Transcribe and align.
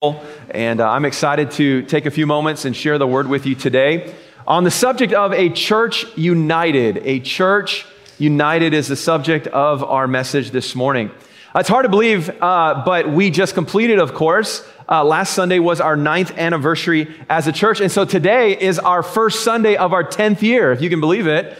and 0.00 0.80
uh, 0.80 0.88
I'm 0.88 1.04
excited 1.04 1.50
to 1.52 1.82
take 1.82 2.06
a 2.06 2.12
few 2.12 2.24
moments 2.24 2.64
and 2.64 2.76
share 2.76 2.98
the 2.98 3.06
word 3.08 3.26
with 3.26 3.46
you 3.46 3.56
today 3.56 4.14
on 4.46 4.62
the 4.62 4.70
subject 4.70 5.12
of 5.12 5.32
a 5.32 5.50
church 5.50 6.06
united. 6.16 6.98
A 6.98 7.18
church 7.18 7.84
united 8.16 8.74
is 8.74 8.86
the 8.86 8.94
subject 8.94 9.48
of 9.48 9.82
our 9.82 10.06
message 10.06 10.52
this 10.52 10.76
morning. 10.76 11.10
Uh, 11.52 11.58
it's 11.58 11.68
hard 11.68 11.82
to 11.82 11.88
believe, 11.88 12.30
uh, 12.40 12.80
but 12.84 13.10
we 13.10 13.32
just 13.32 13.54
completed, 13.54 13.98
of 13.98 14.14
course. 14.14 14.64
Uh, 14.88 15.02
last 15.02 15.34
Sunday 15.34 15.58
was 15.58 15.80
our 15.80 15.96
ninth 15.96 16.30
anniversary 16.38 17.12
as 17.28 17.48
a 17.48 17.52
church, 17.52 17.80
and 17.80 17.90
so 17.90 18.04
today 18.04 18.56
is 18.56 18.78
our 18.78 19.02
first 19.02 19.42
Sunday 19.42 19.74
of 19.74 19.92
our 19.92 20.04
10th 20.04 20.42
year, 20.42 20.70
if 20.70 20.80
you 20.80 20.90
can 20.90 21.00
believe 21.00 21.26
it. 21.26 21.58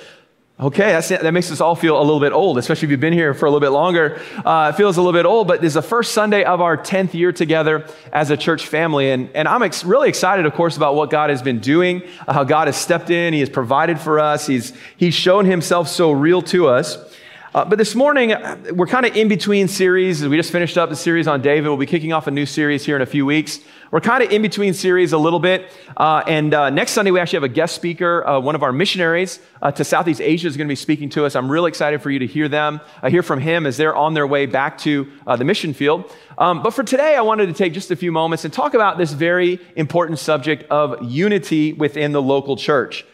Okay, 0.60 0.90
that 0.90 1.32
makes 1.32 1.52
us 1.52 1.60
all 1.60 1.76
feel 1.76 1.96
a 1.96 2.02
little 2.02 2.18
bit 2.18 2.32
old, 2.32 2.58
especially 2.58 2.86
if 2.86 2.90
you've 2.90 2.98
been 2.98 3.12
here 3.12 3.32
for 3.32 3.46
a 3.46 3.48
little 3.48 3.60
bit 3.60 3.68
longer. 3.68 4.20
Uh, 4.44 4.72
it 4.74 4.76
feels 4.76 4.96
a 4.96 5.00
little 5.00 5.16
bit 5.16 5.24
old, 5.24 5.46
but 5.46 5.60
this 5.60 5.68
is 5.68 5.74
the 5.74 5.82
first 5.82 6.12
Sunday 6.12 6.42
of 6.42 6.60
our 6.60 6.76
10th 6.76 7.14
year 7.14 7.30
together 7.30 7.86
as 8.12 8.32
a 8.32 8.36
church 8.36 8.66
family. 8.66 9.12
And, 9.12 9.30
and 9.36 9.46
I'm 9.46 9.62
ex- 9.62 9.84
really 9.84 10.08
excited, 10.08 10.46
of 10.46 10.54
course, 10.54 10.76
about 10.76 10.96
what 10.96 11.10
God 11.10 11.30
has 11.30 11.42
been 11.42 11.60
doing, 11.60 12.02
uh, 12.26 12.32
how 12.32 12.42
God 12.42 12.66
has 12.66 12.76
stepped 12.76 13.08
in, 13.08 13.34
He 13.34 13.38
has 13.38 13.48
provided 13.48 14.00
for 14.00 14.18
us, 14.18 14.48
He's, 14.48 14.72
he's 14.96 15.14
shown 15.14 15.44
Himself 15.44 15.86
so 15.86 16.10
real 16.10 16.42
to 16.42 16.66
us. 16.66 16.98
Uh, 17.54 17.64
but 17.64 17.78
this 17.78 17.94
morning, 17.94 18.34
we're 18.74 18.86
kind 18.86 19.06
of 19.06 19.16
in 19.16 19.26
between 19.26 19.68
series. 19.68 20.22
We 20.26 20.36
just 20.36 20.52
finished 20.52 20.76
up 20.76 20.90
the 20.90 20.96
series 20.96 21.26
on 21.26 21.40
David. 21.40 21.66
We'll 21.66 21.78
be 21.78 21.86
kicking 21.86 22.12
off 22.12 22.26
a 22.26 22.30
new 22.30 22.44
series 22.44 22.84
here 22.84 22.94
in 22.94 23.00
a 23.00 23.06
few 23.06 23.24
weeks. 23.24 23.60
We're 23.90 24.02
kind 24.02 24.22
of 24.22 24.30
in 24.30 24.42
between 24.42 24.74
series 24.74 25.14
a 25.14 25.18
little 25.18 25.38
bit. 25.38 25.70
Uh, 25.96 26.22
and 26.26 26.52
uh, 26.52 26.68
next 26.68 26.92
Sunday, 26.92 27.10
we 27.10 27.20
actually 27.20 27.38
have 27.38 27.44
a 27.44 27.48
guest 27.48 27.74
speaker. 27.74 28.26
Uh, 28.26 28.38
one 28.38 28.54
of 28.54 28.62
our 28.62 28.70
missionaries 28.70 29.40
uh, 29.62 29.72
to 29.72 29.82
Southeast 29.82 30.20
Asia 30.20 30.46
is 30.46 30.58
going 30.58 30.68
to 30.68 30.72
be 30.72 30.76
speaking 30.76 31.08
to 31.08 31.24
us. 31.24 31.34
I'm 31.34 31.50
really 31.50 31.68
excited 31.68 32.02
for 32.02 32.10
you 32.10 32.18
to 32.18 32.26
hear 32.26 32.48
them, 32.48 32.82
uh, 33.02 33.08
hear 33.08 33.22
from 33.22 33.40
him 33.40 33.64
as 33.64 33.78
they're 33.78 33.96
on 33.96 34.12
their 34.12 34.26
way 34.26 34.44
back 34.44 34.76
to 34.78 35.10
the 35.38 35.44
mission 35.44 35.72
field. 35.72 36.14
Um, 36.36 36.62
but 36.62 36.74
for 36.74 36.84
today, 36.84 37.16
I 37.16 37.22
wanted 37.22 37.46
to 37.46 37.54
take 37.54 37.72
just 37.72 37.90
a 37.90 37.96
few 37.96 38.12
moments 38.12 38.44
and 38.44 38.52
talk 38.52 38.74
about 38.74 38.98
this 38.98 39.14
very 39.14 39.58
important 39.74 40.18
subject 40.18 40.70
of 40.70 41.02
unity 41.02 41.72
within 41.72 42.12
the 42.12 42.20
local 42.20 42.56
church. 42.56 43.06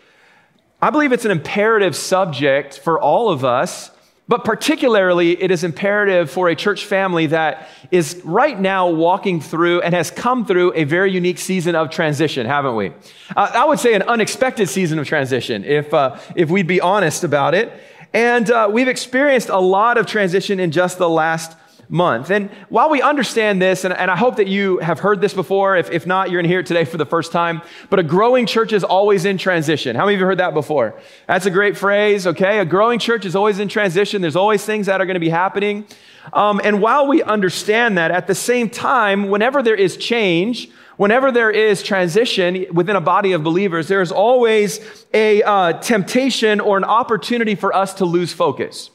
I 0.82 0.90
believe 0.90 1.12
it's 1.12 1.24
an 1.24 1.30
imperative 1.30 1.94
subject 1.94 2.80
for 2.80 3.00
all 3.00 3.30
of 3.30 3.44
us 3.44 3.92
but 4.26 4.44
particularly, 4.44 5.40
it 5.42 5.50
is 5.50 5.64
imperative 5.64 6.30
for 6.30 6.48
a 6.48 6.56
church 6.56 6.86
family 6.86 7.26
that 7.26 7.68
is 7.90 8.22
right 8.24 8.58
now 8.58 8.88
walking 8.88 9.38
through 9.38 9.82
and 9.82 9.94
has 9.94 10.10
come 10.10 10.46
through 10.46 10.72
a 10.74 10.84
very 10.84 11.12
unique 11.12 11.38
season 11.38 11.74
of 11.74 11.90
transition, 11.90 12.46
haven't 12.46 12.74
we? 12.74 12.90
Uh, 13.36 13.50
I 13.52 13.66
would 13.66 13.78
say 13.78 13.92
an 13.92 14.02
unexpected 14.02 14.70
season 14.70 14.98
of 14.98 15.06
transition, 15.06 15.62
if, 15.64 15.92
uh, 15.92 16.18
if 16.36 16.48
we'd 16.48 16.66
be 16.66 16.80
honest 16.80 17.22
about 17.22 17.54
it. 17.54 17.70
And 18.14 18.50
uh, 18.50 18.70
we've 18.72 18.88
experienced 18.88 19.50
a 19.50 19.58
lot 19.58 19.98
of 19.98 20.06
transition 20.06 20.58
in 20.58 20.70
just 20.70 20.96
the 20.96 21.08
last 21.08 21.58
month. 21.88 22.30
And 22.30 22.50
while 22.68 22.90
we 22.90 23.02
understand 23.02 23.60
this, 23.60 23.84
and, 23.84 23.94
and 23.94 24.10
I 24.10 24.16
hope 24.16 24.36
that 24.36 24.46
you 24.46 24.78
have 24.78 25.00
heard 25.00 25.20
this 25.20 25.34
before, 25.34 25.76
if, 25.76 25.90
if 25.90 26.06
not, 26.06 26.30
you're 26.30 26.40
going 26.40 26.48
to 26.48 26.52
hear 26.52 26.60
it 26.60 26.66
today 26.66 26.84
for 26.84 26.96
the 26.96 27.06
first 27.06 27.32
time, 27.32 27.62
but 27.90 27.98
a 27.98 28.02
growing 28.02 28.46
church 28.46 28.72
is 28.72 28.84
always 28.84 29.24
in 29.24 29.38
transition. 29.38 29.96
How 29.96 30.04
many 30.04 30.14
of 30.14 30.20
you 30.20 30.26
heard 30.26 30.38
that 30.38 30.54
before? 30.54 30.98
That's 31.26 31.46
a 31.46 31.50
great 31.50 31.76
phrase, 31.76 32.26
okay? 32.26 32.58
A 32.58 32.64
growing 32.64 32.98
church 32.98 33.24
is 33.24 33.36
always 33.36 33.58
in 33.58 33.68
transition. 33.68 34.22
There's 34.22 34.36
always 34.36 34.64
things 34.64 34.86
that 34.86 35.00
are 35.00 35.06
going 35.06 35.14
to 35.14 35.20
be 35.20 35.28
happening. 35.28 35.86
Um, 36.32 36.60
and 36.64 36.80
while 36.80 37.06
we 37.06 37.22
understand 37.22 37.98
that, 37.98 38.10
at 38.10 38.26
the 38.26 38.34
same 38.34 38.70
time, 38.70 39.28
whenever 39.28 39.62
there 39.62 39.76
is 39.76 39.96
change, 39.96 40.70
Whenever 40.96 41.32
there 41.32 41.50
is 41.50 41.82
transition 41.82 42.66
within 42.72 42.94
a 42.94 43.00
body 43.00 43.32
of 43.32 43.42
believers, 43.42 43.88
there 43.88 44.00
is 44.00 44.12
always 44.12 44.78
a 45.12 45.42
uh, 45.42 45.72
temptation 45.80 46.60
or 46.60 46.76
an 46.76 46.84
opportunity 46.84 47.56
for 47.56 47.74
us 47.74 47.94
to 47.94 48.04
lose 48.04 48.32
focus. 48.32 48.90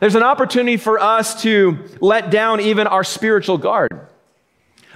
There's 0.00 0.14
an 0.14 0.22
opportunity 0.22 0.78
for 0.78 0.98
us 0.98 1.42
to 1.42 1.78
let 2.00 2.30
down 2.30 2.60
even 2.60 2.86
our 2.86 3.04
spiritual 3.04 3.58
guard. 3.58 4.08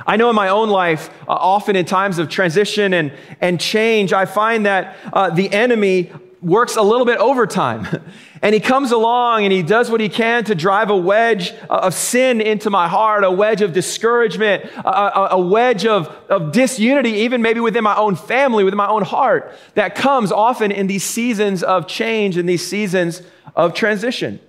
I 0.07 0.17
know 0.17 0.31
in 0.31 0.35
my 0.35 0.49
own 0.49 0.71
life, 0.71 1.11
uh, 1.29 1.33
often 1.33 1.77
in 1.77 1.85
times 1.85 2.19
of 2.19 2.31
transition 2.31 2.95
and, 2.95 3.13
and 3.41 3.61
change, 3.61 4.15
I 4.15 4.25
find 4.25 4.65
that 4.65 4.97
uh, 5.13 5.29
the 5.29 5.53
enemy 5.53 6.11
works 6.41 6.77
a 6.77 6.83
little 6.83 7.05
bit 7.05 7.19
overtime. 7.19 7.87
and 8.43 8.55
he 8.55 8.61
comes 8.61 8.93
along 8.93 9.45
and 9.45 9.53
he 9.53 9.63
does 9.63 9.91
what 9.91 10.01
he 10.01 10.09
can 10.09 10.43
to 10.45 10.55
drive 10.55 10.89
a 10.89 10.97
wedge 10.97 11.53
uh, 11.69 11.81
of 11.83 11.93
sin 11.93 12.41
into 12.41 12.71
my 12.71 12.89
heart, 12.89 13.25
a 13.25 13.31
wedge 13.31 13.61
of 13.61 13.75
discouragement, 13.75 14.65
a, 14.87 15.29
a, 15.33 15.39
wedge 15.39 15.85
of, 15.85 16.09
of 16.31 16.51
disunity, 16.51 17.11
even 17.11 17.43
maybe 17.43 17.61
within 17.61 17.85
my 17.85 17.97
own 17.97 18.17
family, 18.17 18.65
within 18.65 18.79
my 18.79 18.89
own 18.89 19.03
heart, 19.03 19.53
that 19.75 19.95
comes 19.95 20.33
often 20.33 20.73
in 20.73 20.87
these 20.87 21.05
seasons 21.05 21.63
of 21.63 21.87
change 21.87 22.39
and 22.39 22.49
these 22.49 22.67
seasons 22.67 23.21
of 23.55 23.75
transition. 23.75 24.41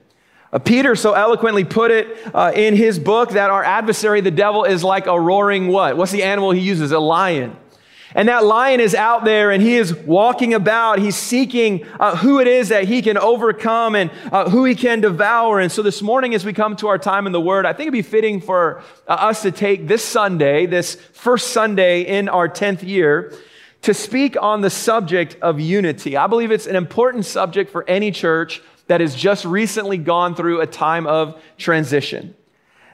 Uh, 0.56 0.60
Peter 0.60 0.96
so 0.96 1.12
eloquently 1.12 1.66
put 1.66 1.92
it 1.92 2.18
uh, 2.34 2.50
in 2.56 2.78
his 2.78 2.98
book 2.98 3.32
that 3.32 3.50
our 3.50 3.62
adversary, 3.62 4.22
the 4.22 4.32
devil, 4.32 4.64
is 4.64 4.86
like 4.86 5.06
a 5.06 5.20
roaring 5.20 5.68
what? 5.68 5.98
What's 5.98 6.14
the 6.14 6.24
animal 6.24 6.52
he 6.52 6.62
uses? 6.62 6.94
A 6.94 7.00
lion. 7.00 7.58
And 8.14 8.30
that 8.30 8.46
lion 8.46 8.80
is 8.80 8.96
out 8.96 9.26
there 9.26 9.52
and 9.52 9.62
he 9.62 9.76
is 9.76 9.94
walking 9.94 10.54
about. 10.54 11.00
He's 11.00 11.18
seeking 11.18 11.86
uh, 12.00 12.16
who 12.16 12.40
it 12.40 12.48
is 12.48 12.70
that 12.70 12.86
he 12.86 13.02
can 13.02 13.18
overcome 13.18 13.96
and 13.96 14.10
uh, 14.32 14.50
who 14.50 14.64
he 14.64 14.76
can 14.76 15.02
devour. 15.02 15.60
And 15.60 15.70
so 15.70 15.82
this 15.82 16.02
morning, 16.02 16.34
as 16.34 16.46
we 16.46 16.54
come 16.54 16.78
to 16.78 16.88
our 16.88 16.98
time 16.98 17.28
in 17.28 17.34
the 17.34 17.42
Word, 17.42 17.66
I 17.66 17.74
think 17.74 17.88
it'd 17.88 17.92
be 17.92 18.02
fitting 18.02 18.40
for 18.40 18.82
uh, 19.10 19.12
us 19.12 19.42
to 19.42 19.52
take 19.52 19.90
this 19.90 20.06
Sunday, 20.06 20.68
this 20.68 20.96
first 20.96 21.50
Sunday 21.50 22.04
in 22.04 22.30
our 22.30 22.48
10th 22.48 22.82
year, 22.82 23.34
to 23.82 23.94
speak 23.94 24.42
on 24.42 24.62
the 24.62 24.70
subject 24.70 25.36
of 25.42 25.60
unity. 25.60 26.16
I 26.16 26.28
believe 26.28 26.52
it's 26.52 26.66
an 26.66 26.78
important 26.78 27.26
subject 27.26 27.70
for 27.70 27.84
any 27.90 28.10
church 28.10 28.62
that 28.88 29.02
has 29.02 29.16
just 29.16 29.46
recently 29.46 29.98
gone 29.98 30.36
through 30.36 30.62
a 30.62 30.68
time 30.68 31.08
of 31.08 31.42
transition. 31.58 32.36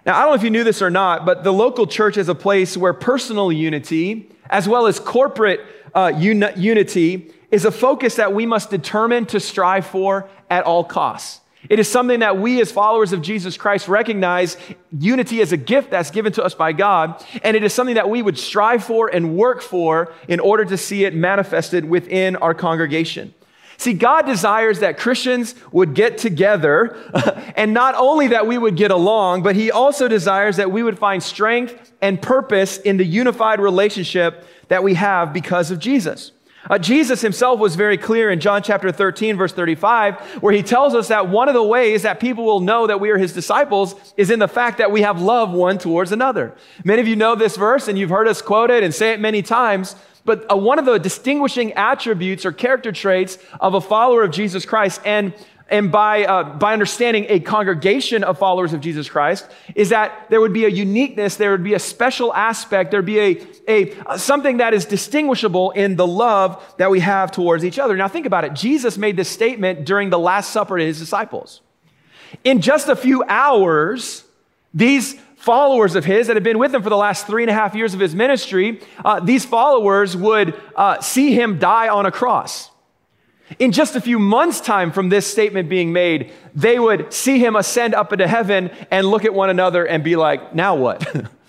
Now, 0.06 0.18
I 0.18 0.22
don't 0.22 0.30
know 0.30 0.36
if 0.36 0.44
you 0.44 0.50
knew 0.50 0.64
this 0.64 0.82
or 0.82 0.90
not, 0.90 1.26
but 1.26 1.44
the 1.44 1.54
local 1.54 1.86
church 1.86 2.18
is 2.18 2.28
a 2.28 2.36
place 2.36 2.76
where 2.76 2.94
personal 2.94 3.52
unity, 3.52 4.32
as 4.50 4.68
well 4.68 4.88
as 4.88 5.00
corporate 5.00 5.62
uh, 5.94 6.12
uni- 6.16 6.54
unity, 6.56 7.32
is 7.52 7.66
a 7.66 7.72
focus 7.72 8.16
that 8.16 8.34
we 8.34 8.46
must 8.46 8.70
determine 8.70 9.26
to 9.28 9.40
strive 9.40 9.86
for 9.86 10.30
at 10.50 10.64
all 10.64 10.84
costs. 10.84 11.42
It 11.70 11.78
is 11.78 11.88
something 11.88 12.22
that 12.22 12.40
we, 12.40 12.60
as 12.60 12.72
followers 12.72 13.14
of 13.14 13.22
Jesus 13.22 13.56
Christ, 13.56 13.88
recognize 13.88 14.58
unity 14.98 15.42
as 15.42 15.52
a 15.52 15.58
gift 15.58 15.92
that's 15.92 16.10
given 16.10 16.32
to 16.34 16.44
us 16.44 16.56
by 16.56 16.74
God, 16.74 17.24
and 17.44 17.56
it 17.56 17.64
is 17.64 17.72
something 17.72 17.96
that 17.96 18.10
we 18.10 18.24
would 18.24 18.40
strive 18.40 18.84
for 18.84 19.14
and 19.14 19.36
work 19.38 19.62
for 19.62 20.12
in 20.28 20.40
order 20.40 20.66
to 20.66 20.78
see 20.78 21.06
it 21.06 21.14
manifested 21.14 21.86
within 21.86 22.36
our 22.38 22.56
congregation. 22.56 23.36
See, 23.82 23.94
God 23.94 24.28
desires 24.28 24.82
that 24.82 25.00
Christians 25.00 25.56
would 25.72 25.96
get 25.96 26.20
together, 26.20 26.96
and 27.56 27.74
not 27.74 27.96
only 27.96 28.28
that 28.28 28.46
we 28.46 28.56
would 28.56 28.76
get 28.76 28.92
along, 28.92 29.42
but 29.42 29.56
He 29.56 29.72
also 29.72 30.08
desires 30.08 30.58
that 30.58 30.72
we 30.72 30.84
would 30.84 31.00
find 31.00 31.24
strength 31.24 31.92
and 32.00 32.22
purpose 32.22 32.78
in 32.78 32.98
the 32.98 33.04
unified 33.04 33.60
relationship 33.60 34.46
that 34.68 34.84
we 34.84 34.94
have 34.94 35.34
because 35.34 35.72
of 35.72 35.80
Jesus. 35.80 36.32
Uh, 36.70 36.78
Jesus 36.78 37.22
himself 37.22 37.60
was 37.60 37.76
very 37.76 37.98
clear 37.98 38.30
in 38.30 38.40
John 38.40 38.62
chapter 38.62 38.92
13, 38.92 39.36
verse 39.36 39.52
35, 39.52 40.44
where 40.44 40.54
he 40.54 40.62
tells 40.62 40.94
us 40.94 41.08
that 41.08 41.28
one 41.28 41.48
of 41.48 41.56
the 41.56 41.64
ways 41.64 42.04
that 42.04 42.20
people 42.20 42.46
will 42.46 42.60
know 42.60 42.86
that 42.86 43.00
we 43.00 43.10
are 43.10 43.18
his 43.18 43.34
disciples 43.34 43.96
is 44.16 44.30
in 44.30 44.38
the 44.38 44.48
fact 44.48 44.78
that 44.78 44.92
we 44.92 45.02
have 45.02 45.20
love 45.20 45.52
one 45.52 45.80
towards 45.80 46.12
another. 46.12 46.54
Many 46.86 47.02
of 47.02 47.08
you 47.08 47.16
know 47.16 47.34
this 47.34 47.58
verse 47.58 47.88
and 47.88 47.98
you've 47.98 48.12
heard 48.12 48.28
us 48.28 48.44
quote 48.44 48.70
it 48.70 48.84
and 48.84 48.94
say 48.94 49.12
it 49.12 49.20
many 49.20 49.42
times, 49.42 49.96
but 50.24 50.52
uh, 50.52 50.56
one 50.56 50.80
of 50.80 50.86
the 50.86 50.98
distinguishing 50.98 51.74
attributes 51.74 52.46
or 52.46 52.52
character 52.52 52.92
traits 52.92 53.38
of 53.60 53.74
a 53.74 53.82
follower 53.82 54.24
of 54.24 54.32
Jesus 54.32 54.66
Christ 54.66 55.02
and 55.06 55.34
and 55.72 55.90
by, 55.90 56.26
uh, 56.26 56.44
by 56.58 56.74
understanding 56.74 57.26
a 57.30 57.40
congregation 57.40 58.26
of 58.26 58.38
followers 58.38 58.74
of 58.74 58.82
Jesus 58.82 59.10
Christ 59.10 59.50
is 59.74 59.90
that 59.90 60.28
there 60.30 60.42
would 60.42 60.52
be 60.52 60.66
a 60.66 60.68
uniqueness, 60.68 61.38
there 61.38 61.52
would 61.52 61.64
be 61.64 61.76
a 61.76 61.80
special 61.80 62.34
aspect, 62.34 62.92
there'd 62.92 63.06
be 63.06 63.20
a, 63.20 63.48
a, 63.70 63.96
uh, 64.06 64.18
something 64.18 64.58
that 64.58 64.74
is 64.74 64.84
distinguishable 64.84 65.72
in 65.72 65.96
the 65.96 66.06
love 66.06 66.62
that 66.78 66.92
we 66.92 67.00
have 67.00 67.32
towards 67.32 67.64
each 67.64 67.80
other. 67.80 67.96
Now 67.96 68.10
think 68.10 68.26
about 68.26 68.44
it. 68.44 68.54
Jesus 68.54 68.98
made 68.98 69.16
this 69.16 69.30
statement 69.30 69.86
during 69.86 70.10
the 70.10 70.20
Last 70.20 70.52
Supper 70.52 70.78
to 70.78 70.86
his 70.86 71.00
disciples. 71.00 71.62
In 72.44 72.60
just 72.60 72.90
a 72.90 72.96
few 72.96 73.24
hours, 73.24 74.26
these 74.74 75.18
followers 75.42 75.96
of 75.96 76.06
his 76.06 76.28
that 76.28 76.36
had 76.36 76.44
been 76.44 76.60
with 76.60 76.74
him 76.74 76.84
for 76.84 76.90
the 76.90 76.98
last 76.98 77.26
three 77.26 77.44
and 77.44 77.50
a 77.50 77.54
half 77.54 77.74
years 77.74 77.96
of 77.96 78.00
his 78.00 78.14
ministry, 78.14 78.80
uh, 79.04 79.20
these 79.20 79.44
followers 79.44 80.16
would 80.16 80.60
uh, 80.76 81.02
see 81.02 81.34
him 81.34 81.58
die 81.58 81.90
on 81.90 82.06
a 82.06 82.12
cross. 82.12 82.70
In 83.58 83.72
just 83.72 83.96
a 83.96 84.02
few 84.02 84.20
months' 84.20 84.62
time 84.62 84.92
from 84.92 85.10
this 85.10 85.26
statement 85.26 85.68
being 85.68 85.92
made, 85.92 86.32
they 86.54 86.80
would 86.80 87.12
see 87.12 87.40
him 87.40 87.56
ascend 87.56 87.96
up 87.96 88.14
into 88.14 88.28
heaven 88.28 88.70
and 88.92 89.08
look 89.08 89.26
at 89.26 89.34
one 89.34 89.50
another 89.50 89.86
and 89.86 90.04
be 90.04 90.16
like, 90.16 90.54
now 90.54 90.76
what? 90.76 91.04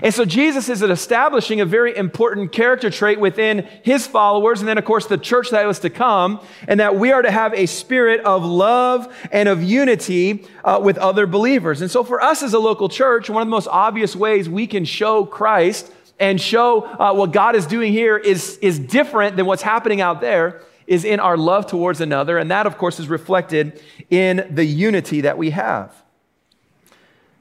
And 0.00 0.14
so 0.14 0.24
Jesus 0.24 0.68
is 0.68 0.80
establishing 0.80 1.60
a 1.60 1.66
very 1.66 1.96
important 1.96 2.52
character 2.52 2.90
trait 2.90 3.20
within 3.20 3.68
his 3.82 4.06
followers, 4.06 4.60
and 4.60 4.68
then, 4.68 4.78
of 4.78 4.84
course, 4.84 5.06
the 5.06 5.18
church 5.18 5.50
that 5.50 5.66
was 5.66 5.80
to 5.80 5.90
come, 5.90 6.40
and 6.66 6.80
that 6.80 6.96
we 6.96 7.12
are 7.12 7.20
to 7.20 7.30
have 7.30 7.52
a 7.52 7.66
spirit 7.66 8.20
of 8.22 8.44
love 8.44 9.14
and 9.30 9.48
of 9.48 9.62
unity 9.62 10.46
uh, 10.64 10.80
with 10.82 10.96
other 10.98 11.26
believers. 11.26 11.82
And 11.82 11.90
so, 11.90 12.04
for 12.04 12.22
us 12.22 12.42
as 12.42 12.54
a 12.54 12.58
local 12.58 12.88
church, 12.88 13.28
one 13.28 13.42
of 13.42 13.48
the 13.48 13.50
most 13.50 13.68
obvious 13.68 14.16
ways 14.16 14.48
we 14.48 14.66
can 14.66 14.84
show 14.84 15.26
Christ 15.26 15.92
and 16.18 16.40
show 16.40 16.82
uh, 16.82 17.12
what 17.12 17.32
God 17.32 17.56
is 17.56 17.66
doing 17.66 17.92
here 17.92 18.16
is, 18.16 18.56
is 18.58 18.78
different 18.78 19.36
than 19.36 19.44
what's 19.44 19.62
happening 19.62 20.00
out 20.00 20.20
there 20.20 20.62
is 20.86 21.04
in 21.04 21.20
our 21.20 21.36
love 21.36 21.66
towards 21.66 22.00
another. 22.00 22.38
And 22.38 22.50
that, 22.50 22.66
of 22.66 22.78
course, 22.78 23.00
is 23.00 23.08
reflected 23.08 23.82
in 24.10 24.46
the 24.50 24.64
unity 24.64 25.22
that 25.22 25.38
we 25.38 25.50
have. 25.50 25.94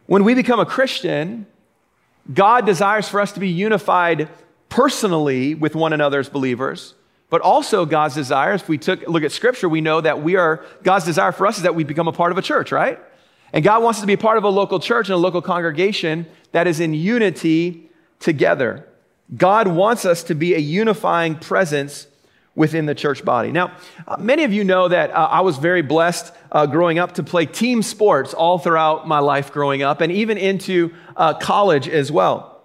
When 0.06 0.24
we 0.24 0.34
become 0.34 0.60
a 0.60 0.66
Christian, 0.66 1.46
God 2.34 2.66
desires 2.66 3.10
for 3.10 3.20
us 3.20 3.32
to 3.34 3.40
be 3.40 3.50
unified 3.50 4.30
personally 4.70 5.56
with 5.56 5.76
one 5.76 5.94
another 5.94 6.20
as 6.20 6.30
believers, 6.30 6.96
but 7.30 7.42
also 7.42 7.86
God's 7.86 8.16
desire, 8.16 8.54
if 8.54 8.70
we 8.70 8.78
took 8.78 9.08
look 9.08 9.24
at 9.24 9.32
scripture, 9.32 9.68
we 9.68 9.82
know 9.82 10.02
that 10.02 10.22
we 10.22 10.36
are, 10.36 10.66
God's 10.84 11.06
desire 11.06 11.32
for 11.32 11.48
us 11.48 11.58
is 11.58 11.64
that 11.64 11.76
we 11.76 11.84
become 11.84 12.08
a 12.08 12.12
part 12.12 12.32
of 12.32 12.38
a 12.38 12.42
church, 12.42 12.72
right? 12.72 13.00
And 13.54 13.64
God 13.64 13.84
wants 13.84 14.00
us 14.00 14.02
to 14.02 14.08
be 14.08 14.14
a 14.14 14.18
part 14.18 14.38
of 14.38 14.44
a 14.44 14.50
local 14.50 14.80
church 14.80 15.08
and 15.08 15.14
a 15.14 15.18
local 15.18 15.42
congregation 15.42 16.26
that 16.52 16.68
is 16.68 16.80
in 16.80 16.94
unity 16.94 17.90
together. 18.20 18.88
God 19.36 19.68
wants 19.68 20.06
us 20.06 20.24
to 20.24 20.36
be 20.36 20.54
a 20.54 20.60
unifying 20.60 21.36
presence 21.36 22.08
within 22.56 22.86
the 22.86 22.96
church 22.96 23.24
body. 23.24 23.52
Now, 23.52 23.72
uh, 24.08 24.18
many 24.18 24.44
of 24.44 24.52
you 24.52 24.64
know 24.64 24.88
that 24.88 25.12
uh, 25.12 25.30
I 25.32 25.42
was 25.42 25.58
very 25.58 25.82
blessed 25.82 26.34
uh, 26.52 26.66
growing 26.66 27.00
up 27.00 27.14
to 27.14 27.24
play 27.24 27.46
team 27.46 27.82
sports 27.82 28.34
all 28.34 28.60
throughout 28.60 29.08
my 29.08 29.20
life 29.20 29.54
growing 29.54 29.84
up 29.84 30.02
and 30.02 30.12
even 30.12 30.38
into 30.38 30.94
uh, 31.16 31.34
college 31.36 31.88
as 31.88 32.12
well. 32.12 32.62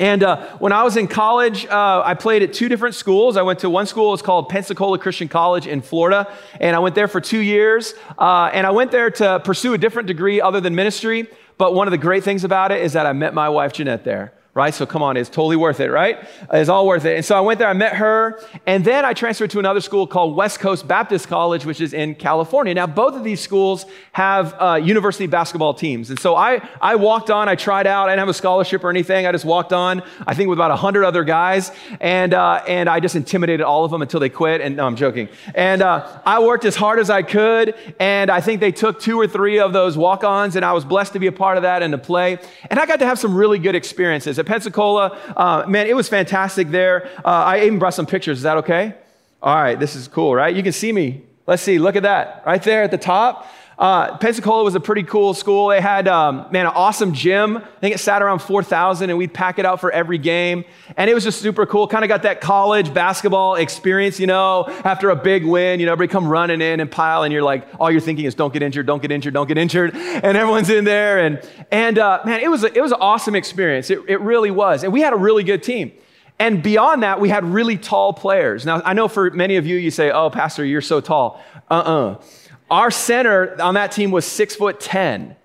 And 0.00 0.22
uh, 0.22 0.46
when 0.58 0.72
I 0.72 0.82
was 0.82 0.96
in 0.96 1.08
college, 1.08 1.66
I 1.68 2.14
played 2.14 2.42
at 2.42 2.54
two 2.54 2.70
different 2.70 2.94
schools. 2.94 3.36
I 3.36 3.42
went 3.42 3.58
to 3.58 3.68
one 3.68 3.86
school, 3.86 4.14
it's 4.14 4.22
called 4.22 4.48
Pensacola 4.48 4.98
Christian 4.98 5.28
College 5.28 5.66
in 5.66 5.82
Florida, 5.82 6.34
and 6.58 6.74
I 6.74 6.78
went 6.78 6.94
there 6.94 7.06
for 7.06 7.20
two 7.20 7.40
years. 7.40 7.92
and 8.18 8.66
I 8.66 8.70
went 8.70 8.92
there 8.92 9.10
to 9.10 9.40
pursue 9.44 9.74
a 9.74 9.78
different 9.78 10.08
degree 10.08 10.40
other 10.40 10.58
than 10.58 10.74
ministry. 10.74 11.28
But 11.58 11.74
one 11.74 11.86
of 11.86 11.90
the 11.90 11.98
great 11.98 12.24
things 12.24 12.44
about 12.44 12.72
it 12.72 12.80
is 12.80 12.94
that 12.94 13.04
I 13.04 13.12
met 13.12 13.34
my 13.34 13.50
wife, 13.50 13.74
Jeanette, 13.74 14.02
there 14.02 14.32
right? 14.52 14.74
So 14.74 14.84
come 14.84 15.00
on, 15.00 15.16
it's 15.16 15.30
totally 15.30 15.54
worth 15.54 15.78
it, 15.78 15.90
right? 15.90 16.26
It's 16.52 16.68
all 16.68 16.84
worth 16.84 17.04
it. 17.04 17.14
And 17.14 17.24
so 17.24 17.36
I 17.36 17.40
went 17.40 17.60
there, 17.60 17.68
I 17.68 17.72
met 17.72 17.94
her, 17.94 18.42
and 18.66 18.84
then 18.84 19.04
I 19.04 19.12
transferred 19.12 19.50
to 19.50 19.60
another 19.60 19.80
school 19.80 20.08
called 20.08 20.34
West 20.34 20.58
Coast 20.58 20.88
Baptist 20.88 21.28
College, 21.28 21.64
which 21.64 21.80
is 21.80 21.92
in 21.92 22.16
California. 22.16 22.74
Now, 22.74 22.88
both 22.88 23.14
of 23.14 23.22
these 23.22 23.40
schools 23.40 23.86
have 24.10 24.56
uh, 24.60 24.74
university 24.74 25.28
basketball 25.28 25.72
teams. 25.72 26.10
And 26.10 26.18
so 26.18 26.34
I, 26.34 26.68
I 26.80 26.96
walked 26.96 27.30
on, 27.30 27.48
I 27.48 27.54
tried 27.54 27.86
out, 27.86 28.08
I 28.08 28.12
didn't 28.12 28.20
have 28.20 28.28
a 28.28 28.34
scholarship 28.34 28.82
or 28.82 28.90
anything. 28.90 29.24
I 29.24 29.30
just 29.30 29.44
walked 29.44 29.72
on, 29.72 30.02
I 30.26 30.34
think 30.34 30.48
with 30.48 30.58
about 30.58 30.70
100 30.70 31.04
other 31.04 31.22
guys, 31.22 31.70
and, 32.00 32.34
uh, 32.34 32.64
and 32.66 32.88
I 32.88 32.98
just 32.98 33.14
intimidated 33.14 33.64
all 33.64 33.84
of 33.84 33.92
them 33.92 34.02
until 34.02 34.18
they 34.18 34.30
quit. 34.30 34.60
And 34.60 34.74
no, 34.74 34.84
I'm 34.84 34.96
joking. 34.96 35.28
And 35.54 35.80
uh, 35.80 36.20
I 36.26 36.40
worked 36.40 36.64
as 36.64 36.74
hard 36.74 36.98
as 36.98 37.08
I 37.08 37.22
could, 37.22 37.76
and 38.00 38.32
I 38.32 38.40
think 38.40 38.60
they 38.60 38.72
took 38.72 38.98
two 39.00 39.18
or 39.18 39.28
three 39.28 39.60
of 39.60 39.72
those 39.72 39.96
walk 39.96 40.24
ons, 40.24 40.56
and 40.56 40.64
I 40.64 40.72
was 40.72 40.84
blessed 40.84 41.12
to 41.12 41.20
be 41.20 41.28
a 41.28 41.32
part 41.32 41.56
of 41.56 41.62
that 41.62 41.84
and 41.84 41.92
to 41.92 41.98
play. 41.98 42.38
And 42.68 42.80
I 42.80 42.86
got 42.86 42.98
to 42.98 43.06
have 43.06 43.18
some 43.20 43.36
really 43.36 43.60
good 43.60 43.76
experiences 43.76 44.39
at 44.40 44.46
Pensacola. 44.46 45.16
Uh, 45.36 45.64
man, 45.68 45.86
it 45.86 45.94
was 45.94 46.08
fantastic 46.08 46.70
there. 46.70 47.08
Uh, 47.24 47.28
I 47.28 47.64
even 47.64 47.78
brought 47.78 47.94
some 47.94 48.06
pictures. 48.06 48.38
Is 48.38 48.42
that 48.42 48.56
okay? 48.58 48.94
All 49.42 49.54
right, 49.54 49.78
this 49.78 49.94
is 49.94 50.08
cool, 50.08 50.34
right? 50.34 50.54
You 50.54 50.62
can 50.62 50.72
see 50.72 50.92
me. 50.92 51.22
Let's 51.46 51.62
see, 51.62 51.78
look 51.78 51.96
at 51.96 52.02
that 52.02 52.42
right 52.44 52.62
there 52.62 52.82
at 52.82 52.90
the 52.90 52.98
top. 52.98 53.48
Uh, 53.80 54.18
Pensacola 54.18 54.62
was 54.62 54.74
a 54.74 54.80
pretty 54.80 55.02
cool 55.02 55.32
school. 55.32 55.68
They 55.68 55.80
had, 55.80 56.06
um, 56.06 56.46
man, 56.50 56.66
an 56.66 56.72
awesome 56.74 57.14
gym. 57.14 57.56
I 57.56 57.80
think 57.80 57.94
it 57.94 57.98
sat 57.98 58.20
around 58.20 58.40
4,000 58.40 59.08
and 59.08 59.18
we'd 59.18 59.32
pack 59.32 59.58
it 59.58 59.64
out 59.64 59.80
for 59.80 59.90
every 59.90 60.18
game. 60.18 60.66
And 60.98 61.08
it 61.08 61.14
was 61.14 61.24
just 61.24 61.40
super 61.40 61.64
cool. 61.64 61.88
Kind 61.88 62.04
of 62.04 62.08
got 62.08 62.24
that 62.24 62.42
college 62.42 62.92
basketball 62.92 63.54
experience, 63.54 64.20
you 64.20 64.26
know, 64.26 64.66
after 64.84 65.08
a 65.08 65.16
big 65.16 65.46
win, 65.46 65.80
you 65.80 65.86
know, 65.86 65.92
everybody 65.92 66.12
come 66.12 66.28
running 66.28 66.60
in 66.60 66.80
and 66.80 66.90
pile 66.90 67.22
and 67.22 67.32
you're 67.32 67.42
like, 67.42 67.66
all 67.80 67.90
you're 67.90 68.02
thinking 68.02 68.26
is 68.26 68.34
don't 68.34 68.52
get 68.52 68.62
injured, 68.62 68.84
don't 68.84 69.00
get 69.00 69.10
injured, 69.10 69.32
don't 69.32 69.48
get 69.48 69.56
injured. 69.56 69.96
And 70.20 70.36
everyone's 70.36 70.68
in 70.68 70.84
there. 70.84 71.20
And, 71.20 71.40
and 71.70 71.98
uh, 71.98 72.20
man, 72.26 72.40
it 72.40 72.50
was, 72.50 72.62
a, 72.62 72.76
it 72.76 72.82
was 72.82 72.92
an 72.92 72.98
awesome 73.00 73.34
experience. 73.34 73.88
It, 73.88 74.00
it 74.06 74.20
really 74.20 74.50
was. 74.50 74.84
And 74.84 74.92
we 74.92 75.00
had 75.00 75.14
a 75.14 75.16
really 75.16 75.44
good 75.44 75.62
team. 75.62 75.92
And 76.38 76.62
beyond 76.62 77.02
that, 77.02 77.20
we 77.20 77.30
had 77.30 77.44
really 77.44 77.78
tall 77.78 78.12
players. 78.12 78.66
Now, 78.66 78.82
I 78.84 78.92
know 78.92 79.08
for 79.08 79.30
many 79.30 79.56
of 79.56 79.66
you, 79.66 79.76
you 79.76 79.90
say, 79.90 80.10
oh, 80.10 80.28
Pastor, 80.28 80.64
you're 80.64 80.82
so 80.82 81.00
tall. 81.00 81.42
Uh 81.70 81.74
uh-uh. 81.74 82.10
uh 82.12 82.22
our 82.70 82.90
center 82.90 83.60
on 83.60 83.74
that 83.74 83.92
team 83.92 84.10
was 84.10 84.24
six 84.24 84.54
foot 84.54 84.80
10. 84.80 85.36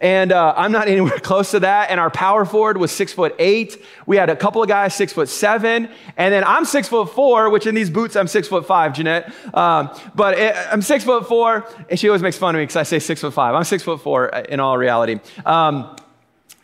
And 0.00 0.30
uh, 0.30 0.54
I'm 0.56 0.70
not 0.70 0.88
anywhere 0.88 1.18
close 1.18 1.50
to 1.52 1.60
that. 1.60 1.90
And 1.90 1.98
our 1.98 2.10
power 2.10 2.44
forward 2.44 2.78
was 2.78 2.92
six 2.92 3.12
foot 3.12 3.34
eight. 3.38 3.82
We 4.06 4.16
had 4.16 4.30
a 4.30 4.36
couple 4.36 4.62
of 4.62 4.68
guys 4.68 4.94
six 4.94 5.12
foot 5.12 5.28
seven. 5.28 5.90
And 6.16 6.32
then 6.32 6.44
I'm 6.44 6.64
six 6.64 6.88
foot 6.88 7.10
four, 7.10 7.50
which 7.50 7.66
in 7.66 7.74
these 7.74 7.90
boots, 7.90 8.16
I'm 8.16 8.28
six 8.28 8.48
foot 8.48 8.66
five, 8.66 8.94
Jeanette. 8.94 9.32
Um, 9.52 9.90
but 10.14 10.38
it, 10.38 10.56
I'm 10.70 10.82
six 10.82 11.04
foot 11.04 11.26
four. 11.26 11.68
And 11.90 11.98
she 11.98 12.08
always 12.08 12.22
makes 12.22 12.38
fun 12.38 12.54
of 12.54 12.58
me 12.58 12.62
because 12.62 12.76
I 12.76 12.84
say 12.84 12.98
six 12.98 13.20
foot 13.20 13.34
five. 13.34 13.54
I'm 13.54 13.64
six 13.64 13.82
foot 13.82 14.00
four 14.00 14.34
uh, 14.34 14.42
in 14.42 14.60
all 14.60 14.78
reality. 14.78 15.20
Um, 15.44 15.96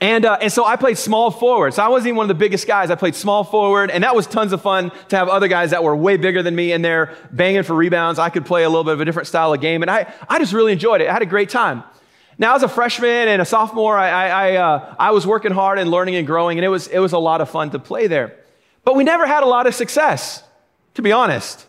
and, 0.04 0.26
uh, 0.26 0.36
and 0.42 0.52
so 0.52 0.66
I 0.66 0.76
played 0.76 0.98
small 0.98 1.30
forward. 1.30 1.72
So 1.72 1.82
I 1.82 1.88
wasn't 1.88 2.08
even 2.08 2.16
one 2.18 2.24
of 2.24 2.28
the 2.28 2.34
biggest 2.34 2.66
guys. 2.66 2.90
I 2.90 2.94
played 2.94 3.14
small 3.14 3.42
forward, 3.42 3.90
and 3.90 4.04
that 4.04 4.14
was 4.14 4.26
tons 4.26 4.52
of 4.52 4.60
fun 4.60 4.92
to 5.08 5.16
have 5.16 5.30
other 5.30 5.48
guys 5.48 5.70
that 5.70 5.82
were 5.82 5.96
way 5.96 6.18
bigger 6.18 6.42
than 6.42 6.54
me 6.54 6.72
in 6.72 6.82
there 6.82 7.16
banging 7.32 7.62
for 7.62 7.72
rebounds. 7.72 8.18
I 8.18 8.28
could 8.28 8.44
play 8.44 8.64
a 8.64 8.68
little 8.68 8.84
bit 8.84 8.92
of 8.92 9.00
a 9.00 9.06
different 9.06 9.28
style 9.28 9.54
of 9.54 9.62
game, 9.62 9.80
and 9.80 9.90
I, 9.90 10.12
I 10.28 10.38
just 10.38 10.52
really 10.52 10.72
enjoyed 10.72 11.00
it. 11.00 11.08
I 11.08 11.12
had 11.14 11.22
a 11.22 11.26
great 11.26 11.48
time. 11.48 11.84
Now, 12.36 12.54
as 12.54 12.62
a 12.62 12.68
freshman 12.68 13.28
and 13.28 13.40
a 13.40 13.46
sophomore, 13.46 13.96
I, 13.96 14.10
I, 14.10 14.28
I, 14.28 14.56
uh, 14.56 14.94
I 14.98 15.10
was 15.12 15.26
working 15.26 15.52
hard 15.52 15.78
and 15.78 15.90
learning 15.90 16.16
and 16.16 16.26
growing, 16.26 16.58
and 16.58 16.66
it 16.66 16.68
was, 16.68 16.86
it 16.88 16.98
was 16.98 17.14
a 17.14 17.18
lot 17.18 17.40
of 17.40 17.48
fun 17.48 17.70
to 17.70 17.78
play 17.78 18.06
there. 18.06 18.36
But 18.84 18.96
we 18.96 19.04
never 19.04 19.26
had 19.26 19.42
a 19.42 19.46
lot 19.46 19.66
of 19.66 19.74
success, 19.74 20.42
to 20.94 21.00
be 21.00 21.12
honest. 21.12 21.66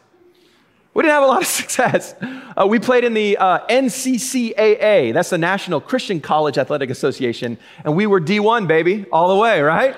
We 0.96 1.02
didn't 1.02 1.14
have 1.14 1.24
a 1.24 1.28
lot 1.28 1.42
of 1.42 1.48
success. 1.62 2.16
Uh, 2.22 2.66
we 2.66 2.80
played 2.80 3.04
in 3.04 3.14
the 3.14 3.38
uh, 3.38 3.68
NCCAA, 3.68 5.14
that's 5.14 5.30
the 5.30 5.38
National 5.38 5.82
Christian 5.82 6.22
College 6.22 6.58
Athletic 6.58 6.90
Association, 6.90 7.58
and 7.84 7.96
we 7.98 8.08
were 8.08 8.22
D1, 8.22 8.66
baby, 8.66 9.06
all 9.12 9.28
the 9.28 9.36
way, 9.36 9.62
right? 9.62 9.96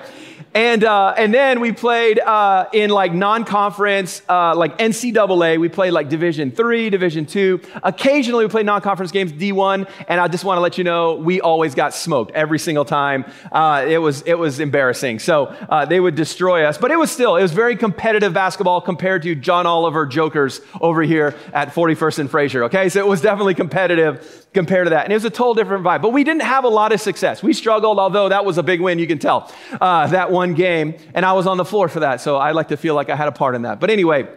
And, 0.54 0.82
uh, 0.82 1.14
and 1.16 1.32
then 1.32 1.60
we 1.60 1.72
played 1.72 2.18
uh, 2.18 2.66
in 2.72 2.90
like 2.90 3.12
non-conference, 3.12 4.22
uh, 4.28 4.56
like 4.56 4.78
NCAA. 4.78 5.58
We 5.60 5.68
played 5.68 5.92
like 5.92 6.08
Division 6.08 6.50
Three, 6.50 6.90
Division 6.90 7.26
Two. 7.26 7.60
Occasionally 7.82 8.46
we 8.46 8.50
played 8.50 8.66
non-conference 8.66 9.12
games, 9.12 9.32
D1. 9.32 9.88
And 10.08 10.20
I 10.20 10.28
just 10.28 10.44
want 10.44 10.56
to 10.56 10.60
let 10.60 10.78
you 10.78 10.84
know, 10.84 11.14
we 11.14 11.40
always 11.40 11.74
got 11.74 11.92
smoked 11.92 12.32
every 12.32 12.58
single 12.58 12.84
time. 12.84 13.24
Uh, 13.52 13.84
it 13.86 13.98
was 13.98 14.22
it 14.22 14.34
was 14.34 14.58
embarrassing. 14.58 15.18
So 15.18 15.46
uh, 15.68 15.84
they 15.84 16.00
would 16.00 16.14
destroy 16.14 16.64
us. 16.64 16.78
But 16.78 16.90
it 16.90 16.96
was 16.96 17.10
still 17.10 17.36
it 17.36 17.42
was 17.42 17.52
very 17.52 17.76
competitive 17.76 18.32
basketball 18.32 18.80
compared 18.80 19.22
to 19.22 19.34
John 19.34 19.66
Oliver 19.66 20.06
Jokers 20.06 20.60
over 20.80 21.02
here 21.02 21.36
at 21.52 21.74
41st 21.74 22.18
and 22.20 22.30
Fraser. 22.30 22.64
Okay, 22.64 22.88
so 22.88 23.00
it 23.00 23.06
was 23.06 23.20
definitely 23.20 23.54
competitive 23.54 24.46
compared 24.54 24.86
to 24.86 24.90
that. 24.90 25.04
And 25.04 25.12
it 25.12 25.16
was 25.16 25.24
a 25.24 25.30
total 25.30 25.54
different 25.54 25.84
vibe. 25.84 26.00
But 26.00 26.12
we 26.12 26.24
didn't 26.24 26.42
have 26.42 26.64
a 26.64 26.68
lot 26.68 26.92
of 26.92 27.00
success. 27.00 27.42
We 27.42 27.52
struggled, 27.52 27.98
although 27.98 28.30
that 28.30 28.44
was 28.44 28.56
a 28.58 28.62
big 28.62 28.80
win, 28.80 28.98
you 28.98 29.06
can 29.06 29.18
tell, 29.18 29.52
uh, 29.80 30.06
that 30.08 30.30
one 30.30 30.37
game. 30.54 30.96
And 31.14 31.24
I 31.24 31.32
was 31.32 31.46
on 31.46 31.56
the 31.56 31.64
floor 31.64 31.88
for 31.88 32.00
that. 32.00 32.20
So 32.20 32.36
I 32.36 32.52
like 32.52 32.68
to 32.68 32.76
feel 32.76 32.94
like 32.94 33.10
I 33.10 33.16
had 33.16 33.28
a 33.28 33.32
part 33.32 33.54
in 33.54 33.62
that. 33.62 33.80
But 33.80 33.90
anyway, 33.90 34.28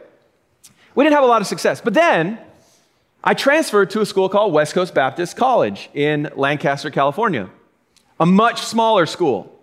we 0.95 1.03
didn't 1.03 1.15
have 1.15 1.24
a 1.24 1.27
lot 1.27 1.42
of 1.42 1.48
success. 1.48 1.81
But 1.81 1.94
then 1.94 2.39
I 3.24 3.33
transferred 3.33 3.89
to 3.92 4.01
a 4.01 4.06
school 4.06 4.30
called 4.30 4.53
West 4.53 4.74
Coast 4.74 4.94
Baptist 4.94 5.38
College 5.38 5.89
in 5.94 6.31
Lancaster, 6.36 6.89
California, 6.89 7.50
a 8.19 8.25
much 8.25 8.62
smaller 8.62 9.06
school. 9.06 9.59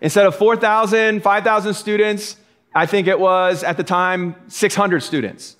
Instead 0.00 0.26
of 0.26 0.36
4,000, 0.36 1.22
5,000 1.22 1.74
students, 1.74 2.36
I 2.74 2.86
think 2.86 3.06
it 3.06 3.18
was 3.18 3.64
at 3.64 3.76
the 3.76 3.84
time 3.84 4.36
600 4.48 5.02
students. 5.02 5.56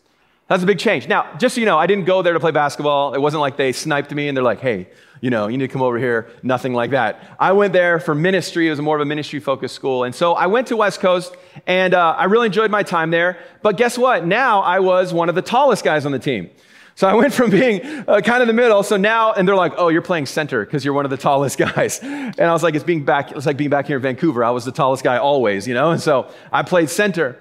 That's 0.50 0.64
a 0.64 0.66
big 0.66 0.80
change. 0.80 1.07
Now, 1.07 1.33
just 1.38 1.54
so 1.54 1.61
you 1.61 1.64
know, 1.64 1.78
I 1.78 1.87
didn't 1.87 2.07
go 2.07 2.23
there 2.23 2.33
to 2.33 2.40
play 2.40 2.50
basketball. 2.50 3.14
It 3.14 3.21
wasn't 3.21 3.40
like 3.40 3.57
they 3.57 3.71
sniped 3.71 4.11
me 4.11 4.26
and 4.26 4.37
they're 4.37 4.42
like, 4.42 4.59
hey, 4.59 4.88
you 5.21 5.30
know, 5.30 5.47
you 5.47 5.57
need 5.57 5.69
to 5.69 5.73
come 5.73 5.80
over 5.80 5.97
here. 5.97 6.28
Nothing 6.42 6.75
like 6.75 6.90
that. 6.90 7.37
I 7.38 7.52
went 7.52 7.73
there 7.73 8.00
for 8.00 8.16
ministry. 8.16 8.66
It 8.66 8.71
was 8.71 8.80
more 8.80 8.97
of 8.97 9.00
a 9.00 9.04
ministry 9.04 9.38
focused 9.38 9.76
school. 9.76 10.02
And 10.02 10.12
so 10.12 10.33
I 10.33 10.49
went 10.49 10.66
to 10.66 10.76
West 10.76 10.99
Coast 10.99 11.37
and 11.69 11.95
uh, 11.95 12.16
I 12.19 12.25
really 12.25 12.47
enjoyed 12.47 12.69
my 12.69 12.83
time 12.83 13.12
there. 13.12 13.38
But 13.62 13.76
guess 13.76 13.97
what? 13.97 14.26
Now 14.26 14.62
I 14.62 14.80
was 14.80 15.14
one 15.14 15.28
of 15.28 15.37
the 15.37 15.42
tallest 15.42 15.85
guys 15.85 16.04
on 16.04 16.11
the 16.11 16.19
team. 16.19 16.50
So 16.97 17.07
I 17.07 17.14
went 17.14 17.33
from 17.33 17.50
being 17.50 17.80
uh, 18.09 18.21
kind 18.21 18.42
of 18.42 18.49
the 18.49 18.52
middle. 18.52 18.83
So 18.83 18.97
now, 18.97 19.33
and 19.33 19.47
they're 19.47 19.54
like, 19.54 19.75
oh, 19.76 19.87
you're 19.87 20.02
playing 20.02 20.26
center 20.26 20.64
because 20.64 20.85
you're 20.85 20.95
one 20.95 21.04
of 21.04 21.12
the 21.12 21.16
tallest 21.16 21.59
guys. 21.76 22.00
And 22.02 22.40
I 22.40 22.52
was 22.52 22.64
like, 22.64 22.75
it's 22.75 22.83
being 22.83 23.04
back, 23.04 23.30
it's 23.30 23.47
like 23.47 23.57
being 23.57 23.71
back 23.71 23.87
here 23.87 23.99
in 23.99 24.02
Vancouver. 24.02 24.42
I 24.42 24.50
was 24.50 24.64
the 24.64 24.73
tallest 24.73 25.04
guy 25.04 25.16
always, 25.16 25.69
you 25.69 25.75
know? 25.75 25.92
And 25.92 26.00
so 26.00 26.28
I 26.50 26.64
played 26.64 26.90
center. 26.90 27.38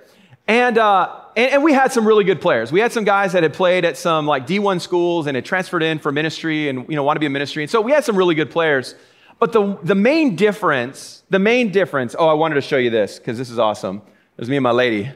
And, 0.48 0.78
uh, 0.78 1.22
and, 1.40 1.54
and, 1.54 1.64
we 1.64 1.72
had 1.72 1.94
some 1.94 2.06
really 2.06 2.26
good 2.26 2.42
players. 2.42 2.70
We 2.72 2.82
had 2.82 2.92
some 2.92 3.06
guys 3.06 3.32
that 3.32 3.44
had 3.44 3.54
played 3.54 3.86
at 3.86 3.98
some 3.98 4.28
like 4.28 4.46
D1 4.46 4.82
schools 4.82 5.26
and 5.26 5.36
had 5.36 5.46
transferred 5.46 5.84
in 5.84 6.00
for 6.00 6.12
ministry 6.12 6.68
and 6.68 6.88
you 6.90 6.96
know 6.96 7.04
want 7.04 7.16
to 7.16 7.22
be 7.22 7.28
a 7.28 7.30
ministry. 7.30 7.64
And 7.64 7.70
so 7.70 7.80
we 7.80 7.94
had 7.94 8.04
some 8.04 8.18
really 8.18 8.36
good 8.36 8.52
players. 8.52 8.96
But 9.40 9.54
the, 9.54 9.78
the 9.84 9.96
main 9.96 10.36
difference, 10.36 11.24
the 11.30 11.40
main 11.40 11.72
difference, 11.72 12.14
oh, 12.20 12.28
I 12.28 12.34
wanted 12.34 12.56
to 12.56 12.62
show 12.62 12.76
you 12.76 12.90
this 12.90 13.20
because 13.20 13.38
this 13.38 13.50
is 13.50 13.58
awesome. 13.58 14.02
It 14.38 14.42
was 14.42 14.50
me 14.50 14.58
and 14.58 14.64
my 14.64 14.72
lady. 14.72 15.10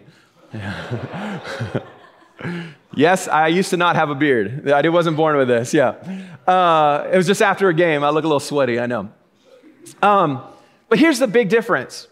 yes, 2.96 3.28
I 3.28 3.48
used 3.48 3.70
to 3.72 3.78
not 3.78 3.98
have 3.98 4.10
a 4.10 4.16
beard. 4.16 4.70
I 4.70 4.88
wasn't 4.88 5.18
born 5.18 5.36
with 5.36 5.50
this, 5.50 5.74
yeah. 5.74 5.96
Uh, 6.48 7.10
it 7.12 7.18
was 7.18 7.28
just 7.28 7.42
after 7.42 7.68
a 7.68 7.74
game. 7.74 8.02
I 8.02 8.12
look 8.12 8.24
a 8.24 8.28
little 8.28 8.40
sweaty, 8.40 8.80
I 8.80 8.86
know. 8.86 9.10
Um, 10.02 10.42
but 10.88 11.00
here's 11.00 11.20
the 11.20 11.28
big 11.28 11.50
difference 11.50 12.08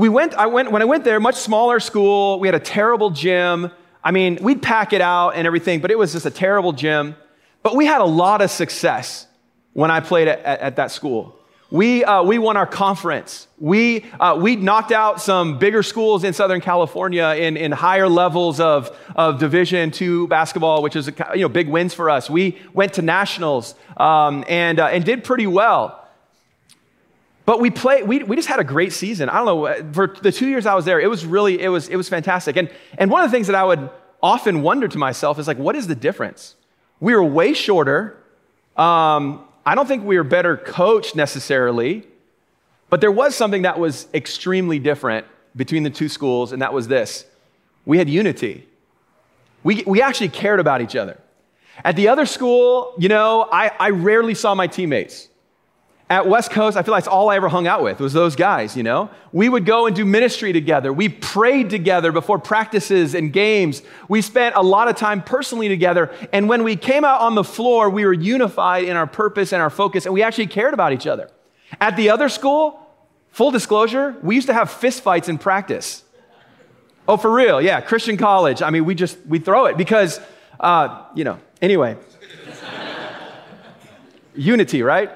we 0.00 0.08
went, 0.08 0.32
I 0.32 0.46
went, 0.46 0.72
when 0.72 0.80
I 0.80 0.86
went 0.86 1.04
there, 1.04 1.20
much 1.20 1.34
smaller 1.34 1.78
school, 1.78 2.40
we 2.40 2.48
had 2.48 2.54
a 2.54 2.60
terrible 2.60 3.10
gym. 3.10 3.70
I 4.02 4.12
mean, 4.12 4.38
we'd 4.40 4.62
pack 4.62 4.94
it 4.94 5.02
out 5.02 5.32
and 5.32 5.46
everything, 5.46 5.80
but 5.80 5.90
it 5.90 5.98
was 5.98 6.14
just 6.14 6.24
a 6.24 6.30
terrible 6.30 6.72
gym. 6.72 7.14
But 7.62 7.76
we 7.76 7.84
had 7.84 8.00
a 8.00 8.06
lot 8.06 8.40
of 8.40 8.50
success 8.50 9.26
when 9.74 9.90
I 9.90 10.00
played 10.00 10.26
at, 10.26 10.38
at, 10.38 10.60
at 10.60 10.76
that 10.76 10.90
school. 10.90 11.36
We, 11.70 12.02
uh, 12.02 12.22
we 12.22 12.38
won 12.38 12.56
our 12.56 12.66
conference. 12.66 13.46
We, 13.58 14.06
uh, 14.18 14.38
we 14.40 14.56
knocked 14.56 14.90
out 14.90 15.20
some 15.20 15.58
bigger 15.58 15.82
schools 15.82 16.24
in 16.24 16.32
Southern 16.32 16.62
California 16.62 17.34
in, 17.36 17.58
in 17.58 17.70
higher 17.70 18.08
levels 18.08 18.58
of, 18.58 18.96
of 19.14 19.38
Division 19.38 19.92
II 20.00 20.26
basketball, 20.26 20.82
which 20.82 20.96
is 20.96 21.08
a, 21.08 21.14
you 21.34 21.42
know, 21.42 21.50
big 21.50 21.68
wins 21.68 21.92
for 21.92 22.08
us. 22.08 22.30
We 22.30 22.58
went 22.72 22.94
to 22.94 23.02
nationals 23.02 23.74
um, 23.98 24.44
and, 24.48 24.80
uh, 24.80 24.86
and 24.86 25.04
did 25.04 25.24
pretty 25.24 25.46
well. 25.46 25.99
But 27.50 27.58
we 27.58 27.68
play, 27.68 28.04
we, 28.04 28.22
we 28.22 28.36
just 28.36 28.46
had 28.46 28.60
a 28.60 28.64
great 28.64 28.92
season. 28.92 29.28
I 29.28 29.38
don't 29.38 29.44
know, 29.44 29.92
for 29.92 30.06
the 30.06 30.30
two 30.30 30.46
years 30.46 30.66
I 30.66 30.76
was 30.76 30.84
there, 30.84 31.00
it 31.00 31.10
was 31.10 31.26
really, 31.26 31.60
it 31.60 31.66
was, 31.66 31.88
it 31.88 31.96
was 31.96 32.08
fantastic. 32.08 32.56
And, 32.56 32.70
and 32.96 33.10
one 33.10 33.24
of 33.24 33.28
the 33.28 33.36
things 33.36 33.48
that 33.48 33.56
I 33.56 33.64
would 33.64 33.90
often 34.22 34.62
wonder 34.62 34.86
to 34.86 34.96
myself 34.96 35.36
is 35.36 35.48
like, 35.48 35.58
what 35.58 35.74
is 35.74 35.88
the 35.88 35.96
difference? 35.96 36.54
We 37.00 37.12
were 37.12 37.24
way 37.24 37.52
shorter. 37.52 38.16
Um, 38.76 39.44
I 39.66 39.74
don't 39.74 39.88
think 39.88 40.04
we 40.04 40.16
were 40.16 40.22
better 40.22 40.56
coached 40.56 41.16
necessarily, 41.16 42.06
but 42.88 43.00
there 43.00 43.10
was 43.10 43.34
something 43.34 43.62
that 43.62 43.80
was 43.80 44.06
extremely 44.14 44.78
different 44.78 45.26
between 45.56 45.82
the 45.82 45.90
two 45.90 46.08
schools, 46.08 46.52
and 46.52 46.62
that 46.62 46.72
was 46.72 46.86
this 46.86 47.26
we 47.84 47.98
had 47.98 48.08
unity. 48.08 48.64
We, 49.64 49.82
we 49.88 50.02
actually 50.02 50.28
cared 50.28 50.60
about 50.60 50.82
each 50.82 50.94
other. 50.94 51.18
At 51.84 51.96
the 51.96 52.06
other 52.06 52.26
school, 52.26 52.94
you 52.96 53.08
know, 53.08 53.48
I, 53.50 53.72
I 53.80 53.90
rarely 53.90 54.36
saw 54.36 54.54
my 54.54 54.68
teammates. 54.68 55.26
At 56.10 56.26
West 56.26 56.50
Coast, 56.50 56.76
I 56.76 56.82
feel 56.82 56.90
like 56.90 57.02
it's 57.02 57.08
all 57.08 57.30
I 57.30 57.36
ever 57.36 57.48
hung 57.48 57.68
out 57.68 57.84
with 57.84 58.00
was 58.00 58.12
those 58.12 58.34
guys, 58.34 58.76
you 58.76 58.82
know? 58.82 59.10
We 59.30 59.48
would 59.48 59.64
go 59.64 59.86
and 59.86 59.94
do 59.94 60.04
ministry 60.04 60.52
together. 60.52 60.92
We 60.92 61.08
prayed 61.08 61.70
together 61.70 62.10
before 62.10 62.40
practices 62.40 63.14
and 63.14 63.32
games. 63.32 63.80
We 64.08 64.20
spent 64.20 64.56
a 64.56 64.60
lot 64.60 64.88
of 64.88 64.96
time 64.96 65.22
personally 65.22 65.68
together. 65.68 66.12
And 66.32 66.48
when 66.48 66.64
we 66.64 66.74
came 66.74 67.04
out 67.04 67.20
on 67.20 67.36
the 67.36 67.44
floor, 67.44 67.88
we 67.88 68.04
were 68.04 68.12
unified 68.12 68.86
in 68.86 68.96
our 68.96 69.06
purpose 69.06 69.52
and 69.52 69.62
our 69.62 69.70
focus, 69.70 70.04
and 70.04 70.12
we 70.12 70.20
actually 70.24 70.48
cared 70.48 70.74
about 70.74 70.92
each 70.92 71.06
other. 71.06 71.30
At 71.80 71.96
the 71.96 72.10
other 72.10 72.28
school, 72.28 72.84
full 73.30 73.52
disclosure, 73.52 74.16
we 74.20 74.34
used 74.34 74.48
to 74.48 74.54
have 74.54 74.68
fistfights 74.68 75.28
in 75.28 75.38
practice. 75.38 76.02
Oh, 77.06 77.18
for 77.18 77.30
real? 77.30 77.62
Yeah, 77.62 77.80
Christian 77.80 78.16
college. 78.16 78.62
I 78.62 78.70
mean, 78.70 78.84
we 78.84 78.96
just, 78.96 79.16
we 79.26 79.38
throw 79.38 79.66
it 79.66 79.76
because, 79.76 80.18
uh, 80.58 81.04
you 81.14 81.22
know, 81.22 81.38
anyway. 81.62 81.96
Unity, 84.34 84.82
right? 84.82 85.12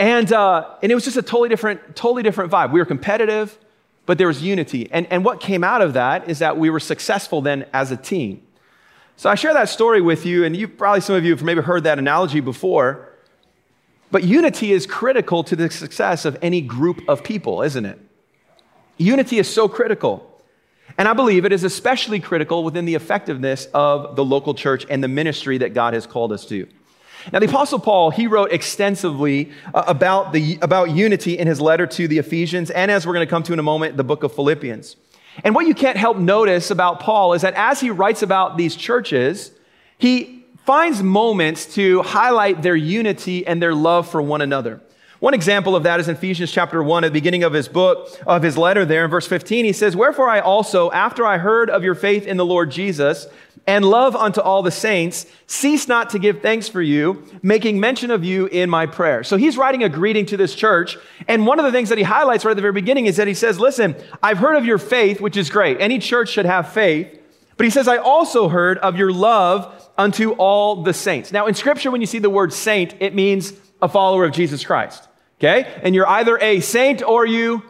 And, 0.00 0.32
uh, 0.32 0.66
and 0.82 0.90
it 0.90 0.94
was 0.94 1.04
just 1.04 1.18
a 1.18 1.22
totally 1.22 1.50
different, 1.50 1.94
totally 1.94 2.22
different 2.22 2.50
vibe. 2.50 2.72
We 2.72 2.80
were 2.80 2.86
competitive, 2.86 3.58
but 4.06 4.16
there 4.16 4.28
was 4.28 4.42
unity. 4.42 4.88
And, 4.90 5.06
and 5.10 5.26
what 5.26 5.40
came 5.40 5.62
out 5.62 5.82
of 5.82 5.92
that 5.92 6.26
is 6.26 6.38
that 6.38 6.56
we 6.56 6.70
were 6.70 6.80
successful 6.80 7.42
then 7.42 7.66
as 7.74 7.92
a 7.92 7.98
team. 7.98 8.42
So 9.16 9.28
I 9.28 9.34
share 9.34 9.52
that 9.52 9.68
story 9.68 10.00
with 10.00 10.24
you, 10.24 10.46
and 10.46 10.56
you 10.56 10.68
probably 10.68 11.02
some 11.02 11.16
of 11.16 11.24
you 11.26 11.32
have 11.32 11.42
maybe 11.42 11.60
heard 11.60 11.84
that 11.84 11.98
analogy 11.98 12.40
before. 12.40 13.10
But 14.10 14.24
unity 14.24 14.72
is 14.72 14.86
critical 14.86 15.44
to 15.44 15.54
the 15.54 15.68
success 15.70 16.24
of 16.24 16.38
any 16.40 16.62
group 16.62 17.02
of 17.06 17.22
people, 17.22 17.60
isn't 17.60 17.84
it? 17.84 17.98
Unity 18.96 19.38
is 19.38 19.52
so 19.52 19.68
critical. 19.68 20.26
And 20.96 21.08
I 21.08 21.12
believe 21.12 21.44
it 21.44 21.52
is 21.52 21.62
especially 21.62 22.20
critical 22.20 22.64
within 22.64 22.86
the 22.86 22.94
effectiveness 22.94 23.68
of 23.74 24.16
the 24.16 24.24
local 24.24 24.54
church 24.54 24.86
and 24.88 25.04
the 25.04 25.08
ministry 25.08 25.58
that 25.58 25.74
God 25.74 25.92
has 25.92 26.06
called 26.06 26.32
us 26.32 26.46
to. 26.46 26.66
Now, 27.32 27.38
the 27.38 27.46
Apostle 27.46 27.78
Paul, 27.78 28.10
he 28.10 28.26
wrote 28.26 28.52
extensively 28.52 29.50
uh, 29.74 29.84
about, 29.86 30.32
the, 30.32 30.58
about 30.62 30.90
unity 30.90 31.38
in 31.38 31.46
his 31.46 31.60
letter 31.60 31.86
to 31.86 32.08
the 32.08 32.18
Ephesians, 32.18 32.70
and 32.70 32.90
as 32.90 33.06
we're 33.06 33.14
going 33.14 33.26
to 33.26 33.30
come 33.30 33.42
to 33.44 33.52
in 33.52 33.58
a 33.58 33.62
moment, 33.62 33.96
the 33.96 34.04
book 34.04 34.22
of 34.22 34.34
Philippians. 34.34 34.96
And 35.44 35.54
what 35.54 35.66
you 35.66 35.74
can't 35.74 35.96
help 35.96 36.16
notice 36.16 36.70
about 36.70 37.00
Paul 37.00 37.34
is 37.34 37.42
that 37.42 37.54
as 37.54 37.80
he 37.80 37.90
writes 37.90 38.22
about 38.22 38.56
these 38.56 38.74
churches, 38.74 39.52
he 39.98 40.44
finds 40.66 41.02
moments 41.02 41.74
to 41.74 42.02
highlight 42.02 42.62
their 42.62 42.76
unity 42.76 43.46
and 43.46 43.62
their 43.62 43.74
love 43.74 44.08
for 44.08 44.20
one 44.20 44.40
another. 44.40 44.80
One 45.20 45.34
example 45.34 45.76
of 45.76 45.82
that 45.82 46.00
is 46.00 46.08
in 46.08 46.16
Ephesians 46.16 46.50
chapter 46.50 46.82
1, 46.82 47.04
at 47.04 47.08
the 47.08 47.12
beginning 47.12 47.44
of 47.44 47.52
his 47.52 47.68
book, 47.68 48.08
of 48.26 48.42
his 48.42 48.56
letter 48.56 48.86
there 48.86 49.04
in 49.04 49.10
verse 49.10 49.26
15. 49.26 49.66
He 49.66 49.72
says, 49.74 49.94
Wherefore 49.94 50.30
I 50.30 50.40
also, 50.40 50.90
after 50.92 51.26
I 51.26 51.36
heard 51.36 51.68
of 51.68 51.84
your 51.84 51.94
faith 51.94 52.26
in 52.26 52.38
the 52.38 52.44
Lord 52.44 52.70
Jesus 52.70 53.26
and 53.66 53.84
love 53.84 54.16
unto 54.16 54.40
all 54.40 54.62
the 54.62 54.70
saints, 54.70 55.26
cease 55.46 55.86
not 55.86 56.08
to 56.10 56.18
give 56.18 56.40
thanks 56.40 56.68
for 56.68 56.80
you, 56.80 57.22
making 57.42 57.78
mention 57.78 58.10
of 58.10 58.24
you 58.24 58.46
in 58.46 58.70
my 58.70 58.86
prayer. 58.86 59.22
So 59.22 59.36
he's 59.36 59.58
writing 59.58 59.84
a 59.84 59.90
greeting 59.90 60.24
to 60.24 60.38
this 60.38 60.54
church. 60.54 60.96
And 61.28 61.46
one 61.46 61.58
of 61.58 61.66
the 61.66 61.72
things 61.72 61.90
that 61.90 61.98
he 61.98 62.04
highlights 62.04 62.46
right 62.46 62.52
at 62.52 62.56
the 62.56 62.62
very 62.62 62.72
beginning 62.72 63.04
is 63.04 63.16
that 63.16 63.28
he 63.28 63.34
says, 63.34 63.60
Listen, 63.60 63.94
I've 64.22 64.38
heard 64.38 64.56
of 64.56 64.64
your 64.64 64.78
faith, 64.78 65.20
which 65.20 65.36
is 65.36 65.50
great. 65.50 65.82
Any 65.82 65.98
church 65.98 66.30
should 66.30 66.46
have 66.46 66.72
faith. 66.72 67.20
But 67.58 67.64
he 67.64 67.70
says, 67.70 67.88
I 67.88 67.98
also 67.98 68.48
heard 68.48 68.78
of 68.78 68.96
your 68.96 69.12
love 69.12 69.86
unto 69.98 70.30
all 70.32 70.82
the 70.82 70.94
saints. 70.94 71.30
Now, 71.30 71.46
in 71.46 71.52
scripture, 71.52 71.90
when 71.90 72.00
you 72.00 72.06
see 72.06 72.20
the 72.20 72.30
word 72.30 72.54
saint, 72.54 72.94
it 73.00 73.14
means 73.14 73.52
a 73.82 73.88
follower 73.88 74.24
of 74.24 74.32
Jesus 74.32 74.64
Christ 74.64 75.08
okay? 75.40 75.80
And 75.82 75.94
you're 75.94 76.08
either 76.08 76.38
a 76.38 76.60
saint 76.60 77.02
or 77.02 77.26
you 77.26 77.62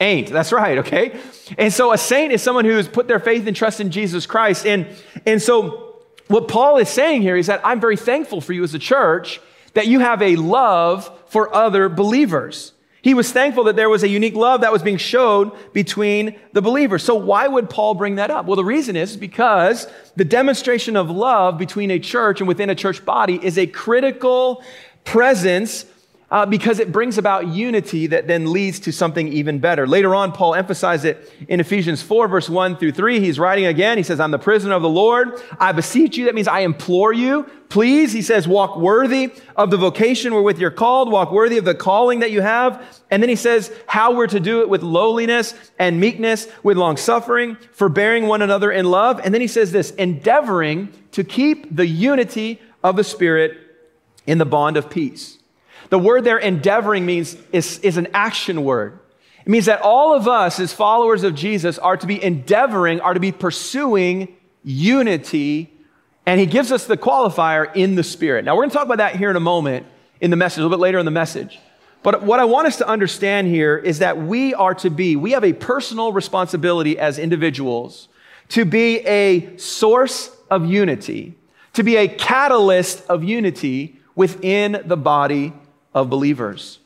ain't. 0.00 0.30
That's 0.30 0.52
right, 0.52 0.78
okay? 0.78 1.18
And 1.58 1.72
so 1.72 1.92
a 1.92 1.98
saint 1.98 2.32
is 2.32 2.42
someone 2.42 2.64
who 2.64 2.76
has 2.76 2.88
put 2.88 3.08
their 3.08 3.20
faith 3.20 3.46
and 3.46 3.56
trust 3.56 3.80
in 3.80 3.90
Jesus 3.90 4.26
Christ. 4.26 4.66
And, 4.66 4.86
and 5.24 5.42
so 5.42 5.96
what 6.28 6.48
Paul 6.48 6.78
is 6.78 6.88
saying 6.88 7.22
here 7.22 7.36
is 7.36 7.46
that 7.46 7.60
I'm 7.64 7.80
very 7.80 7.96
thankful 7.96 8.40
for 8.40 8.52
you 8.52 8.62
as 8.62 8.74
a 8.74 8.78
church 8.78 9.40
that 9.74 9.86
you 9.86 10.00
have 10.00 10.22
a 10.22 10.36
love 10.36 11.10
for 11.28 11.54
other 11.54 11.88
believers. 11.88 12.72
He 13.02 13.14
was 13.14 13.30
thankful 13.30 13.64
that 13.64 13.76
there 13.76 13.88
was 13.88 14.02
a 14.02 14.08
unique 14.08 14.34
love 14.34 14.62
that 14.62 14.72
was 14.72 14.82
being 14.82 14.96
showed 14.96 15.52
between 15.72 16.36
the 16.52 16.62
believers. 16.62 17.04
So, 17.04 17.14
why 17.14 17.46
would 17.46 17.70
Paul 17.70 17.94
bring 17.94 18.16
that 18.16 18.32
up? 18.32 18.46
Well, 18.46 18.56
the 18.56 18.64
reason 18.64 18.96
is 18.96 19.16
because 19.16 19.86
the 20.16 20.24
demonstration 20.24 20.96
of 20.96 21.08
love 21.08 21.56
between 21.56 21.92
a 21.92 22.00
church 22.00 22.40
and 22.40 22.48
within 22.48 22.68
a 22.68 22.74
church 22.74 23.04
body 23.04 23.38
is 23.40 23.58
a 23.58 23.66
critical 23.68 24.64
presence 25.04 25.84
uh, 26.30 26.44
because 26.44 26.80
it 26.80 26.90
brings 26.90 27.18
about 27.18 27.46
unity 27.48 28.08
that 28.08 28.26
then 28.26 28.52
leads 28.52 28.80
to 28.80 28.92
something 28.92 29.28
even 29.28 29.60
better. 29.60 29.86
Later 29.86 30.14
on, 30.14 30.32
Paul 30.32 30.56
emphasized 30.56 31.04
it 31.04 31.32
in 31.48 31.60
Ephesians 31.60 32.02
4, 32.02 32.26
verse 32.26 32.50
1 32.50 32.76
through 32.78 32.92
3. 32.92 33.20
He's 33.20 33.38
writing 33.38 33.66
again. 33.66 33.96
He 33.96 34.02
says, 34.02 34.18
I'm 34.18 34.32
the 34.32 34.38
prisoner 34.38 34.74
of 34.74 34.82
the 34.82 34.88
Lord. 34.88 35.40
I 35.60 35.70
beseech 35.70 36.16
you. 36.16 36.24
That 36.24 36.34
means 36.34 36.48
I 36.48 36.60
implore 36.60 37.12
you. 37.12 37.48
Please, 37.68 38.12
he 38.12 38.22
says, 38.22 38.48
walk 38.48 38.76
worthy 38.76 39.32
of 39.56 39.70
the 39.70 39.76
vocation 39.76 40.32
wherewith 40.32 40.58
you're 40.58 40.70
called, 40.70 41.10
walk 41.10 41.30
worthy 41.30 41.58
of 41.58 41.64
the 41.64 41.74
calling 41.74 42.20
that 42.20 42.30
you 42.30 42.40
have. 42.40 43.00
And 43.10 43.22
then 43.22 43.30
he 43.30 43.36
says 43.36 43.72
how 43.86 44.14
we're 44.14 44.26
to 44.28 44.40
do 44.40 44.62
it 44.62 44.68
with 44.68 44.82
lowliness 44.82 45.54
and 45.78 46.00
meekness, 46.00 46.48
with 46.62 46.76
long 46.76 46.96
suffering, 46.96 47.56
forbearing 47.72 48.26
one 48.26 48.42
another 48.42 48.72
in 48.72 48.86
love. 48.86 49.20
And 49.22 49.32
then 49.32 49.40
he 49.40 49.48
says 49.48 49.70
this, 49.70 49.92
endeavoring 49.92 50.92
to 51.12 51.22
keep 51.22 51.74
the 51.74 51.86
unity 51.86 52.60
of 52.82 52.96
the 52.96 53.04
Spirit 53.04 53.58
in 54.26 54.38
the 54.38 54.44
bond 54.44 54.76
of 54.76 54.90
peace. 54.90 55.35
The 55.90 55.98
word 55.98 56.24
there, 56.24 56.38
endeavoring, 56.38 57.06
means 57.06 57.36
is, 57.52 57.78
is 57.80 57.96
an 57.96 58.08
action 58.12 58.64
word. 58.64 58.98
It 59.44 59.48
means 59.48 59.66
that 59.66 59.80
all 59.80 60.14
of 60.14 60.26
us, 60.26 60.58
as 60.58 60.72
followers 60.72 61.22
of 61.22 61.34
Jesus, 61.34 61.78
are 61.78 61.96
to 61.96 62.06
be 62.06 62.22
endeavoring, 62.22 63.00
are 63.00 63.14
to 63.14 63.20
be 63.20 63.30
pursuing 63.30 64.36
unity. 64.64 65.72
And 66.26 66.40
he 66.40 66.46
gives 66.46 66.72
us 66.72 66.86
the 66.86 66.96
qualifier 66.96 67.74
in 67.76 67.94
the 67.94 68.02
Spirit. 68.02 68.44
Now, 68.44 68.56
we're 68.56 68.62
going 68.62 68.70
to 68.70 68.74
talk 68.74 68.86
about 68.86 68.98
that 68.98 69.16
here 69.16 69.30
in 69.30 69.36
a 69.36 69.40
moment 69.40 69.86
in 70.20 70.30
the 70.30 70.36
message, 70.36 70.58
a 70.58 70.62
little 70.62 70.76
bit 70.76 70.82
later 70.82 70.98
in 70.98 71.04
the 71.04 71.12
message. 71.12 71.60
But 72.02 72.22
what 72.22 72.40
I 72.40 72.44
want 72.44 72.66
us 72.66 72.76
to 72.78 72.88
understand 72.88 73.46
here 73.46 73.76
is 73.76 74.00
that 74.00 74.18
we 74.18 74.54
are 74.54 74.74
to 74.76 74.90
be, 74.90 75.16
we 75.16 75.32
have 75.32 75.44
a 75.44 75.52
personal 75.52 76.12
responsibility 76.12 76.98
as 76.98 77.18
individuals 77.18 78.08
to 78.50 78.64
be 78.64 78.98
a 79.00 79.56
source 79.56 80.30
of 80.50 80.66
unity, 80.66 81.34
to 81.72 81.82
be 81.82 81.96
a 81.96 82.08
catalyst 82.08 83.04
of 83.08 83.24
unity 83.24 84.00
within 84.14 84.82
the 84.84 84.96
body 84.96 85.52
of 85.96 86.10
believers. 86.10 86.78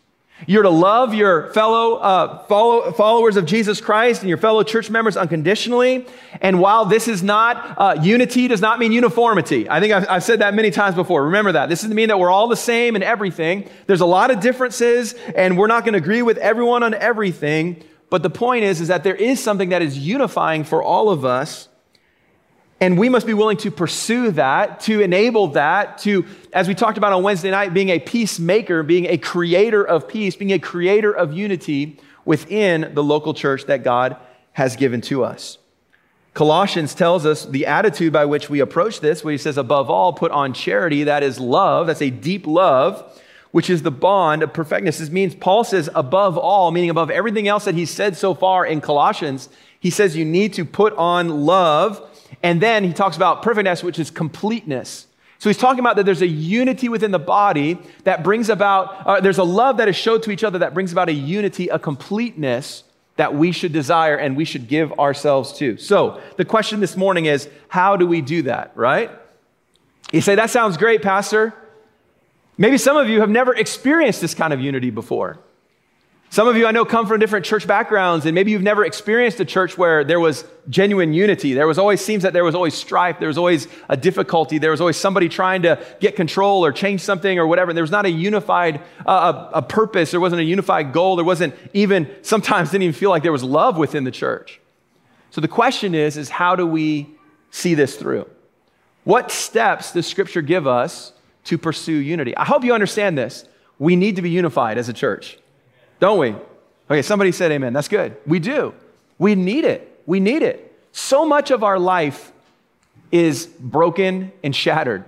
You're 0.46 0.62
to 0.62 0.70
love 0.70 1.12
your 1.12 1.52
fellow 1.52 1.96
uh, 1.96 2.38
follow, 2.44 2.92
followers 2.92 3.36
of 3.36 3.44
Jesus 3.44 3.80
Christ 3.80 4.22
and 4.22 4.28
your 4.28 4.38
fellow 4.38 4.62
church 4.62 4.88
members 4.88 5.16
unconditionally. 5.16 6.06
And 6.40 6.60
while 6.60 6.86
this 6.86 7.08
is 7.08 7.22
not 7.22 7.74
uh, 7.76 8.00
unity, 8.00 8.48
does 8.48 8.62
not 8.62 8.78
mean 8.78 8.92
uniformity. 8.92 9.68
I 9.68 9.80
think 9.80 9.92
I've, 9.92 10.08
I've, 10.08 10.24
said 10.24 10.38
that 10.38 10.54
many 10.54 10.70
times 10.70 10.94
before. 10.94 11.24
Remember 11.24 11.52
that. 11.52 11.68
This 11.68 11.82
doesn't 11.82 11.94
mean 11.94 12.08
that 12.08 12.18
we're 12.18 12.30
all 12.30 12.48
the 12.48 12.56
same 12.56 12.96
in 12.96 13.02
everything. 13.02 13.68
There's 13.86 14.00
a 14.00 14.06
lot 14.06 14.30
of 14.30 14.40
differences, 14.40 15.14
and 15.34 15.58
we're 15.58 15.66
not 15.66 15.84
going 15.84 15.92
to 15.92 15.98
agree 15.98 16.22
with 16.22 16.38
everyone 16.38 16.82
on 16.84 16.94
everything. 16.94 17.82
But 18.08 18.22
the 18.22 18.30
point 18.30 18.64
is, 18.64 18.80
is 18.80 18.88
that 18.88 19.04
there 19.04 19.14
is 19.14 19.42
something 19.42 19.70
that 19.70 19.82
is 19.82 19.98
unifying 19.98 20.64
for 20.64 20.82
all 20.82 21.10
of 21.10 21.24
us 21.24 21.68
and 22.80 22.98
we 22.98 23.10
must 23.10 23.26
be 23.26 23.34
willing 23.34 23.58
to 23.58 23.70
pursue 23.70 24.30
that, 24.32 24.80
to 24.80 25.02
enable 25.02 25.48
that, 25.48 25.98
to, 25.98 26.24
as 26.52 26.66
we 26.66 26.74
talked 26.74 26.96
about 26.96 27.12
on 27.12 27.22
Wednesday 27.22 27.50
night, 27.50 27.74
being 27.74 27.90
a 27.90 27.98
peacemaker, 27.98 28.82
being 28.82 29.06
a 29.06 29.18
creator 29.18 29.84
of 29.84 30.08
peace, 30.08 30.34
being 30.34 30.52
a 30.52 30.58
creator 30.58 31.12
of 31.12 31.34
unity 31.34 31.98
within 32.24 32.92
the 32.94 33.02
local 33.02 33.34
church 33.34 33.66
that 33.66 33.84
God 33.84 34.16
has 34.52 34.76
given 34.76 35.02
to 35.02 35.24
us. 35.24 35.58
Colossians 36.32 36.94
tells 36.94 37.26
us 37.26 37.44
the 37.44 37.66
attitude 37.66 38.12
by 38.12 38.24
which 38.24 38.48
we 38.48 38.60
approach 38.60 39.00
this, 39.00 39.22
where 39.22 39.32
he 39.32 39.38
says, 39.38 39.58
above 39.58 39.90
all, 39.90 40.12
put 40.12 40.30
on 40.30 40.54
charity, 40.54 41.04
that 41.04 41.22
is 41.22 41.38
love, 41.38 41.86
that's 41.86 42.00
a 42.00 42.10
deep 42.10 42.46
love, 42.46 43.20
which 43.50 43.68
is 43.68 43.82
the 43.82 43.90
bond 43.90 44.42
of 44.42 44.52
perfectness. 44.52 44.98
This 44.98 45.10
means 45.10 45.34
Paul 45.34 45.64
says, 45.64 45.90
above 45.94 46.38
all, 46.38 46.70
meaning 46.70 46.88
above 46.88 47.10
everything 47.10 47.48
else 47.48 47.64
that 47.64 47.74
he's 47.74 47.90
said 47.90 48.16
so 48.16 48.32
far 48.32 48.64
in 48.64 48.80
Colossians, 48.80 49.50
he 49.80 49.90
says 49.90 50.16
you 50.16 50.24
need 50.24 50.54
to 50.54 50.64
put 50.64 50.94
on 50.94 51.44
love 51.44 52.06
and 52.42 52.60
then 52.60 52.84
he 52.84 52.92
talks 52.92 53.16
about 53.16 53.42
perfectness, 53.42 53.82
which 53.82 53.98
is 53.98 54.10
completeness. 54.10 55.06
So 55.38 55.48
he's 55.48 55.56
talking 55.56 55.80
about 55.80 55.96
that 55.96 56.04
there's 56.04 56.22
a 56.22 56.26
unity 56.26 56.88
within 56.88 57.12
the 57.12 57.18
body 57.18 57.78
that 58.04 58.22
brings 58.22 58.50
about, 58.50 59.06
uh, 59.06 59.20
there's 59.20 59.38
a 59.38 59.44
love 59.44 59.78
that 59.78 59.88
is 59.88 59.96
showed 59.96 60.22
to 60.24 60.30
each 60.30 60.44
other 60.44 60.58
that 60.58 60.74
brings 60.74 60.92
about 60.92 61.08
a 61.08 61.14
unity, 61.14 61.68
a 61.68 61.78
completeness 61.78 62.84
that 63.16 63.34
we 63.34 63.50
should 63.52 63.72
desire 63.72 64.16
and 64.16 64.36
we 64.36 64.44
should 64.44 64.68
give 64.68 64.92
ourselves 64.98 65.54
to. 65.54 65.78
So 65.78 66.20
the 66.36 66.44
question 66.44 66.80
this 66.80 66.96
morning 66.96 67.24
is 67.24 67.48
how 67.68 67.96
do 67.96 68.06
we 68.06 68.20
do 68.20 68.42
that, 68.42 68.72
right? 68.74 69.10
You 70.12 70.20
say, 70.20 70.34
that 70.34 70.50
sounds 70.50 70.76
great, 70.76 71.02
Pastor. 71.02 71.54
Maybe 72.58 72.76
some 72.76 72.96
of 72.96 73.08
you 73.08 73.20
have 73.20 73.30
never 73.30 73.54
experienced 73.54 74.20
this 74.20 74.34
kind 74.34 74.52
of 74.52 74.60
unity 74.60 74.90
before. 74.90 75.38
Some 76.32 76.46
of 76.46 76.56
you 76.56 76.64
I 76.64 76.70
know 76.70 76.84
come 76.84 77.08
from 77.08 77.18
different 77.18 77.44
church 77.44 77.66
backgrounds, 77.66 78.24
and 78.24 78.36
maybe 78.36 78.52
you've 78.52 78.62
never 78.62 78.84
experienced 78.84 79.40
a 79.40 79.44
church 79.44 79.76
where 79.76 80.04
there 80.04 80.20
was 80.20 80.44
genuine 80.68 81.12
unity. 81.12 81.54
There 81.54 81.66
was 81.66 81.76
always 81.76 82.00
seems 82.00 82.22
that 82.22 82.32
there 82.32 82.44
was 82.44 82.54
always 82.54 82.72
strife, 82.72 83.18
there 83.18 83.26
was 83.26 83.36
always 83.36 83.66
a 83.88 83.96
difficulty, 83.96 84.58
there 84.58 84.70
was 84.70 84.80
always 84.80 84.96
somebody 84.96 85.28
trying 85.28 85.62
to 85.62 85.84
get 85.98 86.14
control 86.14 86.64
or 86.64 86.70
change 86.70 87.00
something 87.00 87.40
or 87.40 87.48
whatever. 87.48 87.72
And 87.72 87.76
there 87.76 87.82
was 87.82 87.90
not 87.90 88.06
a 88.06 88.10
unified 88.10 88.80
uh, 89.04 89.48
a, 89.52 89.58
a 89.58 89.62
purpose, 89.62 90.12
there 90.12 90.20
wasn't 90.20 90.40
a 90.40 90.44
unified 90.44 90.92
goal, 90.92 91.16
there 91.16 91.24
wasn't 91.24 91.52
even 91.72 92.08
sometimes 92.22 92.70
didn't 92.70 92.84
even 92.84 92.94
feel 92.94 93.10
like 93.10 93.24
there 93.24 93.32
was 93.32 93.42
love 93.42 93.76
within 93.76 94.04
the 94.04 94.12
church. 94.12 94.60
So 95.30 95.40
the 95.40 95.48
question 95.48 95.96
is, 95.96 96.16
is 96.16 96.28
how 96.28 96.54
do 96.54 96.64
we 96.64 97.08
see 97.50 97.74
this 97.74 97.96
through? 97.96 98.30
What 99.02 99.32
steps 99.32 99.92
does 99.94 100.06
Scripture 100.06 100.42
give 100.42 100.68
us 100.68 101.12
to 101.46 101.58
pursue 101.58 101.94
unity? 101.94 102.36
I 102.36 102.44
hope 102.44 102.62
you 102.62 102.72
understand 102.72 103.18
this. 103.18 103.46
We 103.80 103.96
need 103.96 104.14
to 104.14 104.22
be 104.22 104.30
unified 104.30 104.78
as 104.78 104.88
a 104.88 104.92
church. 104.92 105.39
Don't 106.00 106.18
we? 106.18 106.34
Okay, 106.90 107.02
somebody 107.02 107.30
said 107.30 107.52
amen. 107.52 107.72
That's 107.72 107.88
good. 107.88 108.16
We 108.26 108.40
do. 108.40 108.74
We 109.18 109.36
need 109.36 109.64
it. 109.64 110.02
We 110.06 110.18
need 110.18 110.42
it. 110.42 110.66
So 110.92 111.24
much 111.24 111.52
of 111.52 111.62
our 111.62 111.78
life 111.78 112.32
is 113.12 113.46
broken 113.46 114.32
and 114.42 114.56
shattered. 114.56 115.04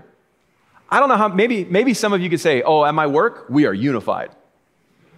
I 0.89 1.01
don't 1.01 1.09
know 1.09 1.17
how, 1.17 1.29
maybe, 1.29 1.65
maybe 1.65 1.95
some 1.95 2.13
of 2.13 2.21
you 2.21 2.29
could 2.29 2.41
say, 2.41 2.63
oh, 2.63 2.85
at 2.85 2.95
my 2.95 3.07
work, 3.07 3.47
we 3.49 3.65
are 3.67 3.73
unified. 3.73 4.31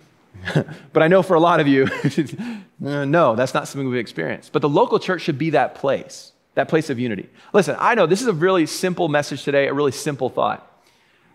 but 0.93 1.03
I 1.03 1.09
know 1.09 1.23
for 1.23 1.35
a 1.35 1.41
lot 1.41 1.61
of 1.61 1.67
you, 1.67 1.89
uh, 2.85 3.05
no, 3.05 3.35
that's 3.35 3.55
not 3.55 3.67
something 3.67 3.89
we've 3.89 3.99
experienced. 3.99 4.53
But 4.53 4.63
the 4.63 4.69
local 4.69 4.99
church 4.99 5.23
should 5.23 5.39
be 5.39 5.51
that 5.51 5.75
place, 5.75 6.33
that 6.55 6.69
place 6.69 6.91
of 6.91 6.99
unity. 6.99 7.29
Listen, 7.53 7.77
I 7.79 7.95
know 7.95 8.07
this 8.07 8.23
is 8.23 8.29
a 8.29 8.33
really 8.33 8.67
simple 8.67 9.09
message 9.09 9.43
today, 9.43 9.67
a 9.67 9.75
really 9.75 9.93
simple 9.93 10.29
thought. 10.29 10.71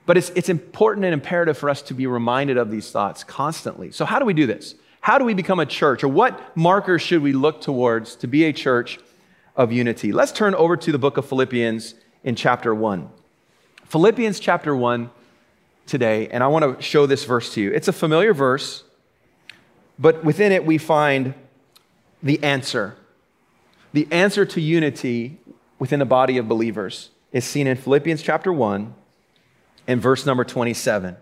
But 0.10 0.18
it's, 0.18 0.32
it's 0.32 0.50
important 0.50 1.06
and 1.06 1.14
imperative 1.14 1.56
for 1.56 1.70
us 1.70 1.84
to 1.84 1.94
be 1.94 2.08
reminded 2.08 2.58
of 2.58 2.72
these 2.72 2.90
thoughts 2.90 3.24
constantly. 3.24 3.92
So, 3.92 4.06
how 4.06 4.18
do 4.18 4.26
we 4.26 4.34
do 4.34 4.48
this? 4.48 4.74
How 5.02 5.20
do 5.20 5.24
we 5.24 5.36
become 5.36 5.60
a 5.60 5.68
church? 5.68 6.04
Or 6.04 6.08
what 6.08 6.58
markers 6.58 7.04
should 7.04 7.22
we 7.22 7.32
look 7.32 7.62
towards 7.62 8.16
to 8.16 8.28
be 8.28 8.46
a 8.46 8.52
church 8.52 8.98
of 9.56 9.72
unity? 9.72 10.12
Let's 10.12 10.32
turn 10.32 10.56
over 10.56 10.76
to 10.78 10.92
the 10.92 10.98
book 10.98 11.18
of 11.18 11.28
Philippians 11.28 11.94
in 12.24 12.34
chapter 12.34 12.74
1. 12.74 13.08
Philippians 13.86 14.40
chapter 14.40 14.76
1 14.76 15.12
today, 15.86 16.28
and 16.30 16.44
I 16.44 16.48
want 16.48 16.80
to 16.80 16.82
show 16.82 17.06
this 17.06 17.24
verse 17.24 17.54
to 17.54 17.62
you. 17.62 17.72
It's 17.72 17.88
a 17.88 17.94
familiar 17.94 18.34
verse, 18.34 18.86
but 20.00 20.26
within 20.26 20.52
it 20.52 20.66
we 20.66 20.80
find 20.80 21.36
the 22.24 22.44
answer. 22.44 22.96
The 23.94 24.08
answer 24.10 24.44
to 24.44 24.60
unity 24.60 25.38
within 25.78 26.00
the 26.00 26.06
body 26.06 26.40
of 26.40 26.48
believers 26.48 27.12
is 27.32 27.46
seen 27.46 27.68
in 27.68 27.78
Philippians 27.78 28.24
chapter 28.24 28.52
1 28.52 28.96
in 29.88 30.00
verse 30.00 30.26
number 30.26 30.44
27. 30.44 31.16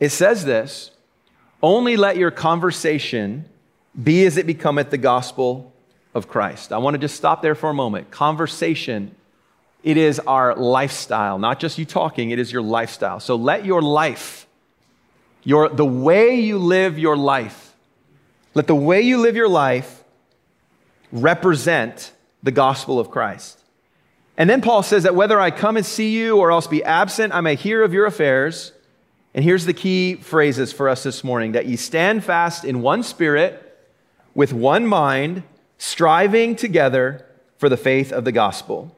It 0.00 0.10
says 0.10 0.44
this 0.44 0.90
Only 1.62 1.96
let 1.96 2.16
your 2.16 2.30
conversation 2.30 3.46
be 4.02 4.26
as 4.26 4.36
it 4.36 4.46
becometh 4.46 4.90
the 4.90 4.98
gospel 4.98 5.72
of 6.14 6.28
Christ. 6.28 6.72
I 6.72 6.78
want 6.78 6.94
to 6.94 6.98
just 6.98 7.16
stop 7.16 7.42
there 7.42 7.54
for 7.54 7.70
a 7.70 7.74
moment. 7.74 8.10
Conversation, 8.10 9.14
it 9.82 9.96
is 9.96 10.18
our 10.20 10.54
lifestyle, 10.54 11.38
not 11.38 11.60
just 11.60 11.78
you 11.78 11.84
talking, 11.84 12.30
it 12.30 12.38
is 12.38 12.52
your 12.52 12.62
lifestyle. 12.62 13.20
So 13.20 13.36
let 13.36 13.64
your 13.64 13.82
life, 13.82 14.46
your, 15.44 15.68
the 15.68 15.84
way 15.84 16.40
you 16.40 16.58
live 16.58 16.98
your 16.98 17.16
life, 17.16 17.74
let 18.54 18.66
the 18.66 18.74
way 18.74 19.02
you 19.02 19.18
live 19.18 19.36
your 19.36 19.48
life 19.48 20.02
represent 21.12 22.12
the 22.42 22.50
gospel 22.50 22.98
of 22.98 23.10
Christ. 23.10 23.60
And 24.38 24.50
then 24.50 24.60
Paul 24.60 24.82
says 24.82 25.04
that 25.04 25.14
whether 25.14 25.40
I 25.40 25.50
come 25.50 25.76
and 25.76 25.86
see 25.86 26.10
you 26.10 26.36
or 26.38 26.50
else 26.50 26.66
be 26.66 26.84
absent, 26.84 27.34
I 27.34 27.40
may 27.40 27.54
hear 27.54 27.82
of 27.82 27.92
your 27.92 28.06
affairs. 28.06 28.72
And 29.34 29.44
here's 29.44 29.64
the 29.64 29.72
key 29.72 30.16
phrases 30.16 30.72
for 30.72 30.88
us 30.88 31.02
this 31.02 31.24
morning 31.24 31.52
that 31.52 31.66
ye 31.66 31.76
stand 31.76 32.24
fast 32.24 32.64
in 32.64 32.82
one 32.82 33.02
spirit, 33.02 33.62
with 34.34 34.52
one 34.52 34.86
mind, 34.86 35.42
striving 35.78 36.56
together 36.56 37.24
for 37.58 37.68
the 37.68 37.76
faith 37.76 38.12
of 38.12 38.24
the 38.24 38.32
gospel. 38.32 38.94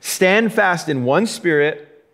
Stand 0.00 0.52
fast 0.52 0.88
in 0.88 1.04
one 1.04 1.26
spirit, 1.26 2.04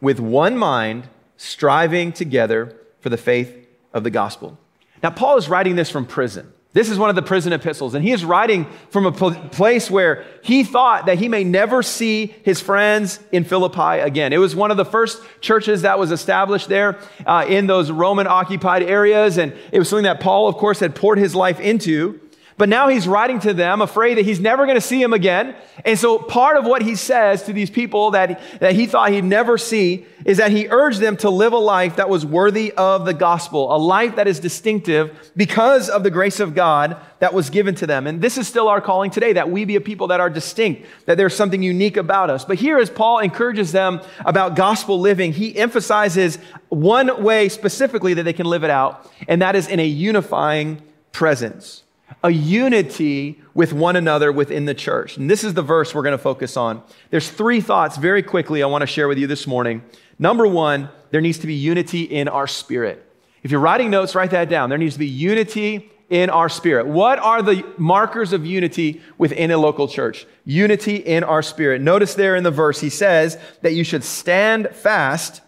with 0.00 0.18
one 0.18 0.56
mind, 0.56 1.08
striving 1.36 2.12
together 2.12 2.74
for 3.00 3.08
the 3.08 3.16
faith 3.16 3.66
of 3.92 4.04
the 4.04 4.10
gospel. 4.10 4.58
Now, 5.02 5.10
Paul 5.10 5.36
is 5.36 5.48
writing 5.48 5.76
this 5.76 5.90
from 5.90 6.06
prison. 6.06 6.52
This 6.76 6.90
is 6.90 6.98
one 6.98 7.08
of 7.08 7.16
the 7.16 7.22
prison 7.22 7.54
epistles, 7.54 7.94
and 7.94 8.04
he 8.04 8.12
is 8.12 8.22
writing 8.22 8.66
from 8.90 9.06
a 9.06 9.10
place 9.10 9.90
where 9.90 10.26
he 10.42 10.62
thought 10.62 11.06
that 11.06 11.18
he 11.18 11.26
may 11.26 11.42
never 11.42 11.82
see 11.82 12.34
his 12.42 12.60
friends 12.60 13.18
in 13.32 13.44
Philippi 13.44 14.00
again. 14.00 14.34
It 14.34 14.36
was 14.36 14.54
one 14.54 14.70
of 14.70 14.76
the 14.76 14.84
first 14.84 15.22
churches 15.40 15.80
that 15.82 15.98
was 15.98 16.10
established 16.10 16.68
there 16.68 16.98
uh, 17.24 17.46
in 17.48 17.66
those 17.66 17.90
Roman 17.90 18.26
occupied 18.26 18.82
areas, 18.82 19.38
and 19.38 19.54
it 19.72 19.78
was 19.78 19.88
something 19.88 20.04
that 20.04 20.20
Paul, 20.20 20.48
of 20.48 20.56
course, 20.56 20.78
had 20.78 20.94
poured 20.94 21.16
his 21.16 21.34
life 21.34 21.60
into. 21.60 22.20
But 22.58 22.70
now 22.70 22.88
he's 22.88 23.06
writing 23.06 23.38
to 23.40 23.52
them, 23.52 23.82
afraid 23.82 24.16
that 24.16 24.24
he's 24.24 24.40
never 24.40 24.64
going 24.64 24.76
to 24.76 24.80
see 24.80 25.02
them 25.02 25.12
again. 25.12 25.54
And 25.84 25.98
so 25.98 26.18
part 26.18 26.56
of 26.56 26.64
what 26.64 26.80
he 26.80 26.94
says 26.94 27.42
to 27.42 27.52
these 27.52 27.68
people 27.68 28.12
that, 28.12 28.40
that 28.60 28.74
he 28.74 28.86
thought 28.86 29.10
he'd 29.10 29.24
never 29.24 29.58
see 29.58 30.06
is 30.24 30.38
that 30.38 30.50
he 30.50 30.66
urged 30.70 31.00
them 31.00 31.18
to 31.18 31.28
live 31.28 31.52
a 31.52 31.58
life 31.58 31.96
that 31.96 32.08
was 32.08 32.24
worthy 32.24 32.72
of 32.72 33.04
the 33.04 33.12
gospel, 33.12 33.74
a 33.74 33.76
life 33.76 34.16
that 34.16 34.26
is 34.26 34.40
distinctive 34.40 35.30
because 35.36 35.90
of 35.90 36.02
the 36.02 36.10
grace 36.10 36.40
of 36.40 36.54
God 36.54 36.96
that 37.18 37.34
was 37.34 37.50
given 37.50 37.74
to 37.74 37.86
them. 37.86 38.06
And 38.06 38.22
this 38.22 38.38
is 38.38 38.48
still 38.48 38.68
our 38.68 38.80
calling 38.80 39.10
today, 39.10 39.34
that 39.34 39.50
we 39.50 39.66
be 39.66 39.76
a 39.76 39.80
people 39.80 40.06
that 40.06 40.20
are 40.20 40.30
distinct, 40.30 40.86
that 41.04 41.18
there's 41.18 41.36
something 41.36 41.62
unique 41.62 41.98
about 41.98 42.30
us. 42.30 42.46
But 42.46 42.56
here, 42.56 42.78
as 42.78 42.88
Paul 42.88 43.18
encourages 43.18 43.72
them 43.72 44.00
about 44.20 44.56
gospel 44.56 44.98
living, 44.98 45.34
he 45.34 45.54
emphasizes 45.56 46.38
one 46.70 47.22
way 47.22 47.50
specifically 47.50 48.14
that 48.14 48.22
they 48.22 48.32
can 48.32 48.46
live 48.46 48.64
it 48.64 48.70
out, 48.70 49.10
and 49.28 49.42
that 49.42 49.56
is 49.56 49.68
in 49.68 49.78
a 49.78 49.86
unifying 49.86 50.80
presence 51.12 51.82
a 52.24 52.30
unity 52.30 53.40
with 53.54 53.72
one 53.72 53.96
another 53.96 54.32
within 54.32 54.64
the 54.64 54.74
church. 54.74 55.16
And 55.16 55.30
this 55.30 55.44
is 55.44 55.54
the 55.54 55.62
verse 55.62 55.94
we're 55.94 56.02
going 56.02 56.12
to 56.12 56.18
focus 56.18 56.56
on. 56.56 56.82
There's 57.10 57.28
three 57.28 57.60
thoughts 57.60 57.96
very 57.96 58.22
quickly 58.22 58.62
I 58.62 58.66
want 58.66 58.82
to 58.82 58.86
share 58.86 59.08
with 59.08 59.18
you 59.18 59.26
this 59.26 59.46
morning. 59.46 59.82
Number 60.18 60.46
one, 60.46 60.88
there 61.10 61.20
needs 61.20 61.38
to 61.38 61.46
be 61.46 61.54
unity 61.54 62.02
in 62.02 62.28
our 62.28 62.46
spirit. 62.46 63.02
If 63.42 63.50
you're 63.50 63.60
writing 63.60 63.90
notes, 63.90 64.14
write 64.14 64.30
that 64.30 64.48
down. 64.48 64.70
There 64.70 64.78
needs 64.78 64.94
to 64.94 64.98
be 64.98 65.06
unity 65.06 65.92
in 66.08 66.30
our 66.30 66.48
spirit. 66.48 66.86
What 66.86 67.18
are 67.18 67.42
the 67.42 67.64
markers 67.76 68.32
of 68.32 68.46
unity 68.46 69.02
within 69.18 69.50
a 69.50 69.58
local 69.58 69.88
church? 69.88 70.26
Unity 70.44 70.96
in 70.96 71.24
our 71.24 71.42
spirit. 71.42 71.80
Notice 71.80 72.14
there 72.14 72.36
in 72.36 72.44
the 72.44 72.50
verse, 72.50 72.80
he 72.80 72.90
says 72.90 73.38
that 73.62 73.74
you 73.74 73.84
should 73.84 74.04
stand 74.04 74.70
fast 74.72 75.42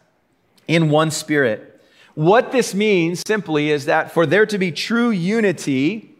in 0.66 0.90
one 0.90 1.10
spirit. 1.10 1.80
What 2.14 2.50
this 2.52 2.74
means 2.74 3.22
simply 3.26 3.70
is 3.70 3.86
that 3.86 4.12
for 4.12 4.26
there 4.26 4.46
to 4.46 4.58
be 4.58 4.72
true 4.72 5.10
unity, 5.10 6.16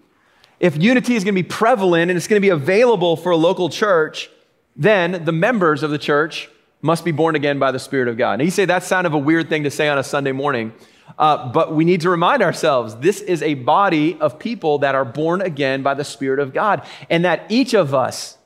if 0.61 0.77
unity 0.77 1.15
is 1.15 1.25
going 1.25 1.35
to 1.35 1.43
be 1.43 1.49
prevalent 1.49 2.11
and 2.11 2.17
it's 2.17 2.27
going 2.27 2.41
to 2.41 2.45
be 2.45 2.51
available 2.51 3.17
for 3.17 3.31
a 3.31 3.37
local 3.37 3.69
church, 3.69 4.31
then 4.77 5.25
the 5.25 5.33
members 5.33 5.83
of 5.83 5.91
the 5.91 5.99
church 5.99 6.49
must 6.83 7.05
be 7.05 7.11
born 7.11 7.35
again 7.35 7.59
by 7.59 7.73
the 7.73 7.79
Spirit 7.79 8.09
of 8.09 8.17
God. 8.17 8.39
Now, 8.39 8.45
you 8.45 8.51
say 8.51 8.65
that's 8.65 8.89
kind 8.89 9.07
of 9.07 9.15
a 9.15 9.19
weird 9.19 9.49
thing 9.49 9.65
to 9.65 9.71
say 9.71 9.89
on 9.89 9.99
a 9.99 10.05
Sunday 10.05 10.33
morning, 10.33 10.73
uh, 11.19 11.49
but 11.51 11.75
we 11.75 11.85
need 11.85 12.03
to 12.03 12.11
remind 12.11 12.43
ourselves 12.43 12.95
this 12.97 13.21
is 13.21 13.43
a 13.43 13.55
body 13.55 14.17
of 14.21 14.39
people 14.39 14.79
that 14.79 14.95
are 14.95 15.05
born 15.05 15.41
again 15.41 15.83
by 15.83 15.95
the 15.95 16.05
Spirit 16.05 16.39
of 16.39 16.53
God, 16.53 16.87
and 17.11 17.25
that 17.25 17.47
each 17.49 17.75
of 17.75 17.95
us, 17.95 18.37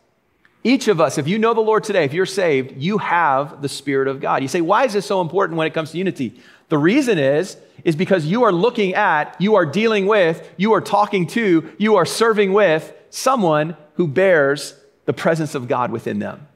each 0.65 0.89
of 0.89 1.01
us, 1.01 1.19
if 1.19 1.29
you 1.29 1.39
know 1.39 1.55
the 1.55 1.61
Lord 1.61 1.85
today, 1.85 2.05
if 2.05 2.15
you're 2.15 2.25
saved, 2.25 2.77
you 2.77 2.99
have 2.99 3.61
the 3.61 3.69
Spirit 3.69 4.09
of 4.09 4.21
God. 4.21 4.43
You 4.43 4.49
say, 4.49 4.61
why 4.61 4.85
is 4.85 4.93
this 4.93 5.05
so 5.05 5.21
important 5.21 5.59
when 5.59 5.67
it 5.67 5.75
comes 5.75 5.91
to 5.91 5.99
unity? 5.99 6.41
The 6.73 6.79
reason 6.79 7.19
is, 7.19 7.59
is 7.85 7.97
because 7.97 8.25
you 8.25 8.45
are 8.45 8.51
looking 8.51 8.95
at, 8.95 9.39
you 9.39 9.57
are 9.57 9.67
dealing 9.67 10.07
with, 10.07 10.51
you 10.57 10.73
are 10.73 10.81
talking 10.81 11.27
to, 11.27 11.71
you 11.77 11.97
are 11.97 12.07
serving 12.07 12.55
with 12.55 12.95
someone 13.11 13.77
who 13.97 14.09
bears 14.09 14.75
the 15.05 15.13
presence 15.13 15.55
of 15.55 15.69
God 15.69 15.93
within 15.93 16.19
them. 16.19 16.49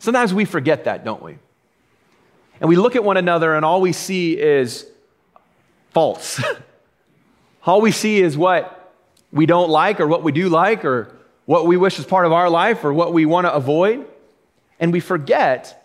Sometimes 0.00 0.34
we 0.34 0.44
forget 0.44 0.86
that, 0.86 1.04
don't 1.04 1.22
we? 1.22 1.38
And 2.60 2.68
we 2.68 2.74
look 2.74 2.96
at 2.96 3.04
one 3.04 3.16
another 3.16 3.54
and 3.54 3.64
all 3.64 3.80
we 3.80 3.92
see 3.92 4.36
is 4.36 4.90
false. 5.92 6.42
all 7.64 7.80
we 7.80 7.92
see 7.92 8.20
is 8.20 8.36
what 8.36 8.92
we 9.30 9.46
don't 9.46 9.70
like 9.70 10.00
or 10.00 10.08
what 10.08 10.24
we 10.24 10.32
do 10.32 10.48
like 10.48 10.84
or 10.84 11.16
what 11.46 11.64
we 11.68 11.76
wish 11.76 12.00
is 12.00 12.06
part 12.06 12.26
of 12.26 12.32
our 12.32 12.50
life 12.50 12.82
or 12.82 12.92
what 12.92 13.12
we 13.12 13.24
want 13.24 13.46
to 13.46 13.54
avoid. 13.54 14.04
And 14.80 14.92
we 14.92 14.98
forget 14.98 15.80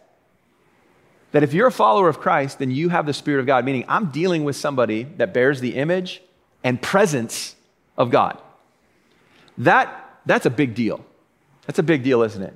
that 1.31 1.43
if 1.43 1.53
you're 1.53 1.67
a 1.67 1.71
follower 1.71 2.09
of 2.09 2.19
Christ, 2.19 2.59
then 2.59 2.71
you 2.71 2.89
have 2.89 3.05
the 3.05 3.13
Spirit 3.13 3.39
of 3.39 3.45
God, 3.45 3.65
meaning 3.65 3.85
I'm 3.87 4.07
dealing 4.11 4.43
with 4.43 4.55
somebody 4.55 5.03
that 5.17 5.33
bears 5.33 5.61
the 5.61 5.75
image 5.75 6.21
and 6.63 6.81
presence 6.81 7.55
of 7.97 8.09
God. 8.09 8.39
That, 9.57 10.19
that's 10.25 10.45
a 10.45 10.49
big 10.49 10.73
deal. 10.73 11.05
That's 11.67 11.79
a 11.79 11.83
big 11.83 12.03
deal, 12.03 12.23
isn't 12.23 12.41
it? 12.41 12.55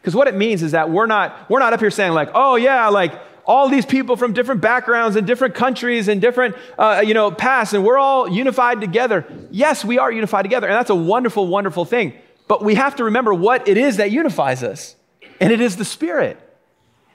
Because 0.00 0.14
what 0.14 0.28
it 0.28 0.34
means 0.34 0.62
is 0.62 0.72
that 0.72 0.88
we're 0.88 1.06
not, 1.06 1.50
we're 1.50 1.58
not 1.58 1.72
up 1.72 1.80
here 1.80 1.90
saying, 1.90 2.12
like, 2.12 2.30
oh, 2.32 2.56
yeah, 2.56 2.88
like 2.88 3.12
all 3.44 3.68
these 3.68 3.86
people 3.86 4.16
from 4.16 4.32
different 4.32 4.60
backgrounds 4.60 5.16
and 5.16 5.26
different 5.26 5.54
countries 5.54 6.08
and 6.08 6.20
different, 6.20 6.56
uh, 6.78 7.02
you 7.04 7.14
know, 7.14 7.30
pasts, 7.30 7.74
and 7.74 7.84
we're 7.84 7.98
all 7.98 8.28
unified 8.28 8.80
together. 8.80 9.24
Yes, 9.50 9.84
we 9.84 9.98
are 9.98 10.10
unified 10.10 10.42
together, 10.42 10.66
and 10.66 10.74
that's 10.74 10.90
a 10.90 10.94
wonderful, 10.94 11.46
wonderful 11.46 11.84
thing. 11.84 12.14
But 12.48 12.64
we 12.64 12.76
have 12.76 12.96
to 12.96 13.04
remember 13.04 13.34
what 13.34 13.68
it 13.68 13.76
is 13.76 13.96
that 13.96 14.10
unifies 14.10 14.62
us, 14.62 14.96
and 15.40 15.52
it 15.52 15.60
is 15.60 15.76
the 15.76 15.84
Spirit. 15.84 16.40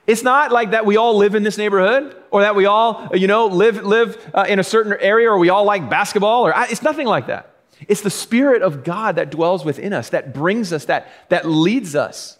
It's 0.06 0.22
not 0.22 0.50
like 0.50 0.72
that 0.72 0.84
we 0.84 0.96
all 0.96 1.16
live 1.16 1.34
in 1.34 1.42
this 1.42 1.56
neighborhood 1.56 2.16
or 2.30 2.40
that 2.42 2.56
we 2.56 2.66
all, 2.66 3.08
you 3.14 3.28
know, 3.28 3.46
live, 3.46 3.84
live 3.84 4.30
uh, 4.34 4.46
in 4.48 4.58
a 4.58 4.64
certain 4.64 4.94
area 5.00 5.30
or 5.30 5.38
we 5.38 5.48
all 5.48 5.64
like 5.64 5.88
basketball 5.88 6.46
or 6.46 6.52
it's 6.56 6.82
nothing 6.82 7.06
like 7.06 7.28
that. 7.28 7.54
It's 7.88 8.00
the 8.00 8.10
Spirit 8.10 8.62
of 8.62 8.84
God 8.84 9.16
that 9.16 9.30
dwells 9.30 9.64
within 9.64 9.92
us, 9.92 10.10
that 10.10 10.34
brings 10.34 10.72
us, 10.72 10.86
that, 10.86 11.08
that 11.28 11.46
leads 11.46 11.94
us. 11.94 12.38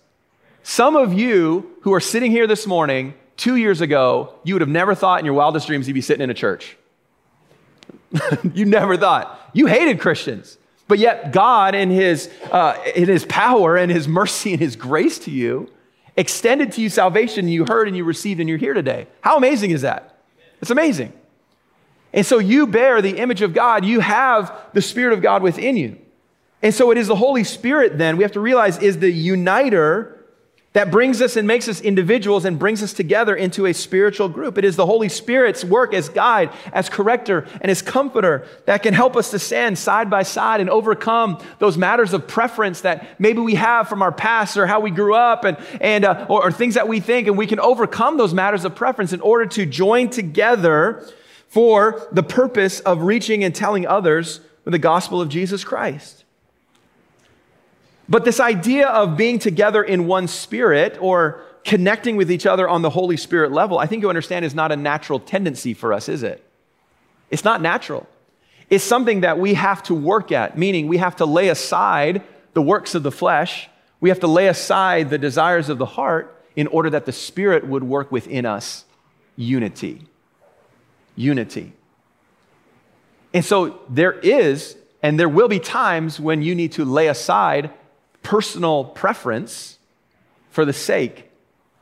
Some 0.62 0.96
of 0.96 1.12
you 1.12 1.76
who 1.82 1.92
are 1.94 2.00
sitting 2.00 2.30
here 2.30 2.46
this 2.46 2.66
morning, 2.66 3.14
two 3.36 3.56
years 3.56 3.80
ago, 3.80 4.34
you 4.44 4.54
would 4.54 4.60
have 4.60 4.68
never 4.68 4.94
thought 4.94 5.18
in 5.18 5.24
your 5.24 5.34
wildest 5.34 5.66
dreams 5.66 5.88
you'd 5.88 5.94
be 5.94 6.00
sitting 6.00 6.22
in 6.22 6.30
a 6.30 6.34
church. 6.34 6.76
you 8.54 8.64
never 8.64 8.96
thought. 8.96 9.50
You 9.52 9.66
hated 9.66 10.00
Christians. 10.00 10.58
But 10.88 10.98
yet, 10.98 11.32
God, 11.32 11.74
in 11.74 11.90
his, 11.90 12.30
uh, 12.50 12.76
in 12.94 13.08
his 13.08 13.24
power 13.24 13.76
and 13.76 13.90
His 13.90 14.06
mercy 14.06 14.52
and 14.52 14.60
His 14.60 14.76
grace 14.76 15.18
to 15.20 15.30
you, 15.30 15.70
extended 16.16 16.72
to 16.72 16.82
you 16.82 16.88
salvation 16.88 17.48
you 17.48 17.64
heard 17.64 17.88
and 17.88 17.96
you 17.96 18.04
received 18.04 18.40
and 18.40 18.48
you're 18.48 18.58
here 18.58 18.74
today. 18.74 19.06
How 19.20 19.36
amazing 19.36 19.70
is 19.70 19.82
that? 19.82 20.18
It's 20.60 20.70
amazing. 20.70 21.12
And 22.12 22.26
so 22.26 22.38
you 22.38 22.66
bear 22.66 23.00
the 23.00 23.18
image 23.18 23.42
of 23.42 23.54
God. 23.54 23.84
You 23.84 24.00
have 24.00 24.54
the 24.74 24.82
Spirit 24.82 25.14
of 25.14 25.22
God 25.22 25.42
within 25.42 25.76
you. 25.76 25.98
And 26.60 26.74
so 26.74 26.90
it 26.90 26.98
is 26.98 27.08
the 27.08 27.16
Holy 27.16 27.42
Spirit, 27.42 27.98
then, 27.98 28.16
we 28.16 28.22
have 28.22 28.32
to 28.32 28.40
realize, 28.40 28.78
is 28.78 28.98
the 28.98 29.10
uniter 29.10 30.21
that 30.72 30.90
brings 30.90 31.20
us 31.20 31.36
and 31.36 31.46
makes 31.46 31.68
us 31.68 31.82
individuals 31.82 32.46
and 32.46 32.58
brings 32.58 32.82
us 32.82 32.94
together 32.94 33.36
into 33.36 33.66
a 33.66 33.74
spiritual 33.74 34.28
group. 34.28 34.56
It 34.56 34.64
is 34.64 34.76
the 34.76 34.86
Holy 34.86 35.10
Spirit's 35.10 35.64
work 35.64 35.92
as 35.92 36.08
guide, 36.08 36.50
as 36.72 36.88
corrector, 36.88 37.46
and 37.60 37.70
as 37.70 37.82
comforter 37.82 38.46
that 38.64 38.82
can 38.82 38.94
help 38.94 39.14
us 39.14 39.30
to 39.32 39.38
stand 39.38 39.78
side 39.78 40.08
by 40.08 40.22
side 40.22 40.60
and 40.60 40.70
overcome 40.70 41.42
those 41.58 41.76
matters 41.76 42.14
of 42.14 42.26
preference 42.26 42.80
that 42.82 43.20
maybe 43.20 43.40
we 43.40 43.54
have 43.54 43.86
from 43.88 44.00
our 44.00 44.12
past 44.12 44.56
or 44.56 44.66
how 44.66 44.80
we 44.80 44.90
grew 44.90 45.14
up 45.14 45.44
and, 45.44 45.58
and 45.80 46.06
uh, 46.06 46.26
or, 46.30 46.44
or 46.44 46.52
things 46.52 46.74
that 46.74 46.88
we 46.88 47.00
think. 47.00 47.28
And 47.28 47.36
we 47.36 47.46
can 47.46 47.60
overcome 47.60 48.16
those 48.16 48.32
matters 48.32 48.64
of 48.64 48.74
preference 48.74 49.12
in 49.12 49.20
order 49.20 49.44
to 49.46 49.66
join 49.66 50.08
together 50.08 51.06
for 51.48 52.08
the 52.12 52.22
purpose 52.22 52.80
of 52.80 53.02
reaching 53.02 53.44
and 53.44 53.54
telling 53.54 53.86
others 53.86 54.40
the 54.64 54.78
gospel 54.78 55.20
of 55.20 55.28
Jesus 55.28 55.64
Christ. 55.64 56.21
But 58.08 58.24
this 58.24 58.40
idea 58.40 58.88
of 58.88 59.16
being 59.16 59.38
together 59.38 59.82
in 59.82 60.06
one 60.06 60.28
spirit 60.28 60.98
or 61.00 61.40
connecting 61.64 62.16
with 62.16 62.30
each 62.30 62.46
other 62.46 62.68
on 62.68 62.82
the 62.82 62.90
Holy 62.90 63.16
Spirit 63.16 63.52
level, 63.52 63.78
I 63.78 63.86
think 63.86 64.02
you 64.02 64.08
understand 64.08 64.44
is 64.44 64.54
not 64.54 64.72
a 64.72 64.76
natural 64.76 65.20
tendency 65.20 65.74
for 65.74 65.92
us, 65.92 66.08
is 66.08 66.22
it? 66.22 66.44
It's 67.30 67.44
not 67.44 67.62
natural. 67.62 68.06
It's 68.68 68.84
something 68.84 69.20
that 69.20 69.38
we 69.38 69.54
have 69.54 69.82
to 69.84 69.94
work 69.94 70.32
at, 70.32 70.58
meaning 70.58 70.88
we 70.88 70.98
have 70.98 71.16
to 71.16 71.26
lay 71.26 71.48
aside 71.48 72.22
the 72.54 72.62
works 72.62 72.94
of 72.94 73.02
the 73.02 73.12
flesh, 73.12 73.68
we 74.00 74.08
have 74.08 74.20
to 74.20 74.26
lay 74.26 74.48
aside 74.48 75.10
the 75.10 75.18
desires 75.18 75.68
of 75.68 75.78
the 75.78 75.86
heart 75.86 76.44
in 76.56 76.66
order 76.66 76.90
that 76.90 77.06
the 77.06 77.12
Spirit 77.12 77.66
would 77.66 77.84
work 77.84 78.10
within 78.10 78.44
us 78.44 78.84
unity. 79.36 80.02
Unity. 81.16 81.72
And 83.32 83.44
so 83.44 83.80
there 83.88 84.12
is, 84.12 84.76
and 85.02 85.18
there 85.18 85.28
will 85.28 85.48
be 85.48 85.58
times 85.58 86.20
when 86.20 86.42
you 86.42 86.54
need 86.54 86.72
to 86.72 86.84
lay 86.84 87.08
aside 87.08 87.70
personal 88.22 88.84
preference 88.84 89.78
for 90.50 90.64
the 90.64 90.72
sake 90.72 91.30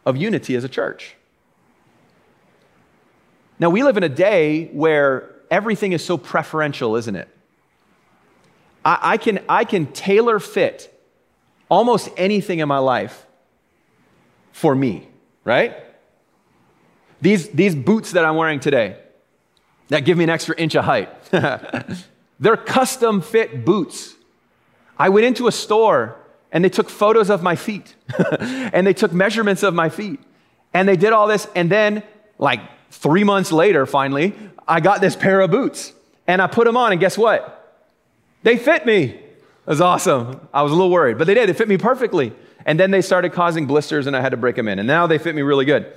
of 0.07 0.17
unity 0.17 0.55
as 0.55 0.65
a 0.65 0.69
church. 0.69 1.17
Now, 3.59 3.69
we 3.69 3.83
live 3.83 3.97
in 3.97 4.03
a 4.03 4.09
day 4.09 4.67
where 4.69 5.35
everything 5.51 5.93
is 5.93 6.05
so 6.05 6.17
preferential, 6.17 6.97
isn't 6.97 7.15
it? 7.17 7.29
I, 8.85 8.99
I, 9.03 9.17
can, 9.19 9.41
I 9.49 9.65
can 9.65 9.87
tailor 9.87 10.39
fit 10.39 10.99
almost 11.69 12.09
anything 12.17 12.61
in 12.61 12.69
my 12.69 12.79
life 12.79 13.27
for 14.53 14.75
me, 14.75 15.09
right? 15.45 15.77
These, 17.21 17.51
these 17.51 17.75
boots 17.75 18.13
that 18.13 18.25
I'm 18.25 18.37
wearing 18.37 18.61
today 18.61 18.99
that 19.89 20.05
give 20.05 20.17
me 20.17 20.25
an 20.25 20.31
extra 20.31 20.57
inch 20.57 20.75
of 20.75 20.85
height, 20.85 21.11
they're 22.41 22.57
custom 22.57 23.21
fit 23.21 23.65
boots. 23.65 24.15
I 24.99 25.09
went 25.09 25.27
into 25.27 25.49
a 25.49 25.53
store 25.53 26.20
and 26.53 26.65
they 26.65 26.69
took 26.69 26.91
photos 26.91 27.31
of 27.31 27.43
my 27.43 27.57
feet. 27.57 27.95
And 28.73 28.87
they 28.87 28.95
took 28.95 29.13
measurements 29.13 29.63
of 29.63 29.75
my 29.75 29.89
feet. 29.89 30.21
And 30.73 30.89
they 30.89 30.97
did 30.97 31.13
all 31.13 31.27
this. 31.27 31.47
And 31.55 31.71
then 31.71 32.03
like 32.39 32.61
three 32.91 33.23
months 33.23 33.53
later 33.53 33.87
finally 33.87 34.35
i 34.67 34.81
got 34.81 35.01
this 35.01 35.15
pair 35.15 35.41
of 35.41 35.51
boots. 35.51 35.93
And 36.27 36.41
i 36.41 36.47
put 36.47 36.65
them 36.65 36.77
on 36.77 36.93
and 36.93 37.01
guess 37.01 37.19
what? 37.19 37.57
They 38.43 38.57
fit 38.57 38.87
me. 38.87 39.05
It 39.05 39.35
was 39.67 39.81
awesome. 39.81 40.49
I 40.53 40.63
was 40.63 40.73
a 40.73 40.75
little 40.75 40.91
worried 40.91 41.19
but 41.19 41.27
they 41.27 41.35
did. 41.35 41.51
It 41.51 41.55
fit 41.55 41.69
me 41.69 41.77
perfectly. 41.77 42.33
And 42.67 42.79
then 42.79 42.91
they 42.91 43.03
started 43.03 43.33
causing 43.33 43.67
blisters 43.67 44.07
and 44.07 44.17
i 44.17 44.21
had 44.21 44.31
to 44.31 44.37
break 44.37 44.57
them 44.57 44.69
in. 44.69 44.79
And 44.79 44.87
now 44.87 45.07
they 45.07 45.19
fit 45.19 45.35
me 45.35 45.43
really 45.43 45.65
good. 45.65 45.93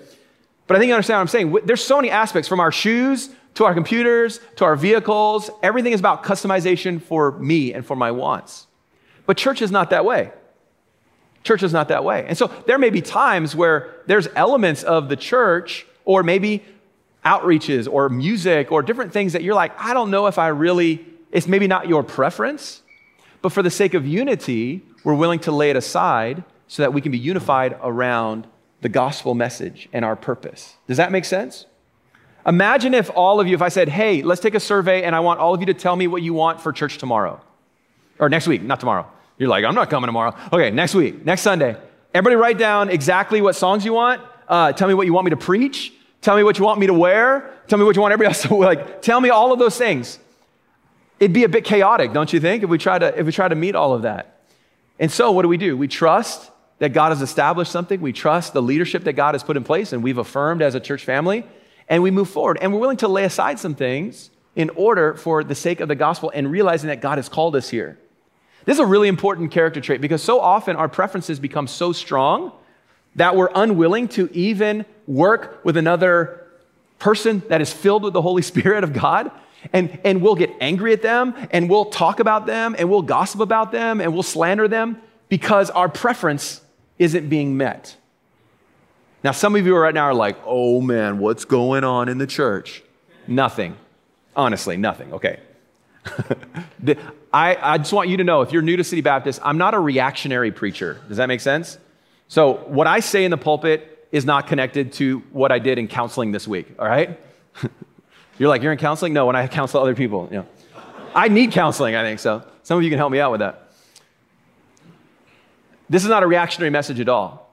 But 0.68 0.78
i 0.78 0.80
think 0.80 0.90
you 0.90 0.96
understand 0.96 1.18
what 1.18 1.22
i'm 1.22 1.28
saying. 1.28 1.58
There's 1.66 1.84
so 1.84 1.98
many 1.98 2.10
aspects 2.10 2.48
from 2.48 2.60
our 2.60 2.72
shoes 2.72 3.30
to 3.56 3.66
our 3.66 3.74
computers 3.74 4.40
to 4.56 4.66
our 4.66 4.76
vehicles. 4.76 5.50
Everything 5.62 5.94
is 5.94 6.00
about 6.00 6.24
customization 6.24 7.02
for 7.02 7.34
me 7.40 7.74
and 7.74 7.86
for 7.86 7.96
my 7.96 8.12
wants. 8.12 8.68
But 9.26 9.38
church 9.38 9.62
is 9.62 9.72
not 9.72 9.92
that 9.92 10.06
way 10.06 10.32
Church 11.44 11.64
is 11.64 11.74
not 11.74 11.90
that 11.90 12.04
way. 12.04 12.26
And 12.28 12.38
so 12.38 12.48
there 12.66 12.78
may 12.78 12.90
be 12.90 13.02
times 13.02 13.56
where 13.56 13.96
there's 14.08 14.28
elements 14.36 14.84
of 14.84 15.10
the 15.10 15.16
church, 15.16 15.86
or 16.06 16.24
maybe 16.24 16.64
outreaches, 17.26 17.92
or 17.92 18.10
music, 18.10 18.72
or 18.72 18.82
different 18.82 19.14
things 19.14 19.34
that 19.34 19.44
you're 19.44 19.56
like, 19.56 19.72
I 19.78 19.94
don't 19.94 20.10
know 20.10 20.28
if 20.28 20.38
I 20.38 20.48
really, 20.48 21.06
it's 21.32 21.48
maybe 21.48 21.68
not 21.68 21.88
your 21.88 22.04
preference, 22.04 22.82
but 23.42 23.52
for 23.52 23.62
the 23.62 23.70
sake 23.70 23.94
of 23.94 24.08
unity, 24.08 24.82
we're 25.04 25.16
willing 25.16 25.40
to 25.40 25.52
lay 25.52 25.70
it 25.70 25.76
aside 25.76 26.44
so 26.68 26.82
that 26.84 26.94
we 26.94 27.02
can 27.02 27.12
be 27.12 27.18
unified 27.18 27.78
around 27.82 28.48
the 28.82 28.90
gospel 28.90 29.36
message 29.36 29.90
and 29.94 30.04
our 30.04 30.16
purpose. 30.16 30.76
Does 30.88 30.98
that 30.98 31.12
make 31.12 31.26
sense? 31.26 31.66
Imagine 32.46 32.94
if 32.94 33.10
all 33.16 33.40
of 33.40 33.48
you, 33.48 33.56
if 33.56 33.62
I 33.62 33.70
said, 33.70 33.90
hey, 33.90 34.22
let's 34.22 34.42
take 34.42 34.56
a 34.56 34.60
survey 34.60 35.04
and 35.04 35.16
I 35.16 35.22
want 35.22 35.40
all 35.40 35.54
of 35.54 35.62
you 35.62 35.66
to 35.68 35.74
tell 35.74 35.96
me 35.96 36.08
what 36.08 36.22
you 36.22 36.34
want 36.34 36.60
for 36.60 36.74
church 36.74 36.98
tomorrow 36.98 37.40
or 38.20 38.30
next 38.30 38.48
week, 38.48 38.62
not 38.62 38.80
tomorrow. 38.80 39.10
You're 39.38 39.50
like, 39.50 39.66
I'm 39.66 39.76
not 39.76 39.90
coming 39.90 40.08
tomorrow. 40.08 40.36
Okay, 40.52 40.72
next 40.72 40.96
week, 40.96 41.26
next 41.26 41.42
Sunday. 41.42 41.76
Everybody 42.14 42.36
write 42.36 42.58
down 42.58 42.90
exactly 42.90 43.42
what 43.42 43.56
songs 43.56 43.84
you 43.84 43.94
want. 43.94 44.22
Uh, 44.48 44.72
tell 44.72 44.88
me 44.88 44.94
what 44.94 45.08
you 45.08 45.14
want 45.14 45.26
me 45.26 45.32
to 45.32 45.38
preach. 45.38 45.94
Tell 46.22 46.36
me 46.36 46.44
what 46.44 46.60
you 46.60 46.66
want 46.66 46.80
me 46.80 46.88
to 46.88 46.94
wear. 46.94 47.52
Tell 47.68 47.80
me 47.80 47.86
what 47.86 47.96
you 47.96 48.02
want 48.02 48.14
everybody 48.14 48.36
else 48.36 48.44
to 48.44 48.54
wear. 48.54 48.76
like. 48.76 49.02
Tell 49.02 49.20
me 49.20 49.30
all 49.30 49.52
of 49.52 49.60
those 49.60 49.78
things. 49.78 50.20
It'd 51.20 51.34
be 51.34 51.44
a 51.44 51.50
bit 51.50 51.64
chaotic, 51.64 52.14
don't 52.14 52.32
you 52.32 52.40
think, 52.40 52.64
if 52.64 52.70
we 52.70 52.78
try 52.78 53.00
to 53.00 53.18
if 53.20 53.26
we 53.26 53.32
try 53.32 53.48
to 53.48 53.56
meet 53.56 53.76
all 53.76 53.94
of 53.94 54.04
that. 54.04 54.42
And 55.00 55.12
so, 55.12 55.32
what 55.32 55.42
do 55.42 55.48
we 55.48 55.58
do? 55.58 55.76
We 55.76 55.88
trust 55.88 56.52
that 56.80 56.94
God 56.94 57.10
has 57.10 57.22
established 57.22 57.72
something. 57.72 58.02
We 58.02 58.14
trust 58.14 58.54
the 58.54 58.62
leadership 58.62 59.04
that 59.06 59.14
God 59.14 59.36
has 59.36 59.44
put 59.44 59.58
in 59.58 59.64
place, 59.64 59.94
and 59.94 60.04
we've 60.04 60.18
affirmed 60.18 60.62
as 60.62 60.76
a 60.76 60.80
church 60.80 61.04
family, 61.04 61.46
and 61.88 62.04
we 62.04 62.12
move 62.12 62.30
forward. 62.30 62.58
And 62.62 62.74
we're 62.74 62.80
willing 62.80 62.98
to 62.98 63.08
lay 63.08 63.24
aside 63.24 63.60
some 63.60 63.74
things 63.76 64.30
in 64.56 64.70
order 64.72 65.16
for 65.16 65.44
the 65.44 65.56
sake 65.56 65.80
of 65.80 65.88
the 65.88 65.96
gospel 65.96 66.32
and 66.34 66.52
realizing 66.52 66.90
that 66.90 67.02
God 67.02 67.18
has 67.18 67.30
called 67.30 67.56
us 67.56 67.70
here. 67.70 67.98
This 68.66 68.76
is 68.76 68.80
a 68.80 68.86
really 68.86 69.08
important 69.08 69.52
character 69.52 69.82
trait 69.82 70.02
because 70.02 70.22
so 70.22 70.40
often 70.40 70.76
our 70.76 70.88
preferences 70.88 71.40
become 71.40 71.68
so 71.68 71.92
strong 71.92 72.52
that 73.16 73.36
we're 73.36 73.50
unwilling 73.54 74.08
to 74.10 74.30
even 74.34 74.86
work 75.08 75.64
with 75.64 75.78
another 75.78 76.48
person 77.00 77.44
that 77.50 77.62
is 77.62 77.72
filled 77.72 78.04
with 78.04 78.14
the 78.14 78.22
Holy 78.22 78.42
Spirit 78.54 78.84
of 78.84 78.94
God. 78.94 79.32
And, 79.72 79.98
and 80.04 80.22
we'll 80.22 80.36
get 80.36 80.52
angry 80.60 80.92
at 80.92 81.02
them 81.02 81.34
and 81.52 81.70
we'll 81.70 81.86
talk 81.86 82.20
about 82.20 82.46
them 82.46 82.76
and 82.78 82.90
we'll 82.90 83.02
gossip 83.02 83.40
about 83.40 83.72
them 83.72 84.02
and 84.02 84.14
we'll 84.14 84.24
slander 84.24 84.68
them 84.68 85.02
because 85.30 85.70
our 85.70 85.88
preference 85.88 86.62
isn't 87.00 87.30
being 87.30 87.56
met. 87.56 87.96
Now, 89.24 89.32
some 89.32 89.56
of 89.56 89.66
you 89.66 89.76
right 89.78 89.94
now 89.94 90.04
are 90.04 90.14
like, 90.14 90.38
oh 90.46 90.82
man, 90.82 91.18
what's 91.18 91.46
going 91.46 91.86
on 91.86 92.10
in 92.10 92.18
the 92.18 92.28
church? 92.28 92.84
Nothing. 93.26 93.78
Honestly, 94.36 94.76
nothing. 94.76 95.14
Okay. 95.14 95.40
I, 97.34 97.58
I 97.60 97.78
just 97.80 97.92
want 97.92 98.10
you 98.10 98.18
to 98.18 98.24
know 98.24 98.42
if 98.42 98.52
you're 98.52 98.62
new 98.62 98.78
to 98.78 98.84
City 98.84 99.02
Baptist, 99.02 99.40
I'm 99.44 99.58
not 99.58 99.74
a 99.74 99.80
reactionary 99.80 100.52
preacher. 100.52 101.02
Does 101.08 101.18
that 101.18 101.28
make 101.28 101.42
sense? 101.42 101.80
So, 102.28 102.54
what 102.68 102.86
I 102.86 103.00
say 103.00 103.26
in 103.26 103.32
the 103.32 103.38
pulpit 103.38 104.08
is 104.12 104.24
not 104.24 104.46
connected 104.46 104.94
to 104.94 105.20
what 105.32 105.52
I 105.52 105.58
did 105.58 105.80
in 105.80 105.88
counseling 105.88 106.32
this 106.32 106.48
week, 106.48 106.68
all 106.78 106.88
right? 106.88 107.20
you're 108.38 108.50
like, 108.50 108.62
you're 108.62 108.72
in 108.72 108.78
counseling? 108.78 109.14
No, 109.14 109.26
when 109.26 109.36
I 109.36 109.48
counsel 109.60 109.82
other 109.82 109.96
people, 109.96 110.28
you 110.32 110.38
know. 110.38 110.48
I 111.16 111.28
need 111.28 111.52
counseling, 111.52 111.96
I 111.96 112.04
think, 112.04 112.20
so 112.20 112.44
some 112.62 112.78
of 112.78 112.84
you 112.84 112.90
can 112.90 113.00
help 113.00 113.12
me 113.12 113.20
out 113.20 113.32
with 113.32 113.40
that. 113.40 113.72
This 115.90 116.04
is 116.04 116.10
not 116.10 116.24
a 116.24 116.28
reactionary 116.28 116.70
message 116.70 117.00
at 117.00 117.10
all. 117.10 117.52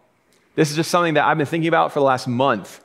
This 0.55 0.71
is 0.71 0.77
just 0.77 0.91
something 0.91 1.15
that 1.15 1.25
I've 1.25 1.39
been 1.39 1.47
thinking 1.47 1.69
about 1.69 1.93
for 1.93 2.01
the 2.01 2.05
last 2.05 2.29
month 2.29 2.81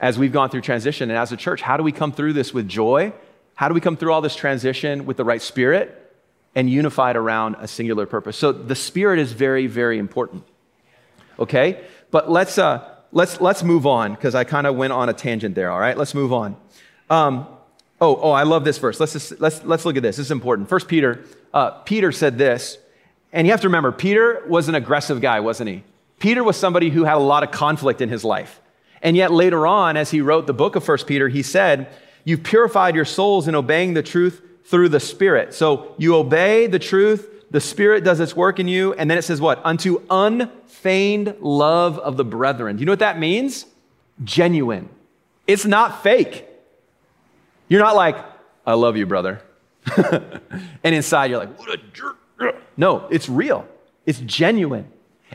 as 0.00 0.18
we've 0.18 0.32
gone 0.32 0.50
through 0.50 0.62
transition 0.62 1.10
and 1.10 1.18
as 1.18 1.32
a 1.32 1.36
church. 1.36 1.62
How 1.62 1.76
do 1.76 1.82
we 1.82 1.92
come 1.92 2.12
through 2.12 2.32
this 2.32 2.52
with 2.52 2.68
joy? 2.68 3.12
How 3.54 3.68
do 3.68 3.74
we 3.74 3.80
come 3.80 3.96
through 3.96 4.12
all 4.12 4.20
this 4.20 4.36
transition 4.36 5.06
with 5.06 5.16
the 5.16 5.24
right 5.24 5.40
spirit? 5.40 6.05
And 6.56 6.70
unified 6.70 7.16
around 7.16 7.54
a 7.60 7.68
singular 7.68 8.06
purpose. 8.06 8.36
So 8.36 8.50
the 8.50 8.74
Spirit 8.74 9.20
is 9.20 9.32
very, 9.32 9.66
very 9.66 9.98
important. 9.98 10.42
Okay? 11.38 11.84
But 12.10 12.30
let's, 12.30 12.56
uh, 12.56 12.88
let's, 13.12 13.42
let's 13.42 13.62
move 13.62 13.86
on 13.86 14.14
because 14.14 14.34
I 14.34 14.44
kind 14.44 14.66
of 14.66 14.74
went 14.74 14.94
on 14.94 15.10
a 15.10 15.12
tangent 15.12 15.54
there, 15.54 15.70
all 15.70 15.78
right? 15.78 15.96
Let's 15.96 16.14
move 16.14 16.32
on. 16.32 16.56
Um, 17.10 17.46
oh, 18.00 18.16
oh, 18.16 18.30
I 18.30 18.44
love 18.44 18.64
this 18.64 18.78
verse. 18.78 18.98
Let's, 18.98 19.12
just, 19.12 19.38
let's, 19.38 19.62
let's 19.64 19.84
look 19.84 19.98
at 19.98 20.02
this. 20.02 20.16
This 20.16 20.26
is 20.26 20.32
important. 20.32 20.70
First 20.70 20.88
Peter, 20.88 21.24
uh, 21.52 21.72
Peter 21.82 22.10
said 22.10 22.38
this, 22.38 22.78
and 23.34 23.46
you 23.46 23.52
have 23.52 23.60
to 23.60 23.68
remember, 23.68 23.92
Peter 23.92 24.42
was 24.48 24.68
an 24.68 24.74
aggressive 24.74 25.20
guy, 25.20 25.40
wasn't 25.40 25.68
he? 25.68 25.84
Peter 26.18 26.42
was 26.42 26.56
somebody 26.56 26.88
who 26.88 27.04
had 27.04 27.18
a 27.18 27.20
lot 27.20 27.42
of 27.42 27.50
conflict 27.50 28.00
in 28.00 28.08
his 28.08 28.24
life. 28.24 28.62
And 29.02 29.14
yet 29.14 29.30
later 29.30 29.66
on, 29.66 29.98
as 29.98 30.10
he 30.10 30.22
wrote 30.22 30.46
the 30.46 30.54
book 30.54 30.74
of 30.74 30.88
1 30.88 30.98
Peter, 31.06 31.28
he 31.28 31.42
said, 31.42 31.92
You've 32.24 32.42
purified 32.42 32.94
your 32.94 33.04
souls 33.04 33.46
in 33.46 33.54
obeying 33.54 33.92
the 33.92 34.02
truth 34.02 34.40
through 34.66 34.88
the 34.88 35.00
Spirit. 35.00 35.54
So 35.54 35.94
you 35.98 36.16
obey 36.16 36.66
the 36.66 36.78
truth, 36.78 37.28
the 37.50 37.60
Spirit 37.60 38.04
does 38.04 38.20
its 38.20 38.34
work 38.34 38.58
in 38.58 38.68
you, 38.68 38.92
and 38.94 39.10
then 39.10 39.16
it 39.18 39.22
says 39.22 39.40
what? 39.40 39.64
Unto 39.64 40.02
unfeigned 40.10 41.36
love 41.40 41.98
of 41.98 42.16
the 42.16 42.24
brethren. 42.24 42.76
Do 42.76 42.80
you 42.80 42.86
know 42.86 42.92
what 42.92 42.98
that 43.00 43.18
means? 43.18 43.66
Genuine. 44.24 44.88
It's 45.46 45.64
not 45.64 46.02
fake. 46.02 46.46
You're 47.68 47.82
not 47.82 47.94
like, 47.94 48.16
I 48.66 48.74
love 48.74 48.96
you, 48.96 49.06
brother. 49.06 49.42
and 49.96 50.94
inside 50.94 51.30
you're 51.30 51.38
like, 51.38 51.58
what 51.58 51.72
a 51.72 51.78
jerk. 51.92 52.16
No, 52.76 53.06
it's 53.10 53.28
real. 53.28 53.66
It's 54.04 54.20
genuine. 54.20 54.90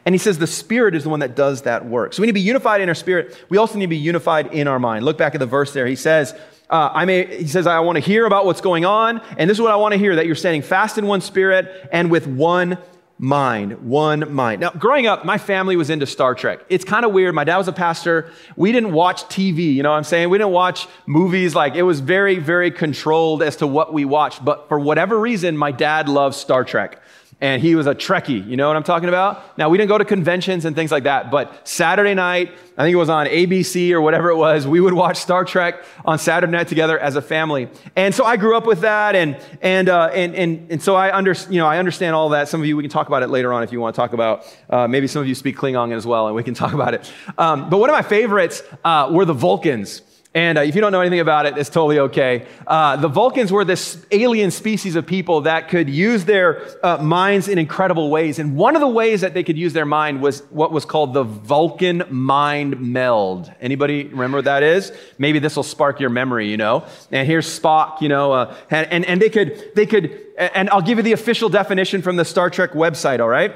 And 0.06 0.14
he 0.14 0.20
says 0.20 0.38
the 0.38 0.48
Spirit 0.48 0.96
is 0.96 1.04
the 1.04 1.10
one 1.10 1.20
that 1.22 1.36
does 1.36 1.64
that 1.64 1.86
work. 1.86 2.14
So 2.14 2.22
we 2.22 2.28
need 2.28 2.32
to 2.32 2.36
be 2.36 2.42
unified 2.42 2.82
in 2.82 2.90
our 2.90 2.96
spirit. 2.96 3.38
We 3.50 3.58
also 3.58 3.78
need 3.78 3.86
to 3.86 3.90
be 3.90 3.98
unified 3.98 4.54
in 4.54 4.68
our 4.68 4.80
mind. 4.80 5.06
Look 5.06 5.18
back 5.18 5.36
at 5.36 5.40
the 5.40 5.46
verse 5.46 5.74
there. 5.74 5.86
He 5.86 5.96
says, 5.96 6.34
uh, 6.72 6.90
I 6.94 7.06
may, 7.06 7.38
he 7.38 7.48
says, 7.48 7.68
I 7.68 7.80
want 7.82 7.98
to 7.98 8.00
hear 8.00 8.26
about 8.26 8.46
what's 8.46 8.62
going 8.62 8.86
on. 8.86 9.22
And 9.38 9.50
this 9.50 9.58
is 9.58 9.62
what 9.62 9.72
I 9.72 9.76
want 9.76 9.92
to 9.92 9.98
hear 9.98 10.16
that 10.16 10.26
you're 10.26 10.36
standing 10.36 10.62
fast 10.62 10.98
in 10.98 11.06
one 11.06 11.22
spirit 11.22 11.90
and 11.92 12.10
with 12.10 12.28
one 12.28 12.78
mind, 13.20 13.80
one 13.84 14.34
mind. 14.34 14.62
Now, 14.62 14.72
growing 14.72 15.06
up, 15.06 15.26
my 15.26 15.38
family 15.38 15.76
was 15.76 15.92
into 15.92 16.08
Star 16.08 16.34
Trek. 16.34 16.62
It's 16.70 16.84
kind 16.84 17.06
of 17.06 17.12
weird. 17.12 17.36
My 17.36 17.44
dad 17.44 17.58
was 17.58 17.68
a 17.68 17.74
pastor. 17.74 18.32
We 18.56 18.72
didn't 18.72 18.94
watch 18.94 19.24
TV, 19.26 19.76
you 19.76 19.84
know 19.84 19.92
what 19.92 19.98
I'm 19.98 20.04
saying? 20.04 20.30
We 20.30 20.40
didn't 20.40 20.54
watch 20.54 20.88
movies. 21.06 21.54
Like, 21.54 21.76
it 21.76 21.84
was 21.84 22.00
very, 22.00 22.38
very 22.38 22.72
controlled 22.72 23.44
as 23.44 23.58
to 23.58 23.68
what 23.68 23.94
we 23.94 24.06
watched. 24.06 24.44
But 24.44 24.68
for 24.70 24.80
whatever 24.80 25.20
reason, 25.20 25.56
my 25.56 25.72
dad 25.72 26.10
loved 26.10 26.36
Star 26.36 26.64
Trek 26.64 27.00
and 27.42 27.60
he 27.60 27.74
was 27.74 27.88
a 27.88 27.96
Trekkie. 27.96 28.48
You 28.48 28.56
know 28.56 28.68
what 28.68 28.78
I'm 28.78 28.84
talking 28.84 29.10
about? 29.10 29.58
Now, 29.58 29.68
we 29.68 29.78
didn't 29.78 29.90
go 29.90 29.98
to 29.98 30.06
conventions 30.06 30.64
and 30.66 30.76
things 30.76 30.92
like 30.92 31.04
that, 31.04 31.32
but 31.32 31.68
Saturday 31.68 32.14
night, 32.14 32.52
I 32.78 32.84
think 32.84 32.94
it 32.94 32.98
was 32.98 33.10
on 33.10 33.26
ABC 33.26 33.92
or 33.92 34.00
whatever 34.00 34.30
it 34.30 34.36
was, 34.36 34.68
we 34.68 34.80
would 34.80 34.94
watch 34.94 35.18
Star 35.18 35.44
Trek 35.44 35.84
on 36.06 36.20
Saturday 36.20 36.52
night 36.52 36.68
together 36.68 37.00
as 37.00 37.16
a 37.16 37.22
family. 37.22 37.68
And 37.96 38.14
so 38.14 38.26
I 38.26 38.38
grew 38.38 38.56
up 38.56 38.68
with 38.68 38.82
that, 38.82 39.16
and, 39.16 39.38
and, 39.62 39.90
uh, 39.90 40.12
and, 40.14 40.36
and, 40.36 40.72
and 40.72 40.82
so 40.82 40.96
I, 40.96 41.16
under, 41.16 41.36
you 41.50 41.58
know, 41.58 41.66
I 41.66 41.80
understand 41.80 42.16
all 42.16 42.30
that. 42.30 42.48
Some 42.48 42.62
of 42.62 42.68
you, 42.68 42.78
we 42.78 42.84
can 42.84 42.92
talk 42.92 43.08
about 43.08 43.24
it 43.24 43.28
later 43.28 43.52
on 43.52 43.64
if 43.64 43.72
you 43.72 43.82
want 43.82 43.96
to 43.96 44.00
talk 44.00 44.14
about, 44.14 44.46
uh, 44.70 44.88
maybe 44.88 45.08
some 45.08 45.22
of 45.22 45.28
you 45.28 45.36
speak 45.36 45.58
Klingon 45.58 45.94
as 45.96 46.06
well, 46.06 46.28
and 46.28 46.36
we 46.36 46.44
can 46.44 46.54
talk 46.54 46.74
about 46.74 46.94
it. 46.94 47.12
Um, 47.40 47.72
but 47.72 47.80
one 47.80 47.90
of 47.90 47.96
my 47.96 48.04
favorites 48.04 48.62
uh, 48.86 49.10
were 49.12 49.26
the 49.26 49.34
Vulcans. 49.34 50.04
And 50.34 50.58
uh, 50.58 50.62
if 50.62 50.76
you 50.76 50.82
don't 50.82 50.94
know 50.94 51.02
anything 51.02 51.20
about 51.20 51.46
it, 51.46 51.58
it's 51.58 51.70
totally 51.70 52.00
okay. 52.00 52.48
Uh, 52.66 52.96
the 52.96 53.10
Vulcans 53.10 53.52
were 53.52 53.66
this 53.66 54.06
alien 54.12 54.50
species 54.50 54.96
of 54.96 55.06
people 55.06 55.42
that 55.42 55.68
could 55.68 55.90
use 55.90 56.24
their 56.24 56.66
uh, 56.86 57.00
minds 57.00 57.50
in 57.50 57.58
incredible 57.58 58.10
ways. 58.10 58.40
And 58.40 58.56
one 58.56 58.78
of 58.78 58.80
the 58.80 58.88
ways 58.88 59.22
that 59.22 59.34
they 59.34 59.44
could 59.44 59.58
use 59.58 59.74
their 59.74 59.86
mind 59.86 60.22
was 60.22 60.40
what 60.50 60.72
was 60.72 60.86
called 60.86 61.14
the 61.14 61.24
Vulcan 61.24 62.04
mind 62.10 62.80
meld. 62.80 63.52
Anybody 63.60 64.08
remember 64.08 64.38
what 64.38 64.46
that 64.46 64.64
is? 64.64 64.94
Maybe 65.18 65.40
this 65.40 65.58
will 65.58 65.64
spark 65.64 66.00
your 66.00 66.10
memory, 66.10 66.50
you 66.50 66.58
know. 66.58 66.86
And 67.12 67.28
here's 67.28 67.60
Spock, 67.60 68.00
you 68.00 68.08
know, 68.08 68.32
uh, 68.32 68.56
and, 68.70 68.88
and, 68.90 69.06
and 69.06 69.22
they 69.22 69.30
could, 69.30 69.76
they 69.76 69.86
could, 69.86 70.18
and 70.38 70.70
I'll 70.70 70.82
give 70.82 70.98
you 70.98 71.04
the 71.04 71.12
official 71.12 71.50
definition 71.50 72.02
from 72.02 72.16
the 72.16 72.24
Star 72.24 72.50
Trek 72.50 72.72
website, 72.72 73.20
all 73.20 73.28
right? 73.28 73.54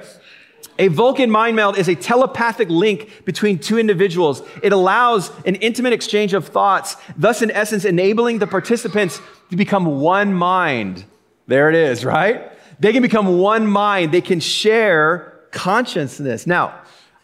A 0.78 0.90
Vulcan 0.90 1.32
mind 1.32 1.56
meld 1.56 1.78
is 1.78 1.88
a 1.88 1.96
telepathic 1.96 2.70
link 2.70 3.24
between 3.24 3.60
two 3.60 3.80
individuals. 3.80 4.42
It 4.62 4.74
allows 4.74 5.32
an 5.46 5.56
intimate 5.56 5.94
exchange 5.94 6.34
of 6.34 6.48
thoughts, 6.48 6.98
thus, 7.16 7.42
in 7.42 7.50
essence, 7.52 7.86
enabling 7.86 8.40
the 8.40 8.48
participants 8.48 9.22
to 9.52 9.56
become 9.56 10.02
one 10.02 10.34
mind. 10.34 11.06
There 11.48 11.70
it 11.70 11.76
is, 11.76 12.04
right? 12.04 12.52
They 12.80 12.92
can 12.92 13.02
become 13.02 13.40
one 13.40 13.68
mind. 13.68 14.12
They 14.12 14.22
can 14.22 14.42
share 14.42 15.40
consciousness. 15.52 16.46
Now, 16.46 16.78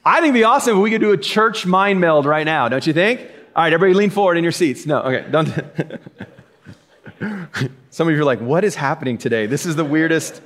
I 0.06 0.16
think 0.16 0.30
it'd 0.30 0.36
be 0.36 0.44
awesome 0.44 0.78
if 0.78 0.82
we 0.82 0.90
could 0.90 1.02
do 1.02 1.12
a 1.12 1.18
church 1.18 1.66
mind 1.66 2.00
meld 2.00 2.26
right 2.26 2.46
now, 2.46 2.70
don't 2.70 2.88
you 2.88 2.94
think? 2.94 3.20
All 3.56 3.64
right, 3.64 3.74
everybody 3.74 3.94
lean 3.94 4.12
forward 4.12 4.38
in 4.38 4.44
your 4.44 4.54
seats. 4.54 4.86
No, 4.86 5.02
okay, 5.02 5.30
don't. 5.30 5.50
Some 7.90 8.08
of 8.08 8.16
you 8.16 8.22
are 8.22 8.26
like, 8.26 8.40
what 8.40 8.64
is 8.64 8.76
happening 8.76 9.18
today? 9.18 9.46
This 9.46 9.66
is 9.66 9.76
the 9.76 9.84
weirdest, 9.84 10.42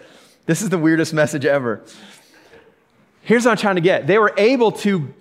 this 0.48 0.64
is 0.64 0.70
the 0.70 0.80
weirdest 0.80 1.14
message 1.14 1.46
ever. 1.46 1.84
Here's 3.26 3.44
what 3.44 3.52
I'm 3.52 3.58
trying 3.58 3.76
to 3.76 3.82
get. 3.82 4.06
They 4.06 4.20
were 4.20 4.34
able 4.38 4.72
to 4.72 5.12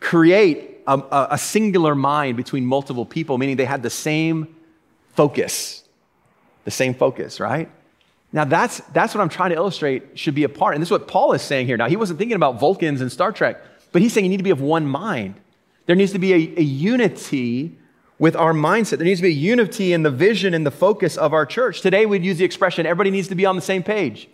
create 0.00 0.80
a, 0.86 1.28
a, 1.32 1.38
singular 1.38 1.94
mind 1.94 2.38
between 2.38 2.64
multiple 2.64 3.04
people, 3.04 3.36
meaning 3.36 3.56
they 3.56 3.66
had 3.66 3.82
the 3.82 3.90
same 3.90 4.56
focus. 5.14 5.84
The 6.64 6.70
same 6.70 6.94
focus, 6.94 7.40
right? 7.40 7.70
Now, 8.32 8.46
that's, 8.46 8.78
that's 8.94 9.14
what 9.14 9.20
I'm 9.20 9.28
trying 9.28 9.50
to 9.50 9.56
illustrate 9.56 10.18
should 10.18 10.34
be 10.34 10.44
a 10.44 10.48
part. 10.48 10.74
And 10.74 10.82
this 10.82 10.88
is 10.88 10.92
what 10.92 11.06
Paul 11.06 11.34
is 11.34 11.42
saying 11.42 11.66
here. 11.66 11.76
Now, 11.76 11.88
he 11.88 11.96
wasn't 11.96 12.18
thinking 12.18 12.36
about 12.36 12.58
Vulcans 12.58 13.02
and 13.02 13.12
Star 13.12 13.32
Trek, 13.32 13.62
but 13.92 14.00
he's 14.00 14.14
saying 14.14 14.24
you 14.24 14.30
need 14.30 14.38
to 14.38 14.42
be 14.42 14.50
of 14.50 14.62
one 14.62 14.86
mind. 14.86 15.34
There 15.84 15.94
needs 15.94 16.12
to 16.12 16.18
be 16.18 16.32
a, 16.32 16.60
a 16.60 16.62
unity 16.62 17.76
with 18.18 18.34
our 18.34 18.54
mindset. 18.54 18.96
There 18.96 19.04
needs 19.04 19.20
to 19.20 19.24
be 19.24 19.28
a 19.28 19.32
unity 19.32 19.92
in 19.92 20.04
the 20.04 20.10
vision 20.10 20.54
and 20.54 20.64
the 20.64 20.70
focus 20.70 21.18
of 21.18 21.34
our 21.34 21.44
church. 21.44 21.82
Today, 21.82 22.06
we'd 22.06 22.24
use 22.24 22.38
the 22.38 22.46
expression 22.46 22.86
everybody 22.86 23.10
needs 23.10 23.28
to 23.28 23.34
be 23.34 23.44
on 23.44 23.56
the 23.56 23.62
same 23.62 23.82
page. 23.82 24.30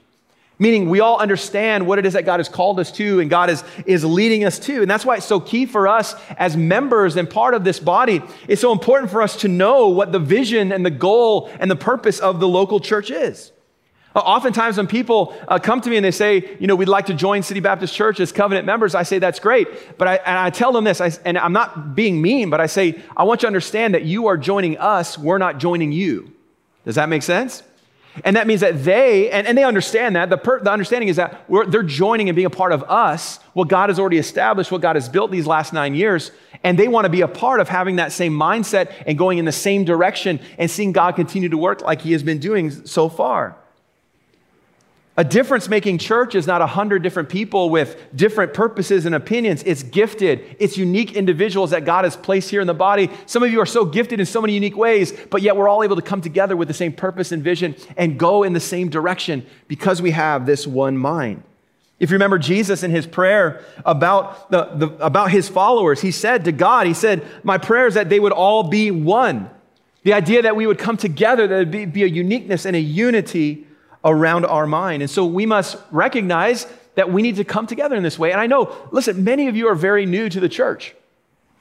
Meaning 0.61 0.89
we 0.89 0.99
all 0.99 1.19
understand 1.19 1.87
what 1.87 2.01
it 2.01 2.07
is 2.07 2.15
that 2.15 2.25
God 2.25 2.41
has 2.41 2.49
called 2.49 2.81
us 2.81 2.91
to 2.93 3.21
and 3.21 3.31
God 3.31 3.49
is, 3.49 3.63
is 3.87 4.05
leading 4.05 4.45
us 4.45 4.59
to. 4.61 4.83
And 4.83 4.91
that's 4.91 5.05
why 5.05 5.17
it's 5.17 5.27
so 5.27 5.39
key 5.39 5.67
for 5.67 5.87
us 5.87 6.17
as 6.37 6.57
members 6.57 7.17
and 7.17 7.31
part 7.31 7.55
of 7.55 7.63
this 7.63 7.79
body. 7.79 8.23
It's 8.49 8.61
so 8.61 8.73
important 8.73 9.13
for 9.13 9.23
us 9.23 9.37
to 9.37 9.49
know 9.49 9.89
what 9.89 10.11
the 10.11 10.19
vision 10.19 10.73
and 10.73 10.85
the 10.85 10.91
goal 10.91 11.49
and 11.61 11.71
the 11.71 11.77
purpose 11.77 12.19
of 12.19 12.41
the 12.41 12.49
local 12.49 12.81
church 12.81 13.11
is. 13.11 13.53
Uh, 14.17 14.21
oftentimes, 14.21 14.79
when 14.79 14.89
people 14.89 15.37
uh, 15.47 15.61
come 15.61 15.81
to 15.81 15.89
me 15.89 15.97
and 15.97 16.05
they 16.05 16.11
say, 16.11 16.57
you 16.59 16.67
know, 16.67 16.75
we'd 16.75 16.89
like 16.89 17.07
to 17.07 17.15
join 17.15 17.43
City 17.43 17.61
Baptist 17.61 17.95
Church 17.95 18.19
as 18.19 18.33
covenant 18.33 18.67
members, 18.67 18.97
I 18.97 19.05
say, 19.05 19.21
that's 19.21 19.39
great. 19.39 19.69
But 19.97 20.09
I, 20.09 20.15
and 20.17 20.39
I 20.39 20.51
tell 20.51 20.73
them 20.73 20.83
this, 20.83 21.01
I, 21.01 21.13
and 21.25 21.39
I'm 21.39 21.53
not 21.53 21.95
being 21.95 22.21
mean, 22.21 22.51
but 22.51 22.61
I 22.61 22.67
say, 22.67 23.01
I 23.17 23.23
want 23.25 23.43
you 23.43 23.43
to 23.43 23.49
understand 23.49 23.95
that 23.95 24.03
you 24.03 24.27
are 24.27 24.37
joining 24.37 24.77
us, 24.79 25.17
we're 25.17 25.39
not 25.39 25.59
joining 25.59 25.93
you. 25.93 26.33
Does 26.85 26.97
that 26.97 27.09
make 27.09 27.23
sense? 27.23 27.63
And 28.25 28.37
that 28.37 28.47
means 28.47 28.61
that 28.61 28.85
they, 28.85 29.31
and, 29.31 29.47
and 29.47 29.57
they 29.57 29.65
understand 29.65 30.17
that. 30.17 30.31
The, 30.31 30.39
per, 30.39 30.61
the 30.61 30.71
understanding 30.71 31.09
is 31.09 31.17
that 31.17 31.45
they're 31.69 31.83
joining 31.83 32.29
and 32.29 32.37
being 32.37 32.47
a 32.47 32.51
part 32.51 32.73
of 32.73 32.83
us, 32.85 33.39
what 33.53 33.69
God 33.69 33.91
has 33.91 33.99
already 33.99 34.19
established, 34.19 34.73
what 34.73 34.81
God 34.81 34.97
has 34.97 35.09
built 35.09 35.31
these 35.31 35.47
last 35.47 35.73
nine 35.73 35.95
years. 35.95 36.31
And 36.65 36.79
they 36.79 36.89
want 36.89 37.05
to 37.05 37.11
be 37.11 37.21
a 37.21 37.29
part 37.29 37.61
of 37.61 37.69
having 37.69 37.97
that 37.97 38.13
same 38.13 38.33
mindset 38.33 38.93
and 39.07 39.17
going 39.17 39.39
in 39.39 39.45
the 39.45 39.53
same 39.53 39.85
direction 39.85 40.41
and 40.59 40.71
seeing 40.71 40.93
God 40.93 41.15
continue 41.17 41.49
to 41.49 41.59
work 41.59 41.83
like 41.83 42.03
He 42.03 42.13
has 42.13 42.23
been 42.23 42.39
doing 42.39 42.71
so 42.71 43.09
far. 43.09 43.57
A 45.19 45.25
difference 45.25 45.69
making 45.69 45.99
church 45.99 46.37
is 46.37 46.47
not 46.47 46.63
a 46.63 46.67
hundred 46.69 47.03
different 47.03 47.29
people 47.29 47.71
with 47.71 48.01
different 48.15 48.55
purposes 48.55 49.05
and 49.05 49.17
opinions. 49.17 49.65
It's 49.67 49.83
gifted, 49.83 50.57
it's 50.61 50.79
unique 50.79 51.17
individuals 51.17 51.71
that 51.71 51.85
God 51.85 52.05
has 52.05 52.17
placed 52.17 52.51
here 52.51 52.61
in 52.61 52.69
the 52.69 52.75
body. 52.75 53.11
Some 53.27 53.43
of 53.43 53.51
you 53.51 53.61
are 53.61 53.67
so 53.67 53.85
gifted 53.85 54.21
in 54.21 54.27
so 54.27 54.41
many 54.41 54.53
unique 54.53 54.77
ways, 54.77 55.13
but 55.29 55.43
yet 55.43 55.57
we're 55.57 55.69
all 55.69 55.83
able 55.83 55.97
to 55.97 56.03
come 56.03 56.21
together 56.21 56.57
with 56.57 56.69
the 56.69 56.75
same 56.75 56.93
purpose 56.93 57.33
and 57.33 57.43
vision 57.43 57.75
and 57.97 58.17
go 58.17 58.45
in 58.45 58.53
the 58.53 58.61
same 58.61 58.91
direction 58.91 59.45
because 59.67 60.01
we 60.01 60.13
have 60.13 60.47
this 60.47 60.69
one 60.69 60.97
mind. 60.97 61.43
If 61.99 62.11
you 62.11 62.15
remember 62.15 62.39
Jesus 62.39 62.85
in 62.85 62.93
his 62.93 63.05
prayer 63.05 63.65
about, 63.85 64.49
the, 64.53 64.67
the, 64.67 64.87
about 65.05 65.33
his 65.33 65.49
followers, 65.49 66.01
he 66.01 66.13
said 66.13 66.45
to 66.45 66.53
God, 66.53 66.87
He 66.87 66.95
said, 66.95 67.27
My 67.43 67.59
prayer 67.59 67.89
is 67.89 67.95
that 67.95 68.09
they 68.09 68.21
would 68.21 68.31
all 68.31 68.63
be 68.63 68.93
one. 68.93 69.51
The 70.05 70.13
idea 70.13 70.43
that 70.43 70.55
we 70.55 70.69
would 70.69 70.79
come 70.79 70.97
together, 70.97 71.49
that 71.49 71.59
would 71.59 71.71
be, 71.73 71.87
be 71.87 72.05
a 72.05 72.07
uniqueness 72.07 72.65
and 72.65 72.77
a 72.77 72.81
unity 72.81 73.67
around 74.05 74.45
our 74.45 74.67
mind. 74.67 75.03
And 75.03 75.11
so 75.11 75.25
we 75.27 75.47
must 75.47 75.77
recognize 75.91 76.67
that 76.95 77.13
we 77.13 77.23
need 77.23 77.37
to 77.37 77.45
come 77.45 77.67
together 77.67 77.97
in 77.97 78.03
this 78.03 78.19
way. 78.19 78.33
And 78.33 78.41
I 78.41 78.47
know, 78.47 78.75
listen, 78.91 79.25
many 79.25 79.49
of 79.49 79.57
you 79.57 79.69
are 79.69 79.75
very 79.75 80.07
new 80.07 80.29
to 80.29 80.41
the 80.41 80.49
church. 80.49 80.95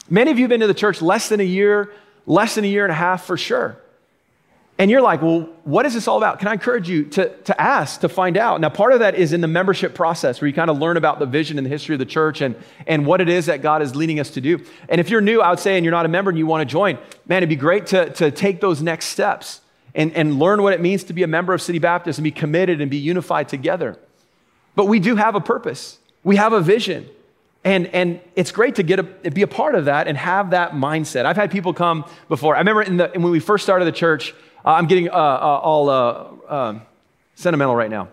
Many 0.10 0.32
of 0.32 0.38
you 0.38 0.46
have 0.46 0.50
been 0.50 0.62
to 0.62 0.68
the 0.68 0.74
church 0.74 1.02
less 1.02 1.30
than 1.30 1.40
a 1.40 1.44
year, 1.44 1.92
less 2.26 2.56
than 2.56 2.64
a 2.64 2.68
year 2.68 2.86
and 2.86 2.92
a 2.92 2.96
half 2.96 3.26
for 3.26 3.38
sure. 3.38 3.78
And 4.80 4.92
you're 4.92 5.02
like, 5.02 5.24
well, 5.24 5.50
what 5.64 5.88
is 5.88 5.96
this 5.96 6.08
all 6.08 6.18
about? 6.18 6.38
Can 6.38 6.48
I 6.48 6.54
encourage 6.54 6.88
you 6.88 7.06
to, 7.06 7.36
to 7.36 7.60
ask, 7.60 8.02
to 8.02 8.10
find 8.10 8.38
out? 8.38 8.62
Now, 8.62 8.70
part 8.70 8.94
of 8.94 9.00
that 9.00 9.16
is 9.16 9.34
in 9.34 9.42
the 9.42 9.48
membership 9.48 9.96
process 9.96 10.40
where 10.40 10.48
you 10.48 10.54
kind 10.54 10.70
of 10.70 10.78
learn 10.78 10.98
about 10.98 11.18
the 11.18 11.26
vision 11.26 11.58
and 11.58 11.66
the 11.66 11.70
history 11.70 11.96
of 11.96 12.00
the 12.00 12.06
church 12.06 12.42
and, 12.42 12.56
and 12.86 13.06
what 13.06 13.20
it 13.20 13.28
is 13.28 13.48
that 13.48 13.64
God 13.64 13.82
is 13.82 13.96
leading 13.96 14.20
us 14.20 14.30
to 14.32 14.42
do. 14.42 14.64
And 14.88 15.02
if 15.02 15.10
you're 15.10 15.22
new, 15.22 15.42
I 15.42 15.50
would 15.50 15.60
say, 15.60 15.78
and 15.78 15.84
you're 15.84 15.92
not 15.92 16.06
a 16.06 16.10
member 16.10 16.30
and 16.30 16.38
you 16.38 16.46
want 16.46 16.68
to 16.68 16.72
join, 16.72 17.00
man, 17.26 17.38
it'd 17.38 17.50
be 17.50 17.56
great 17.56 17.88
to, 17.88 18.12
to 18.12 18.30
take 18.30 18.62
those 18.62 18.84
next 18.84 19.08
steps 19.08 19.62
and, 19.98 20.14
and 20.14 20.40
learn 20.40 20.62
what 20.62 20.72
it 20.74 20.80
means 20.80 21.04
to 21.06 21.14
be 21.14 21.24
a 21.24 21.28
member 21.28 21.54
of 21.54 21.62
City 21.62 21.80
Baptist 21.80 22.20
and 22.20 22.24
be 22.24 22.32
committed 22.32 22.80
and 22.80 22.90
be 22.90 22.98
unified 22.98 23.50
together. 23.50 23.98
But 24.76 24.86
we 24.86 25.00
do 25.00 25.16
have 25.16 25.36
a 25.36 25.42
purpose, 25.42 25.98
we 26.24 26.38
have 26.38 26.54
a 26.54 26.62
vision. 26.62 27.10
And, 27.64 27.88
and 27.88 28.22
it's 28.36 28.52
great 28.52 28.76
to 28.76 28.84
get 28.84 29.00
a, 29.00 29.32
be 29.32 29.42
a 29.42 29.48
part 29.48 29.76
of 29.76 29.86
that 29.86 30.08
and 30.08 30.18
have 30.18 30.52
that 30.52 30.72
mindset. 30.72 31.26
I've 31.26 31.36
had 31.36 31.52
people 31.52 31.74
come 31.74 32.06
before. 32.30 32.56
I 32.56 32.60
remember 32.60 32.82
in 32.82 32.96
the, 32.96 33.10
when 33.10 33.32
we 33.32 33.42
first 33.42 33.66
started 33.66 33.84
the 33.84 33.92
church, 33.92 34.34
uh, 34.64 34.70
I'm 34.70 34.86
getting 34.86 35.10
uh, 35.10 35.14
uh, 35.14 35.16
all 35.16 35.90
uh, 35.90 36.28
um, 36.48 36.82
sentimental 37.36 37.76
right 37.76 37.90
now. 37.90 38.08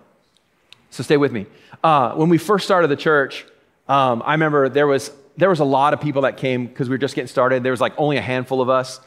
So 0.91 1.05
stay 1.05 1.19
with 1.19 1.31
me. 1.31 1.47
Uh, 1.85 2.15
when 2.15 2.31
we 2.31 2.39
first 2.39 2.65
started 2.65 2.89
the 2.89 2.97
church, 2.97 3.47
um, 3.87 4.25
I 4.25 4.33
remember 4.33 4.69
there 4.69 4.89
was, 4.89 5.13
there 5.37 5.51
was 5.51 5.61
a 5.61 5.65
lot 5.65 5.93
of 5.93 6.01
people 6.01 6.23
that 6.23 6.37
came 6.37 6.67
because 6.67 6.89
we 6.89 6.95
were 6.95 6.99
just 6.99 7.15
getting 7.15 7.29
started. 7.29 7.63
There 7.63 7.73
was 7.73 7.83
like 7.83 7.93
only 7.97 8.17
a 8.17 8.23
handful 8.23 8.61
of 8.61 8.69
us. 8.69 8.99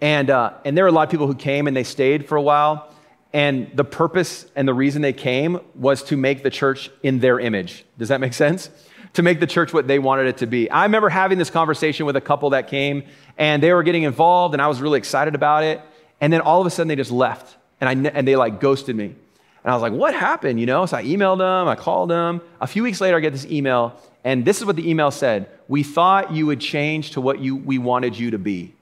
And, 0.00 0.30
uh, 0.30 0.54
and 0.64 0.76
there 0.76 0.84
were 0.84 0.88
a 0.88 0.92
lot 0.92 1.02
of 1.02 1.10
people 1.10 1.26
who 1.26 1.34
came 1.34 1.66
and 1.66 1.76
they 1.76 1.84
stayed 1.84 2.26
for 2.26 2.36
a 2.36 2.42
while. 2.42 2.92
And 3.32 3.70
the 3.74 3.84
purpose 3.84 4.46
and 4.56 4.66
the 4.66 4.74
reason 4.74 5.02
they 5.02 5.12
came 5.12 5.60
was 5.74 6.02
to 6.04 6.16
make 6.16 6.42
the 6.42 6.50
church 6.50 6.90
in 7.02 7.20
their 7.20 7.38
image. 7.38 7.84
Does 7.98 8.08
that 8.08 8.20
make 8.20 8.34
sense? 8.34 8.70
to 9.14 9.22
make 9.22 9.40
the 9.40 9.46
church 9.46 9.72
what 9.72 9.88
they 9.88 9.98
wanted 9.98 10.26
it 10.26 10.36
to 10.38 10.46
be. 10.46 10.70
I 10.70 10.84
remember 10.84 11.08
having 11.08 11.38
this 11.38 11.50
conversation 11.50 12.06
with 12.06 12.16
a 12.16 12.20
couple 12.20 12.50
that 12.50 12.68
came 12.68 13.04
and 13.38 13.62
they 13.62 13.72
were 13.72 13.82
getting 13.82 14.04
involved 14.04 14.54
and 14.54 14.62
I 14.62 14.68
was 14.68 14.80
really 14.80 14.98
excited 14.98 15.34
about 15.34 15.64
it. 15.64 15.80
And 16.20 16.32
then 16.32 16.40
all 16.40 16.60
of 16.60 16.66
a 16.66 16.70
sudden 16.70 16.88
they 16.88 16.96
just 16.96 17.10
left 17.10 17.56
and, 17.80 18.06
I, 18.06 18.10
and 18.10 18.26
they 18.26 18.36
like 18.36 18.60
ghosted 18.60 18.94
me. 18.94 19.16
And 19.62 19.70
I 19.70 19.74
was 19.74 19.82
like, 19.82 19.92
what 19.92 20.14
happened? 20.14 20.58
You 20.58 20.66
know, 20.66 20.86
so 20.86 20.96
I 20.96 21.04
emailed 21.04 21.38
them, 21.38 21.68
I 21.68 21.74
called 21.74 22.08
them. 22.08 22.40
A 22.60 22.66
few 22.66 22.82
weeks 22.82 23.00
later, 23.00 23.16
I 23.18 23.20
get 23.20 23.32
this 23.32 23.44
email, 23.44 23.94
and 24.24 24.42
this 24.42 24.58
is 24.58 24.64
what 24.64 24.76
the 24.76 24.88
email 24.88 25.10
said 25.10 25.50
We 25.68 25.82
thought 25.82 26.32
you 26.32 26.46
would 26.46 26.60
change 26.60 27.10
to 27.10 27.20
what 27.20 27.40
you, 27.40 27.56
we 27.56 27.76
wanted 27.76 28.18
you 28.18 28.30
to 28.30 28.38
be. 28.38 28.74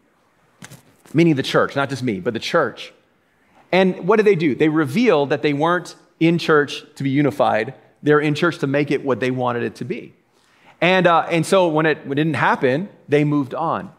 Meaning 1.14 1.36
the 1.36 1.42
church, 1.42 1.74
not 1.74 1.88
just 1.88 2.02
me, 2.02 2.20
but 2.20 2.34
the 2.34 2.40
church. 2.40 2.92
And 3.72 4.06
what 4.06 4.16
did 4.16 4.26
they 4.26 4.34
do? 4.34 4.54
They 4.54 4.68
revealed 4.68 5.30
that 5.30 5.42
they 5.42 5.52
weren't 5.52 5.94
in 6.20 6.38
church 6.38 6.82
to 6.96 7.02
be 7.02 7.10
unified, 7.10 7.74
they're 8.02 8.20
in 8.20 8.34
church 8.34 8.58
to 8.58 8.66
make 8.66 8.90
it 8.90 9.04
what 9.04 9.20
they 9.20 9.30
wanted 9.30 9.62
it 9.62 9.76
to 9.76 9.84
be. 9.84 10.14
And, 10.80 11.06
uh, 11.06 11.26
and 11.30 11.44
so 11.44 11.68
when 11.68 11.86
it, 11.86 12.06
when 12.06 12.18
it 12.18 12.24
didn't 12.24 12.36
happen, 12.36 12.88
they 13.08 13.24
moved 13.24 13.54
on. 13.54 13.92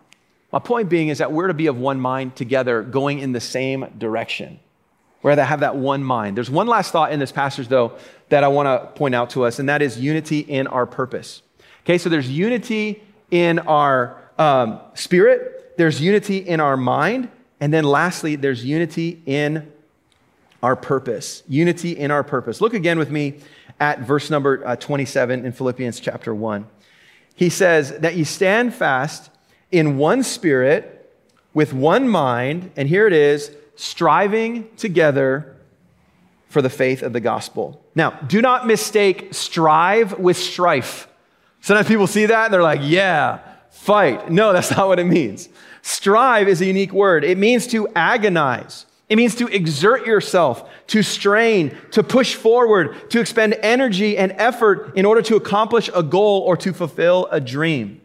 My 0.51 0.59
point 0.59 0.89
being 0.89 1.09
is 1.09 1.19
that 1.19 1.31
we're 1.31 1.47
to 1.47 1.53
be 1.53 1.67
of 1.67 1.77
one 1.77 1.99
mind 1.99 2.35
together, 2.35 2.81
going 2.81 3.19
in 3.19 3.33
the 3.33 3.41
same 3.41 3.85
direction. 3.97 4.59
We're 5.21 5.35
to 5.35 5.43
have 5.43 5.59
that 5.59 5.75
one 5.75 6.03
mind. 6.03 6.37
There's 6.37 6.49
one 6.49 6.67
last 6.67 6.91
thought 6.91 7.11
in 7.11 7.19
this 7.19 7.31
passage, 7.31 7.67
though, 7.67 7.97
that 8.29 8.43
I 8.43 8.47
want 8.47 8.67
to 8.67 8.97
point 8.97 9.13
out 9.13 9.31
to 9.31 9.43
us, 9.43 9.59
and 9.59 9.67
that 9.67 9.81
is 9.81 9.99
unity 9.99 10.39
in 10.39 10.65
our 10.67 10.85
purpose. 10.85 11.41
Okay, 11.83 11.97
so 11.97 12.09
there's 12.09 12.29
unity 12.29 13.03
in 13.29 13.59
our 13.59 14.21
um, 14.37 14.79
spirit, 14.93 15.58
there's 15.79 16.01
unity 16.01 16.39
in 16.39 16.59
our 16.59 16.75
mind, 16.75 17.29
and 17.61 17.73
then 17.73 17.85
lastly, 17.85 18.35
there's 18.35 18.65
unity 18.65 19.21
in 19.25 19.71
our 20.61 20.75
purpose. 20.75 21.41
Unity 21.47 21.93
in 21.93 22.11
our 22.11 22.21
purpose. 22.21 22.59
Look 22.59 22.73
again 22.73 22.99
with 22.99 23.09
me 23.09 23.39
at 23.79 24.01
verse 24.01 24.29
number 24.29 24.61
uh, 24.67 24.75
27 24.75 25.45
in 25.45 25.53
Philippians 25.53 26.01
chapter 26.01 26.35
1. 26.35 26.67
He 27.33 27.47
says, 27.47 27.97
That 27.99 28.17
you 28.17 28.25
stand 28.25 28.73
fast 28.73 29.31
in 29.71 29.97
one 29.97 30.21
spirit, 30.21 31.15
with 31.53 31.71
one 31.71 32.09
mind, 32.09 32.71
and 32.75 32.89
here 32.89 33.07
it 33.07 33.13
is, 33.13 33.55
striving 33.77 34.67
together 34.75 35.55
for 36.49 36.61
the 36.61 36.69
faith 36.69 37.03
of 37.03 37.13
the 37.13 37.21
gospel. 37.21 37.81
Now, 37.95 38.09
do 38.27 38.41
not 38.41 38.67
mistake 38.67 39.33
strive 39.33 40.19
with 40.19 40.35
strife. 40.35 41.07
Sometimes 41.61 41.87
people 41.87 42.07
see 42.07 42.25
that 42.25 42.45
and 42.45 42.53
they're 42.53 42.61
like, 42.61 42.81
yeah, 42.83 43.39
fight. 43.69 44.29
No, 44.29 44.51
that's 44.51 44.71
not 44.71 44.89
what 44.89 44.99
it 44.99 45.05
means. 45.05 45.47
Strive 45.81 46.47
is 46.47 46.61
a 46.61 46.65
unique 46.65 46.93
word. 46.93 47.23
It 47.23 47.37
means 47.37 47.67
to 47.67 47.87
agonize. 47.95 48.85
It 49.09 49.15
means 49.15 49.33
to 49.35 49.47
exert 49.47 50.05
yourself, 50.05 50.69
to 50.87 51.01
strain, 51.01 51.75
to 51.91 52.03
push 52.03 52.35
forward, 52.35 53.09
to 53.09 53.19
expend 53.19 53.55
energy 53.61 54.17
and 54.17 54.31
effort 54.33 54.95
in 54.95 55.05
order 55.05 55.23
to 55.23 55.35
accomplish 55.35 55.89
a 55.95 56.03
goal 56.03 56.41
or 56.41 56.55
to 56.57 56.73
fulfill 56.73 57.27
a 57.31 57.41
dream. 57.41 58.01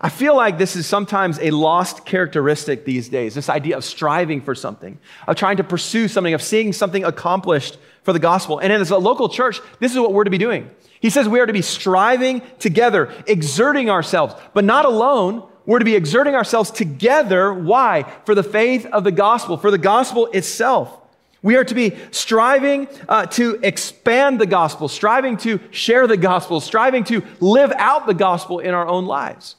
I 0.00 0.10
feel 0.10 0.36
like 0.36 0.58
this 0.58 0.76
is 0.76 0.86
sometimes 0.86 1.40
a 1.40 1.50
lost 1.50 2.04
characteristic 2.04 2.84
these 2.84 3.08
days 3.08 3.34
this 3.34 3.48
idea 3.48 3.76
of 3.76 3.84
striving 3.84 4.40
for 4.40 4.54
something, 4.54 4.98
of 5.26 5.34
trying 5.36 5.56
to 5.56 5.64
pursue 5.64 6.06
something, 6.08 6.34
of 6.34 6.42
seeing 6.42 6.72
something 6.72 7.04
accomplished 7.04 7.78
for 8.02 8.12
the 8.12 8.20
gospel. 8.20 8.58
And 8.58 8.72
as 8.72 8.90
a 8.90 8.98
local 8.98 9.28
church, 9.28 9.60
this 9.80 9.92
is 9.92 9.98
what 9.98 10.12
we're 10.12 10.24
to 10.24 10.30
be 10.30 10.38
doing. 10.38 10.70
He 11.00 11.10
says 11.10 11.28
we 11.28 11.40
are 11.40 11.46
to 11.46 11.52
be 11.52 11.62
striving 11.62 12.42
together, 12.58 13.12
exerting 13.26 13.90
ourselves, 13.90 14.34
but 14.54 14.64
not 14.64 14.84
alone. 14.84 15.48
We're 15.68 15.80
to 15.80 15.84
be 15.84 15.96
exerting 15.96 16.34
ourselves 16.34 16.70
together. 16.70 17.52
Why? 17.52 18.10
For 18.24 18.34
the 18.34 18.42
faith 18.42 18.86
of 18.86 19.04
the 19.04 19.12
gospel, 19.12 19.58
for 19.58 19.70
the 19.70 19.76
gospel 19.76 20.24
itself. 20.28 20.98
We 21.42 21.56
are 21.56 21.64
to 21.64 21.74
be 21.74 21.94
striving 22.10 22.88
uh, 23.06 23.26
to 23.26 23.60
expand 23.62 24.40
the 24.40 24.46
gospel, 24.46 24.88
striving 24.88 25.36
to 25.38 25.60
share 25.70 26.06
the 26.06 26.16
gospel, 26.16 26.62
striving 26.62 27.04
to 27.04 27.22
live 27.40 27.70
out 27.76 28.06
the 28.06 28.14
gospel 28.14 28.60
in 28.60 28.72
our 28.72 28.88
own 28.88 29.04
lives. 29.04 29.56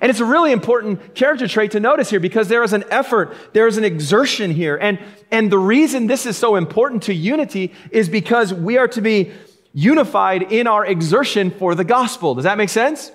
And 0.00 0.10
it's 0.10 0.20
a 0.20 0.24
really 0.24 0.52
important 0.52 1.16
character 1.16 1.48
trait 1.48 1.72
to 1.72 1.80
notice 1.80 2.08
here 2.08 2.20
because 2.20 2.46
there 2.46 2.62
is 2.62 2.72
an 2.72 2.84
effort, 2.88 3.34
there 3.52 3.66
is 3.66 3.78
an 3.78 3.84
exertion 3.84 4.52
here. 4.52 4.76
And, 4.76 5.00
and 5.32 5.50
the 5.50 5.58
reason 5.58 6.06
this 6.06 6.24
is 6.24 6.36
so 6.36 6.54
important 6.54 7.02
to 7.04 7.12
unity 7.12 7.74
is 7.90 8.08
because 8.08 8.54
we 8.54 8.78
are 8.78 8.88
to 8.88 9.00
be 9.00 9.32
unified 9.74 10.52
in 10.52 10.68
our 10.68 10.86
exertion 10.86 11.50
for 11.50 11.74
the 11.74 11.82
gospel. 11.82 12.36
Does 12.36 12.44
that 12.44 12.58
make 12.58 12.68
sense? 12.68 13.10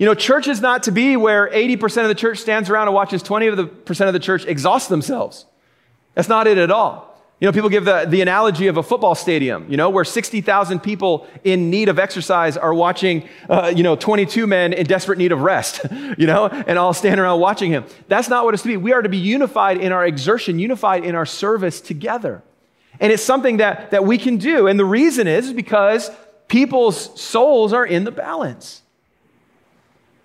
You 0.00 0.06
know, 0.06 0.14
church 0.14 0.48
is 0.48 0.62
not 0.62 0.84
to 0.84 0.92
be 0.92 1.18
where 1.18 1.50
80% 1.50 2.04
of 2.04 2.08
the 2.08 2.14
church 2.14 2.38
stands 2.38 2.70
around 2.70 2.88
and 2.88 2.94
watches 2.94 3.22
20 3.22 3.48
of 3.48 3.56
the, 3.58 3.66
percent 3.66 4.08
of 4.08 4.14
the 4.14 4.18
church 4.18 4.46
exhaust 4.46 4.88
themselves. 4.88 5.44
That's 6.14 6.26
not 6.26 6.46
it 6.46 6.56
at 6.56 6.70
all. 6.70 7.22
You 7.38 7.46
know, 7.46 7.52
people 7.52 7.68
give 7.68 7.84
the, 7.84 8.06
the 8.08 8.22
analogy 8.22 8.68
of 8.68 8.78
a 8.78 8.82
football 8.82 9.14
stadium, 9.14 9.66
you 9.68 9.76
know, 9.76 9.90
where 9.90 10.06
60,000 10.06 10.80
people 10.80 11.26
in 11.44 11.68
need 11.68 11.90
of 11.90 11.98
exercise 11.98 12.56
are 12.56 12.72
watching, 12.72 13.28
uh, 13.50 13.74
you 13.76 13.82
know, 13.82 13.94
22 13.94 14.46
men 14.46 14.72
in 14.72 14.86
desperate 14.86 15.18
need 15.18 15.32
of 15.32 15.42
rest, 15.42 15.82
you 16.16 16.26
know, 16.26 16.46
and 16.46 16.78
all 16.78 16.94
stand 16.94 17.20
around 17.20 17.38
watching 17.38 17.70
him. 17.70 17.84
That's 18.08 18.30
not 18.30 18.46
what 18.46 18.54
it's 18.54 18.62
to 18.62 18.70
be. 18.70 18.78
We 18.78 18.94
are 18.94 19.02
to 19.02 19.10
be 19.10 19.18
unified 19.18 19.76
in 19.76 19.92
our 19.92 20.06
exertion, 20.06 20.58
unified 20.58 21.04
in 21.04 21.14
our 21.14 21.26
service 21.26 21.78
together. 21.78 22.42
And 23.00 23.12
it's 23.12 23.22
something 23.22 23.58
that, 23.58 23.90
that 23.90 24.06
we 24.06 24.16
can 24.16 24.38
do. 24.38 24.66
And 24.66 24.80
the 24.80 24.84
reason 24.86 25.26
is 25.26 25.52
because 25.52 26.10
people's 26.48 27.20
souls 27.20 27.74
are 27.74 27.84
in 27.84 28.04
the 28.04 28.10
balance. 28.10 28.80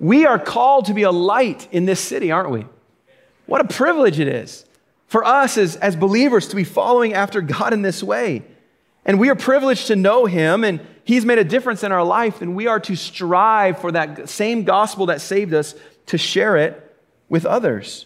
We 0.06 0.28
are 0.28 0.38
called 0.38 0.86
to 0.86 0.94
be 0.94 1.02
a 1.02 1.12
light 1.12 1.68
in 1.72 1.86
this 1.86 2.00
city, 2.00 2.32
aren't 2.32 2.52
we? 2.52 2.68
What 3.48 3.60
a 3.60 3.68
privilege 3.68 4.20
it 4.20 4.28
is 4.28 4.63
for 5.08 5.24
us 5.24 5.58
as, 5.58 5.78
as 5.78 5.96
believers 5.96 6.48
to 6.50 6.56
be 6.56 6.63
following 6.63 7.15
after 7.15 7.41
God 7.41 7.74
in 7.74 7.82
this 7.82 8.04
way. 8.04 8.44
And 9.04 9.20
we 9.20 9.30
are 9.30 9.36
privileged 9.36 9.88
to 9.88 9.96
know 9.96 10.28
Him, 10.28 10.63
and 10.63 10.80
He's 11.06 11.26
made 11.26 11.39
a 11.39 11.44
difference 11.44 11.84
in 11.84 11.91
our 11.91 12.04
life, 12.04 12.44
and 12.44 12.56
we 12.56 12.68
are 12.68 12.80
to 12.82 12.96
strive 12.96 13.80
for 13.80 13.91
that 13.94 14.30
same 14.30 14.63
gospel 14.63 15.08
that 15.08 15.22
saved 15.22 15.56
us 15.56 15.74
to 16.06 16.20
share 16.20 16.56
it 16.56 16.96
with 17.28 17.44
others. 17.44 18.06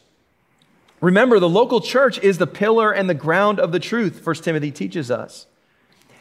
Remember, 1.02 1.38
the 1.38 1.50
local 1.50 1.82
church 1.82 2.18
is 2.20 2.38
the 2.38 2.48
pillar 2.48 2.94
and 2.94 3.10
the 3.10 3.14
ground 3.14 3.60
of 3.60 3.74
the 3.74 3.80
truth, 3.80 4.26
1 4.26 4.36
Timothy 4.38 4.72
teaches 4.72 5.12
us. 5.12 5.48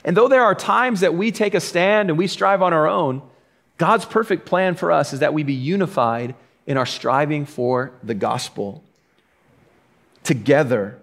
And 0.04 0.16
though 0.16 0.26
there 0.26 0.42
are 0.42 0.56
times 0.56 1.00
that 1.00 1.14
we 1.14 1.30
take 1.30 1.54
a 1.54 1.60
stand 1.60 2.08
and 2.10 2.18
we 2.18 2.26
strive 2.26 2.62
on 2.62 2.72
our 2.72 2.88
own, 2.88 3.22
God's 3.78 4.04
perfect 4.04 4.44
plan 4.44 4.74
for 4.74 4.92
us 4.92 5.12
is 5.12 5.20
that 5.20 5.32
we 5.32 5.44
be 5.44 5.54
unified 5.54 6.34
in 6.66 6.76
our 6.76 6.86
striving 6.86 7.46
for 7.46 7.92
the 8.02 8.14
gospel 8.14 8.84
together. 10.24 10.98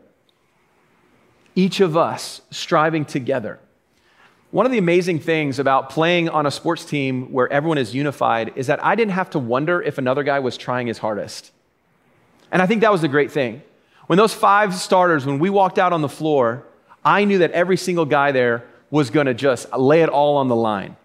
Each 1.55 1.79
of 1.79 1.97
us 1.97 2.41
striving 2.51 3.05
together. 3.05 3.59
One 4.51 4.65
of 4.65 4.71
the 4.71 4.77
amazing 4.77 5.19
things 5.19 5.57
about 5.57 5.89
playing 5.89 6.29
on 6.29 6.45
a 6.45 6.51
sports 6.51 6.85
team 6.85 7.31
where 7.31 7.51
everyone 7.51 7.77
is 7.77 7.95
unified 7.95 8.53
is 8.55 8.67
that 8.67 8.83
I 8.83 8.95
didn't 8.95 9.13
have 9.13 9.29
to 9.31 9.39
wonder 9.39 9.81
if 9.81 9.97
another 9.97 10.23
guy 10.23 10.39
was 10.39 10.57
trying 10.57 10.87
his 10.87 10.97
hardest. 10.97 11.51
And 12.51 12.61
I 12.61 12.67
think 12.67 12.81
that 12.81 12.91
was 12.91 13.01
the 13.01 13.07
great 13.07 13.31
thing. 13.31 13.63
When 14.07 14.17
those 14.17 14.33
five 14.33 14.75
starters, 14.75 15.25
when 15.25 15.39
we 15.39 15.49
walked 15.49 15.79
out 15.79 15.93
on 15.93 16.01
the 16.01 16.09
floor, 16.09 16.65
I 17.03 17.25
knew 17.25 17.39
that 17.39 17.51
every 17.51 17.77
single 17.77 18.05
guy 18.05 18.31
there 18.31 18.63
was 18.91 19.09
going 19.09 19.25
to 19.25 19.33
just 19.33 19.71
lay 19.73 20.03
it 20.03 20.09
all 20.09 20.37
on 20.37 20.47
the 20.47 20.55
line. 20.55 20.95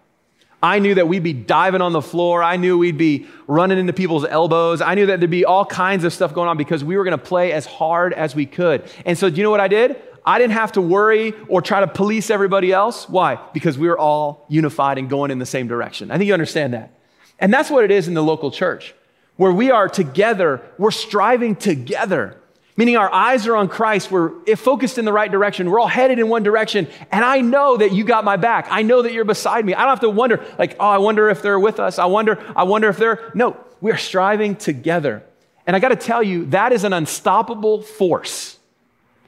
I 0.63 0.79
knew 0.79 0.93
that 0.95 1.07
we'd 1.07 1.23
be 1.23 1.33
diving 1.33 1.81
on 1.81 1.91
the 1.91 2.01
floor. 2.01 2.43
I 2.43 2.55
knew 2.55 2.77
we'd 2.77 2.97
be 2.97 3.27
running 3.47 3.79
into 3.79 3.93
people's 3.93 4.25
elbows. 4.25 4.81
I 4.81 4.93
knew 4.93 5.07
that 5.07 5.19
there'd 5.19 5.31
be 5.31 5.45
all 5.45 5.65
kinds 5.65 6.03
of 6.03 6.13
stuff 6.13 6.33
going 6.33 6.49
on 6.49 6.57
because 6.57 6.83
we 6.83 6.97
were 6.97 7.03
going 7.03 7.17
to 7.17 7.23
play 7.23 7.51
as 7.51 7.65
hard 7.65 8.13
as 8.13 8.35
we 8.35 8.45
could. 8.45 8.83
And 9.05 9.17
so, 9.17 9.29
do 9.29 9.37
you 9.37 9.43
know 9.43 9.49
what 9.49 9.59
I 9.59 9.67
did? 9.67 9.99
I 10.23 10.37
didn't 10.37 10.53
have 10.53 10.73
to 10.73 10.81
worry 10.81 11.33
or 11.47 11.61
try 11.63 11.79
to 11.79 11.87
police 11.87 12.29
everybody 12.29 12.71
else. 12.71 13.09
Why? 13.09 13.39
Because 13.53 13.77
we 13.77 13.87
were 13.87 13.97
all 13.97 14.45
unified 14.49 14.99
and 14.99 15.09
going 15.09 15.31
in 15.31 15.39
the 15.39 15.47
same 15.47 15.67
direction. 15.67 16.11
I 16.11 16.17
think 16.17 16.27
you 16.27 16.33
understand 16.33 16.75
that. 16.75 16.93
And 17.39 17.51
that's 17.51 17.71
what 17.71 17.83
it 17.83 17.89
is 17.89 18.07
in 18.07 18.13
the 18.13 18.21
local 18.21 18.51
church, 18.51 18.93
where 19.37 19.51
we 19.51 19.71
are 19.71 19.89
together, 19.89 20.61
we're 20.77 20.91
striving 20.91 21.55
together 21.55 22.40
meaning 22.81 22.97
our 22.97 23.13
eyes 23.13 23.45
are 23.45 23.55
on 23.55 23.67
Christ. 23.67 24.09
We're 24.09 24.31
focused 24.55 24.97
in 24.97 25.05
the 25.05 25.13
right 25.13 25.31
direction. 25.31 25.69
We're 25.69 25.79
all 25.79 25.85
headed 25.85 26.17
in 26.17 26.29
one 26.29 26.41
direction. 26.41 26.87
And 27.11 27.23
I 27.23 27.41
know 27.41 27.77
that 27.77 27.91
you 27.91 28.03
got 28.03 28.25
my 28.25 28.37
back. 28.37 28.65
I 28.71 28.81
know 28.81 29.03
that 29.03 29.13
you're 29.13 29.23
beside 29.23 29.63
me. 29.63 29.75
I 29.75 29.81
don't 29.81 29.89
have 29.89 29.99
to 29.99 30.09
wonder, 30.09 30.43
like, 30.57 30.77
oh, 30.79 30.87
I 30.87 30.97
wonder 30.97 31.29
if 31.29 31.43
they're 31.43 31.59
with 31.59 31.79
us. 31.79 31.99
I 31.99 32.05
wonder, 32.05 32.43
I 32.55 32.63
wonder 32.63 32.89
if 32.89 32.97
they're. 32.97 33.31
No, 33.35 33.55
we're 33.81 33.97
striving 33.97 34.55
together. 34.55 35.23
And 35.67 35.75
I 35.75 35.79
got 35.79 35.89
to 35.89 35.95
tell 35.95 36.23
you, 36.23 36.47
that 36.47 36.73
is 36.73 36.83
an 36.83 36.91
unstoppable 36.91 37.83
force. 37.83 38.57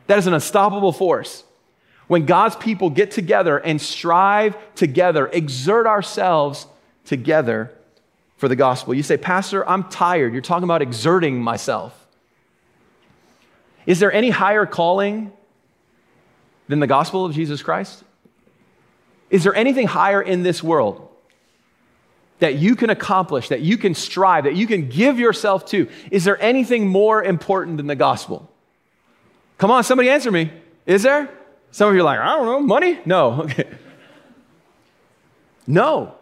That 0.07 0.17
is 0.17 0.25
an 0.25 0.33
unstoppable 0.33 0.91
force. 0.91 1.43
When 2.07 2.25
God's 2.25 2.55
people 2.55 2.89
get 2.89 3.11
together 3.11 3.59
and 3.59 3.79
strive 3.79 4.57
together, 4.73 5.27
exert 5.27 5.85
ourselves 5.85 6.65
together 7.05 7.71
for 8.37 8.47
the 8.47 8.55
gospel. 8.55 8.95
You 8.95 9.03
say, 9.03 9.17
Pastor, 9.17 9.63
I'm 9.69 9.83
tired. 9.89 10.33
You're 10.33 10.41
talking 10.41 10.63
about 10.63 10.81
exerting 10.81 11.39
myself. 11.39 11.99
Is 13.85 13.99
there 13.99 14.11
any 14.11 14.29
higher 14.29 14.65
calling 14.65 15.31
than 16.67 16.79
the 16.79 16.87
gospel 16.87 17.25
of 17.25 17.33
Jesus 17.33 17.61
Christ? 17.61 18.03
Is 19.29 19.43
there 19.43 19.55
anything 19.55 19.87
higher 19.87 20.21
in 20.21 20.43
this 20.43 20.61
world 20.61 21.09
that 22.39 22.55
you 22.55 22.75
can 22.75 22.89
accomplish, 22.89 23.49
that 23.49 23.61
you 23.61 23.77
can 23.77 23.95
strive, 23.95 24.43
that 24.43 24.55
you 24.55 24.67
can 24.67 24.89
give 24.89 25.19
yourself 25.19 25.65
to? 25.67 25.87
Is 26.11 26.23
there 26.23 26.41
anything 26.41 26.87
more 26.87 27.23
important 27.23 27.77
than 27.77 27.87
the 27.87 27.95
gospel? 27.95 28.49
Come 29.57 29.71
on, 29.71 29.83
somebody 29.83 30.09
answer 30.09 30.31
me. 30.31 30.51
Is 30.85 31.03
there? 31.03 31.29
Some 31.71 31.89
of 31.89 31.95
you 31.95 32.01
are 32.01 32.03
like, 32.03 32.19
I 32.19 32.35
don't 32.35 32.45
know, 32.45 32.59
money? 32.59 32.99
No. 33.05 33.47
Okay. 33.49 33.67
No. 35.65 36.15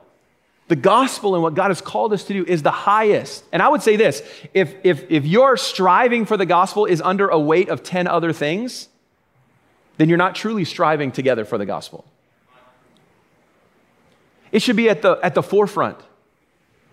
The 0.71 0.77
gospel 0.77 1.35
and 1.35 1.43
what 1.43 1.53
God 1.53 1.67
has 1.67 1.81
called 1.81 2.13
us 2.13 2.23
to 2.23 2.31
do 2.31 2.45
is 2.45 2.63
the 2.63 2.71
highest. 2.71 3.43
And 3.51 3.61
I 3.61 3.67
would 3.67 3.81
say 3.81 3.97
this 3.97 4.23
if, 4.53 4.73
if, 4.85 5.03
if 5.11 5.25
your 5.25 5.57
striving 5.57 6.25
for 6.25 6.37
the 6.37 6.45
gospel 6.45 6.85
is 6.85 7.01
under 7.01 7.27
a 7.27 7.37
weight 7.37 7.67
of 7.67 7.83
10 7.83 8.07
other 8.07 8.31
things, 8.31 8.87
then 9.97 10.07
you're 10.07 10.17
not 10.17 10.33
truly 10.33 10.63
striving 10.63 11.11
together 11.11 11.43
for 11.43 11.57
the 11.57 11.65
gospel. 11.65 12.05
It 14.53 14.61
should 14.61 14.77
be 14.77 14.87
at 14.89 15.01
the, 15.01 15.19
at 15.21 15.35
the 15.35 15.43
forefront. 15.43 15.97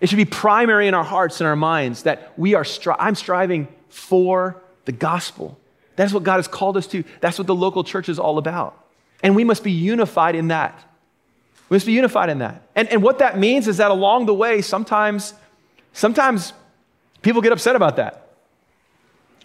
It 0.01 0.09
should 0.09 0.17
be 0.17 0.25
primary 0.25 0.89
in 0.89 0.93
our 0.93 1.05
hearts 1.05 1.39
and 1.39 1.47
our 1.47 1.55
minds 1.55 2.03
that 2.03 2.37
we 2.37 2.55
are, 2.55 2.65
stri- 2.65 2.97
I'm 2.99 3.15
striving 3.15 3.69
for 3.87 4.61
the 4.83 4.91
gospel. 4.91 5.57
That's 5.95 6.11
what 6.11 6.23
God 6.23 6.35
has 6.35 6.49
called 6.49 6.75
us 6.75 6.85
to. 6.87 7.05
That's 7.21 7.37
what 7.37 7.47
the 7.47 7.55
local 7.55 7.85
church 7.85 8.09
is 8.09 8.19
all 8.19 8.39
about. 8.39 8.77
And 9.23 9.37
we 9.37 9.45
must 9.45 9.63
be 9.63 9.71
unified 9.71 10.35
in 10.35 10.49
that. 10.49 10.83
We 11.69 11.75
must 11.75 11.85
be 11.85 11.93
unified 11.93 12.29
in 12.29 12.39
that. 12.39 12.63
And, 12.75 12.87
and 12.89 13.03
what 13.03 13.19
that 13.19 13.37
means 13.37 13.67
is 13.67 13.77
that 13.77 13.91
along 13.91 14.25
the 14.25 14.33
way, 14.33 14.61
sometimes, 14.61 15.33
sometimes 15.93 16.53
people 17.21 17.41
get 17.41 17.51
upset 17.51 17.75
about 17.75 17.97
that. 17.97 18.27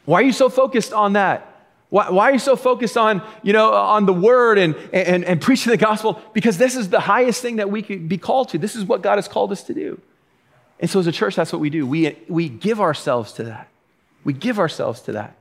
Why 0.06 0.20
are 0.20 0.24
you 0.24 0.32
so 0.32 0.48
focused 0.48 0.92
on 0.92 1.14
that? 1.14 1.50
Why, 1.90 2.10
why, 2.10 2.30
are 2.30 2.32
you 2.32 2.38
so 2.38 2.56
focused 2.56 2.96
on, 2.96 3.22
you 3.42 3.52
know, 3.52 3.72
on 3.72 4.06
the 4.06 4.12
word 4.12 4.58
and, 4.58 4.74
and, 4.92 5.24
and 5.24 5.40
preaching 5.40 5.70
the 5.70 5.76
gospel? 5.76 6.20
Because 6.32 6.58
this 6.58 6.76
is 6.76 6.88
the 6.88 7.00
highest 7.00 7.40
thing 7.40 7.56
that 7.56 7.70
we 7.70 7.82
could 7.82 8.08
be 8.08 8.18
called 8.18 8.48
to. 8.50 8.58
This 8.58 8.74
is 8.74 8.84
what 8.84 9.02
God 9.02 9.16
has 9.16 9.28
called 9.28 9.52
us 9.52 9.62
to 9.64 9.74
do. 9.74 10.00
And 10.80 10.90
so 10.90 10.98
as 10.98 11.06
a 11.06 11.12
church, 11.12 11.36
that's 11.36 11.52
what 11.52 11.60
we 11.60 11.70
do. 11.70 11.86
We, 11.86 12.18
we 12.28 12.48
give 12.48 12.80
ourselves 12.80 13.32
to 13.34 13.44
that. 13.44 13.68
We 14.24 14.32
give 14.32 14.58
ourselves 14.58 15.02
to 15.02 15.12
that. 15.12 15.36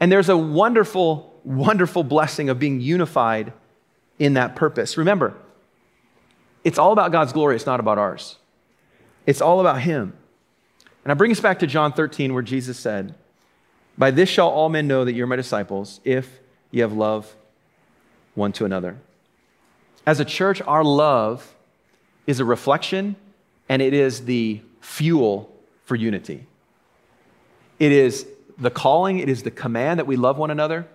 And 0.00 0.10
there's 0.10 0.28
a 0.28 0.36
wonderful, 0.36 1.32
wonderful 1.44 2.02
blessing 2.02 2.48
of 2.48 2.58
being 2.58 2.80
unified 2.80 3.52
in 4.18 4.34
that 4.34 4.56
purpose. 4.56 4.96
Remember, 4.96 5.34
it's 6.64 6.78
all 6.78 6.92
about 6.92 7.12
God's 7.12 7.32
glory, 7.32 7.54
it's 7.54 7.66
not 7.66 7.78
about 7.78 7.98
ours. 7.98 8.36
It's 9.26 9.40
all 9.40 9.60
about 9.60 9.82
Him. 9.82 10.14
And 11.04 11.12
I 11.12 11.14
bring 11.14 11.30
us 11.30 11.40
back 11.40 11.58
to 11.58 11.66
John 11.66 11.92
13, 11.92 12.32
where 12.32 12.42
Jesus 12.42 12.78
said, 12.78 13.14
By 13.96 14.10
this 14.10 14.30
shall 14.30 14.48
all 14.48 14.70
men 14.70 14.88
know 14.88 15.04
that 15.04 15.12
you're 15.12 15.26
my 15.26 15.36
disciples, 15.36 16.00
if 16.02 16.40
you 16.70 16.82
have 16.82 16.94
love 16.94 17.36
one 18.34 18.52
to 18.52 18.64
another. 18.64 18.96
As 20.06 20.18
a 20.20 20.24
church, 20.24 20.60
our 20.62 20.82
love 20.82 21.54
is 22.26 22.40
a 22.40 22.44
reflection 22.44 23.16
and 23.68 23.80
it 23.80 23.94
is 23.94 24.24
the 24.24 24.60
fuel 24.80 25.54
for 25.84 25.96
unity. 25.96 26.46
It 27.78 27.92
is 27.92 28.26
the 28.58 28.70
calling, 28.70 29.18
it 29.18 29.28
is 29.28 29.42
the 29.42 29.50
command 29.50 29.98
that 29.98 30.06
we 30.06 30.16
love 30.16 30.36
one 30.36 30.50
another, 30.50 30.86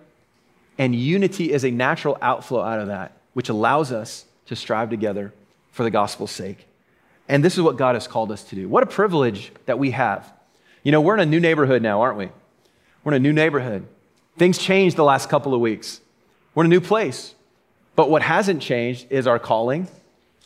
and 0.78 0.94
unity 0.94 1.52
is 1.52 1.64
a 1.64 1.70
natural 1.70 2.16
outflow 2.22 2.62
out 2.62 2.80
of 2.80 2.86
that, 2.86 3.12
which 3.34 3.48
allows 3.48 3.92
us 3.92 4.24
to 4.46 4.56
strive 4.56 4.90
together 4.90 5.32
for 5.70 5.84
the 5.84 5.90
gospel's 5.90 6.30
sake. 6.30 6.66
And 7.28 7.44
this 7.44 7.54
is 7.54 7.62
what 7.62 7.76
God 7.76 7.94
has 7.94 8.08
called 8.08 8.32
us 8.32 8.42
to 8.44 8.56
do. 8.56 8.68
What 8.68 8.82
a 8.82 8.86
privilege 8.86 9.52
that 9.66 9.78
we 9.78 9.92
have. 9.92 10.32
You 10.82 10.92
know, 10.92 11.00
we're 11.00 11.14
in 11.14 11.20
a 11.20 11.26
new 11.26 11.40
neighborhood 11.40 11.82
now, 11.82 12.00
aren't 12.00 12.18
we? 12.18 12.28
We're 13.04 13.12
in 13.12 13.16
a 13.16 13.22
new 13.22 13.32
neighborhood. 13.32 13.86
Things 14.36 14.58
changed 14.58 14.96
the 14.96 15.04
last 15.04 15.28
couple 15.28 15.54
of 15.54 15.60
weeks. 15.60 16.00
We're 16.54 16.64
in 16.64 16.72
a 16.72 16.74
new 16.74 16.80
place. 16.80 17.34
But 17.94 18.10
what 18.10 18.22
hasn't 18.22 18.62
changed 18.62 19.06
is 19.10 19.26
our 19.26 19.38
calling. 19.38 19.88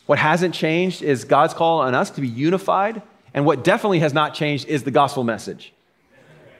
What 0.05 0.19
hasn't 0.19 0.53
changed 0.53 1.01
is 1.01 1.23
God's 1.23 1.53
call 1.53 1.79
on 1.79 1.95
us 1.95 2.11
to 2.11 2.21
be 2.21 2.27
unified. 2.27 3.01
And 3.33 3.45
what 3.45 3.63
definitely 3.63 3.99
has 3.99 4.13
not 4.13 4.33
changed 4.33 4.67
is 4.67 4.83
the 4.83 4.91
gospel 4.91 5.23
message. 5.23 5.73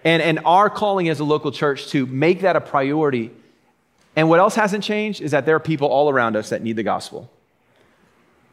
And, 0.03 0.22
and 0.22 0.39
our 0.45 0.70
calling 0.70 1.09
as 1.09 1.20
a 1.20 1.24
local 1.24 1.51
church 1.51 1.88
to 1.88 2.05
make 2.05 2.41
that 2.41 2.55
a 2.55 2.61
priority. 2.61 3.32
And 4.16 4.30
what 4.30 4.39
else 4.39 4.55
hasn't 4.55 4.84
changed 4.84 5.22
is 5.22 5.32
that 5.32 5.45
there 5.45 5.55
are 5.55 5.59
people 5.59 5.88
all 5.88 6.09
around 6.09 6.36
us 6.36 6.49
that 6.49 6.61
need 6.61 6.76
the 6.76 6.84
gospel. 6.84 7.30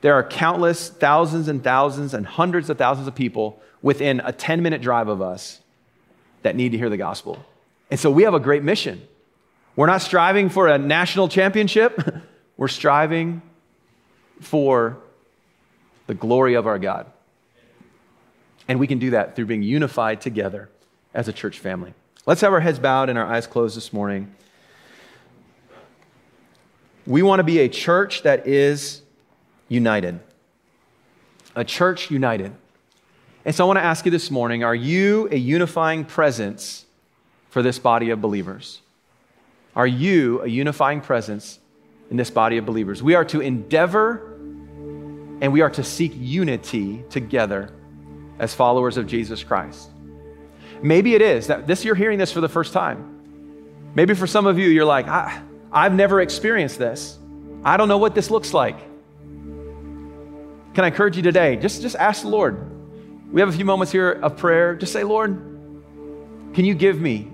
There 0.03 0.15
are 0.15 0.25
countless 0.25 0.89
thousands 0.89 1.49
and 1.49 1.65
thousands 1.65 2.13
and 2.13 2.27
hundreds 2.27 2.69
of 2.69 2.77
thousands 2.77 3.09
of 3.09 3.15
people 3.15 3.63
within 3.81 4.21
a 4.25 4.33
10 4.33 4.61
minute 4.63 4.83
drive 4.83 5.09
of 5.09 5.23
us 5.23 5.61
that 6.43 6.57
need 6.57 6.73
to 6.73 6.79
hear 6.79 6.91
the 6.91 6.97
gospel. 6.97 7.45
And 7.91 7.99
so 7.99 8.11
we 8.11 8.25
have 8.25 8.35
a 8.35 8.41
great 8.41 8.65
mission. 8.65 9.07
We're 9.77 9.87
not 9.87 10.03
striving 10.03 10.49
for 10.51 10.69
a 10.69 10.77
national 10.77 11.29
championship, 11.29 12.01
we're 12.57 12.69
striving 12.69 13.43
for 14.41 14.99
the 16.09 16.15
glory 16.15 16.55
of 16.55 16.67
our 16.67 16.79
God. 16.79 17.07
And 18.67 18.81
we 18.81 18.87
can 18.87 18.99
do 18.99 19.11
that 19.11 19.37
through 19.37 19.47
being 19.47 19.63
unified 19.63 20.21
together 20.21 20.69
as 21.15 21.29
a 21.29 21.33
church 21.33 21.61
family. 21.61 21.95
Let's 22.27 22.41
have 22.41 22.53
our 22.53 22.61
heads 22.61 22.79
bowed 22.79 23.09
and 23.09 23.19
our 23.19 23.27
eyes 23.27 23.47
closed 23.47 23.77
this 23.77 23.93
morning. 23.93 24.35
We 27.07 27.23
want 27.23 27.41
to 27.41 27.45
be 27.45 27.61
a 27.61 27.69
church 27.69 28.23
that 28.23 28.47
is 28.47 29.03
united. 29.73 30.21
A 31.57 31.65
church 31.65 32.11
united. 32.11 32.53
And 33.45 33.55
so 33.55 33.65
I 33.65 33.67
want 33.67 33.79
to 33.79 33.85
ask 33.85 34.05
you 34.05 34.11
this 34.11 34.31
morning 34.31 34.63
are 34.63 34.75
you 34.75 35.29
a 35.31 35.37
unifying 35.37 36.05
presence 36.05 36.85
for 37.49 37.63
this 37.63 37.79
body 37.79 38.11
of 38.11 38.21
believers? 38.21 38.81
Are 39.75 39.87
you 39.87 40.43
a 40.43 40.47
unifying 40.47 41.01
presence 41.01 41.59
in 42.11 42.17
this 42.19 42.31
body 42.31 42.59
of 42.59 42.67
believers? 42.67 43.03
We 43.03 43.15
are 43.15 43.25
to 43.27 43.41
endeavor 43.41 44.37
and 45.41 45.53
we 45.53 45.63
are 45.63 45.71
to 45.71 45.83
seek 45.83 46.13
unity 46.15 47.03
together 47.09 47.71
as 48.39 48.55
followers 48.55 48.99
of 48.99 49.07
Jesus 49.07 49.43
Christ. 49.43 49.89
Maybe 50.83 51.15
it 51.15 51.23
is 51.23 51.47
that 51.47 51.67
this 51.67 51.85
you're 51.85 51.95
hearing 51.95 52.19
this 52.19 52.31
for 52.31 52.41
the 52.41 52.49
first 52.49 52.73
time. 52.73 53.09
Maybe 53.95 54.15
for 54.15 54.27
some 54.27 54.47
of 54.47 54.59
you, 54.59 54.69
you're 54.69 54.85
like, 54.85 55.09
I, 55.09 55.43
I've 55.71 55.95
never 55.95 56.21
experienced 56.21 56.79
this. 56.79 57.19
I 57.65 57.77
don't 57.77 57.89
know 57.89 57.99
what 57.99 58.15
this 58.15 58.31
looks 58.31 58.53
like. 58.53 58.92
Can 60.75 60.85
I 60.85 60.87
encourage 60.87 61.17
you 61.17 61.23
today? 61.23 61.57
Just, 61.57 61.83
just 61.83 61.97
ask 61.97 62.23
the 62.23 62.29
Lord. 62.29 62.71
We 63.31 63.41
have 63.43 63.49
a 63.51 63.53
few 63.53 63.65
moments 63.65 63.93
here 63.93 64.13
of 64.13 64.39
prayer. 64.39 64.75
Just 64.75 64.93
say, 64.93 65.05
Lord, 65.05 65.37
can 66.55 66.65
you 66.65 66.75
give 66.75 66.99
me 66.99 67.31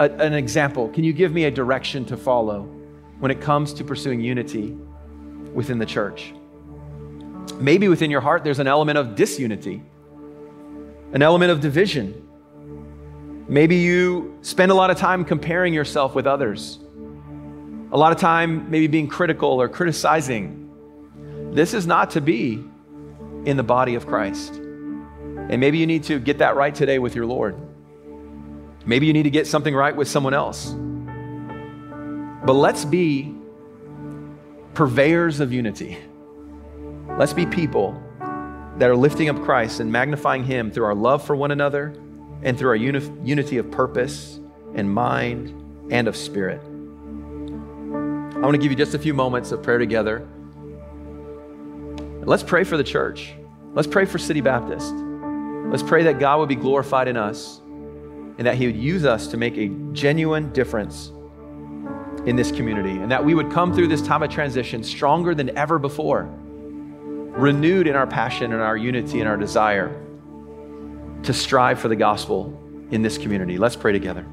a, 0.00 0.10
an 0.10 0.34
example? 0.34 0.88
Can 0.88 1.04
you 1.04 1.12
give 1.12 1.32
me 1.32 1.44
a 1.44 1.50
direction 1.50 2.04
to 2.06 2.16
follow 2.16 2.62
when 3.20 3.30
it 3.30 3.40
comes 3.40 3.72
to 3.74 3.84
pursuing 3.84 4.20
unity 4.20 4.76
within 5.54 5.78
the 5.78 5.86
church? 5.86 6.34
Maybe 7.54 7.86
within 7.86 8.10
your 8.10 8.20
heart, 8.20 8.42
there's 8.42 8.58
an 8.58 8.66
element 8.66 8.98
of 8.98 9.14
disunity, 9.14 9.82
an 11.12 11.22
element 11.22 11.52
of 11.52 11.60
division. 11.60 12.26
Maybe 13.48 13.76
you 13.76 14.38
spend 14.42 14.72
a 14.72 14.74
lot 14.74 14.90
of 14.90 14.96
time 14.96 15.24
comparing 15.24 15.72
yourself 15.72 16.16
with 16.16 16.26
others, 16.26 16.80
a 17.92 17.96
lot 17.96 18.10
of 18.10 18.18
time 18.18 18.68
maybe 18.68 18.88
being 18.88 19.06
critical 19.06 19.62
or 19.62 19.68
criticizing 19.68 20.65
this 21.56 21.74
is 21.74 21.86
not 21.86 22.10
to 22.10 22.20
be 22.20 22.62
in 23.44 23.56
the 23.56 23.62
body 23.62 23.94
of 23.94 24.06
Christ. 24.06 24.54
And 24.54 25.60
maybe 25.60 25.78
you 25.78 25.86
need 25.86 26.04
to 26.04 26.18
get 26.18 26.38
that 26.38 26.56
right 26.56 26.74
today 26.74 26.98
with 26.98 27.14
your 27.14 27.24
Lord. 27.24 27.56
Maybe 28.84 29.06
you 29.06 29.12
need 29.12 29.22
to 29.22 29.30
get 29.30 29.46
something 29.46 29.74
right 29.74 29.94
with 29.94 30.08
someone 30.08 30.34
else. 30.34 30.74
But 32.44 32.52
let's 32.52 32.84
be 32.84 33.34
purveyors 34.74 35.40
of 35.40 35.52
unity. 35.52 35.98
Let's 37.18 37.32
be 37.32 37.46
people 37.46 38.00
that 38.78 38.90
are 38.90 38.96
lifting 38.96 39.28
up 39.28 39.42
Christ 39.42 39.80
and 39.80 39.90
magnifying 39.90 40.44
Him 40.44 40.70
through 40.70 40.84
our 40.84 40.94
love 40.94 41.24
for 41.24 41.34
one 41.34 41.50
another 41.50 41.94
and 42.42 42.58
through 42.58 42.68
our 42.68 42.76
uni- 42.76 43.10
unity 43.24 43.56
of 43.56 43.70
purpose 43.70 44.38
and 44.74 44.90
mind 44.90 45.54
and 45.90 46.06
of 46.06 46.16
spirit. 46.16 46.60
I 48.36 48.40
want 48.40 48.52
to 48.52 48.58
give 48.58 48.70
you 48.70 48.76
just 48.76 48.94
a 48.94 48.98
few 48.98 49.14
moments 49.14 49.50
of 49.50 49.62
prayer 49.62 49.78
together. 49.78 50.28
Let's 52.26 52.42
pray 52.42 52.64
for 52.64 52.76
the 52.76 52.82
church. 52.82 53.34
Let's 53.72 53.86
pray 53.86 54.04
for 54.04 54.18
City 54.18 54.40
Baptist. 54.40 54.92
Let's 54.92 55.84
pray 55.84 56.02
that 56.02 56.18
God 56.18 56.40
would 56.40 56.48
be 56.48 56.56
glorified 56.56 57.06
in 57.06 57.16
us 57.16 57.60
and 58.38 58.44
that 58.48 58.56
He 58.56 58.66
would 58.66 58.76
use 58.76 59.04
us 59.04 59.28
to 59.28 59.36
make 59.36 59.56
a 59.56 59.68
genuine 59.92 60.52
difference 60.52 61.12
in 62.26 62.34
this 62.34 62.50
community 62.50 62.90
and 62.90 63.12
that 63.12 63.24
we 63.24 63.34
would 63.34 63.52
come 63.52 63.72
through 63.72 63.86
this 63.86 64.02
time 64.02 64.24
of 64.24 64.30
transition 64.30 64.82
stronger 64.82 65.36
than 65.36 65.56
ever 65.56 65.78
before, 65.78 66.24
renewed 66.24 67.86
in 67.86 67.94
our 67.94 68.08
passion 68.08 68.52
and 68.52 68.60
our 68.60 68.76
unity 68.76 69.20
and 69.20 69.28
our 69.28 69.36
desire 69.36 70.04
to 71.22 71.32
strive 71.32 71.78
for 71.78 71.86
the 71.86 71.94
gospel 71.94 72.60
in 72.90 73.02
this 73.02 73.18
community. 73.18 73.56
Let's 73.56 73.76
pray 73.76 73.92
together. 73.92 74.26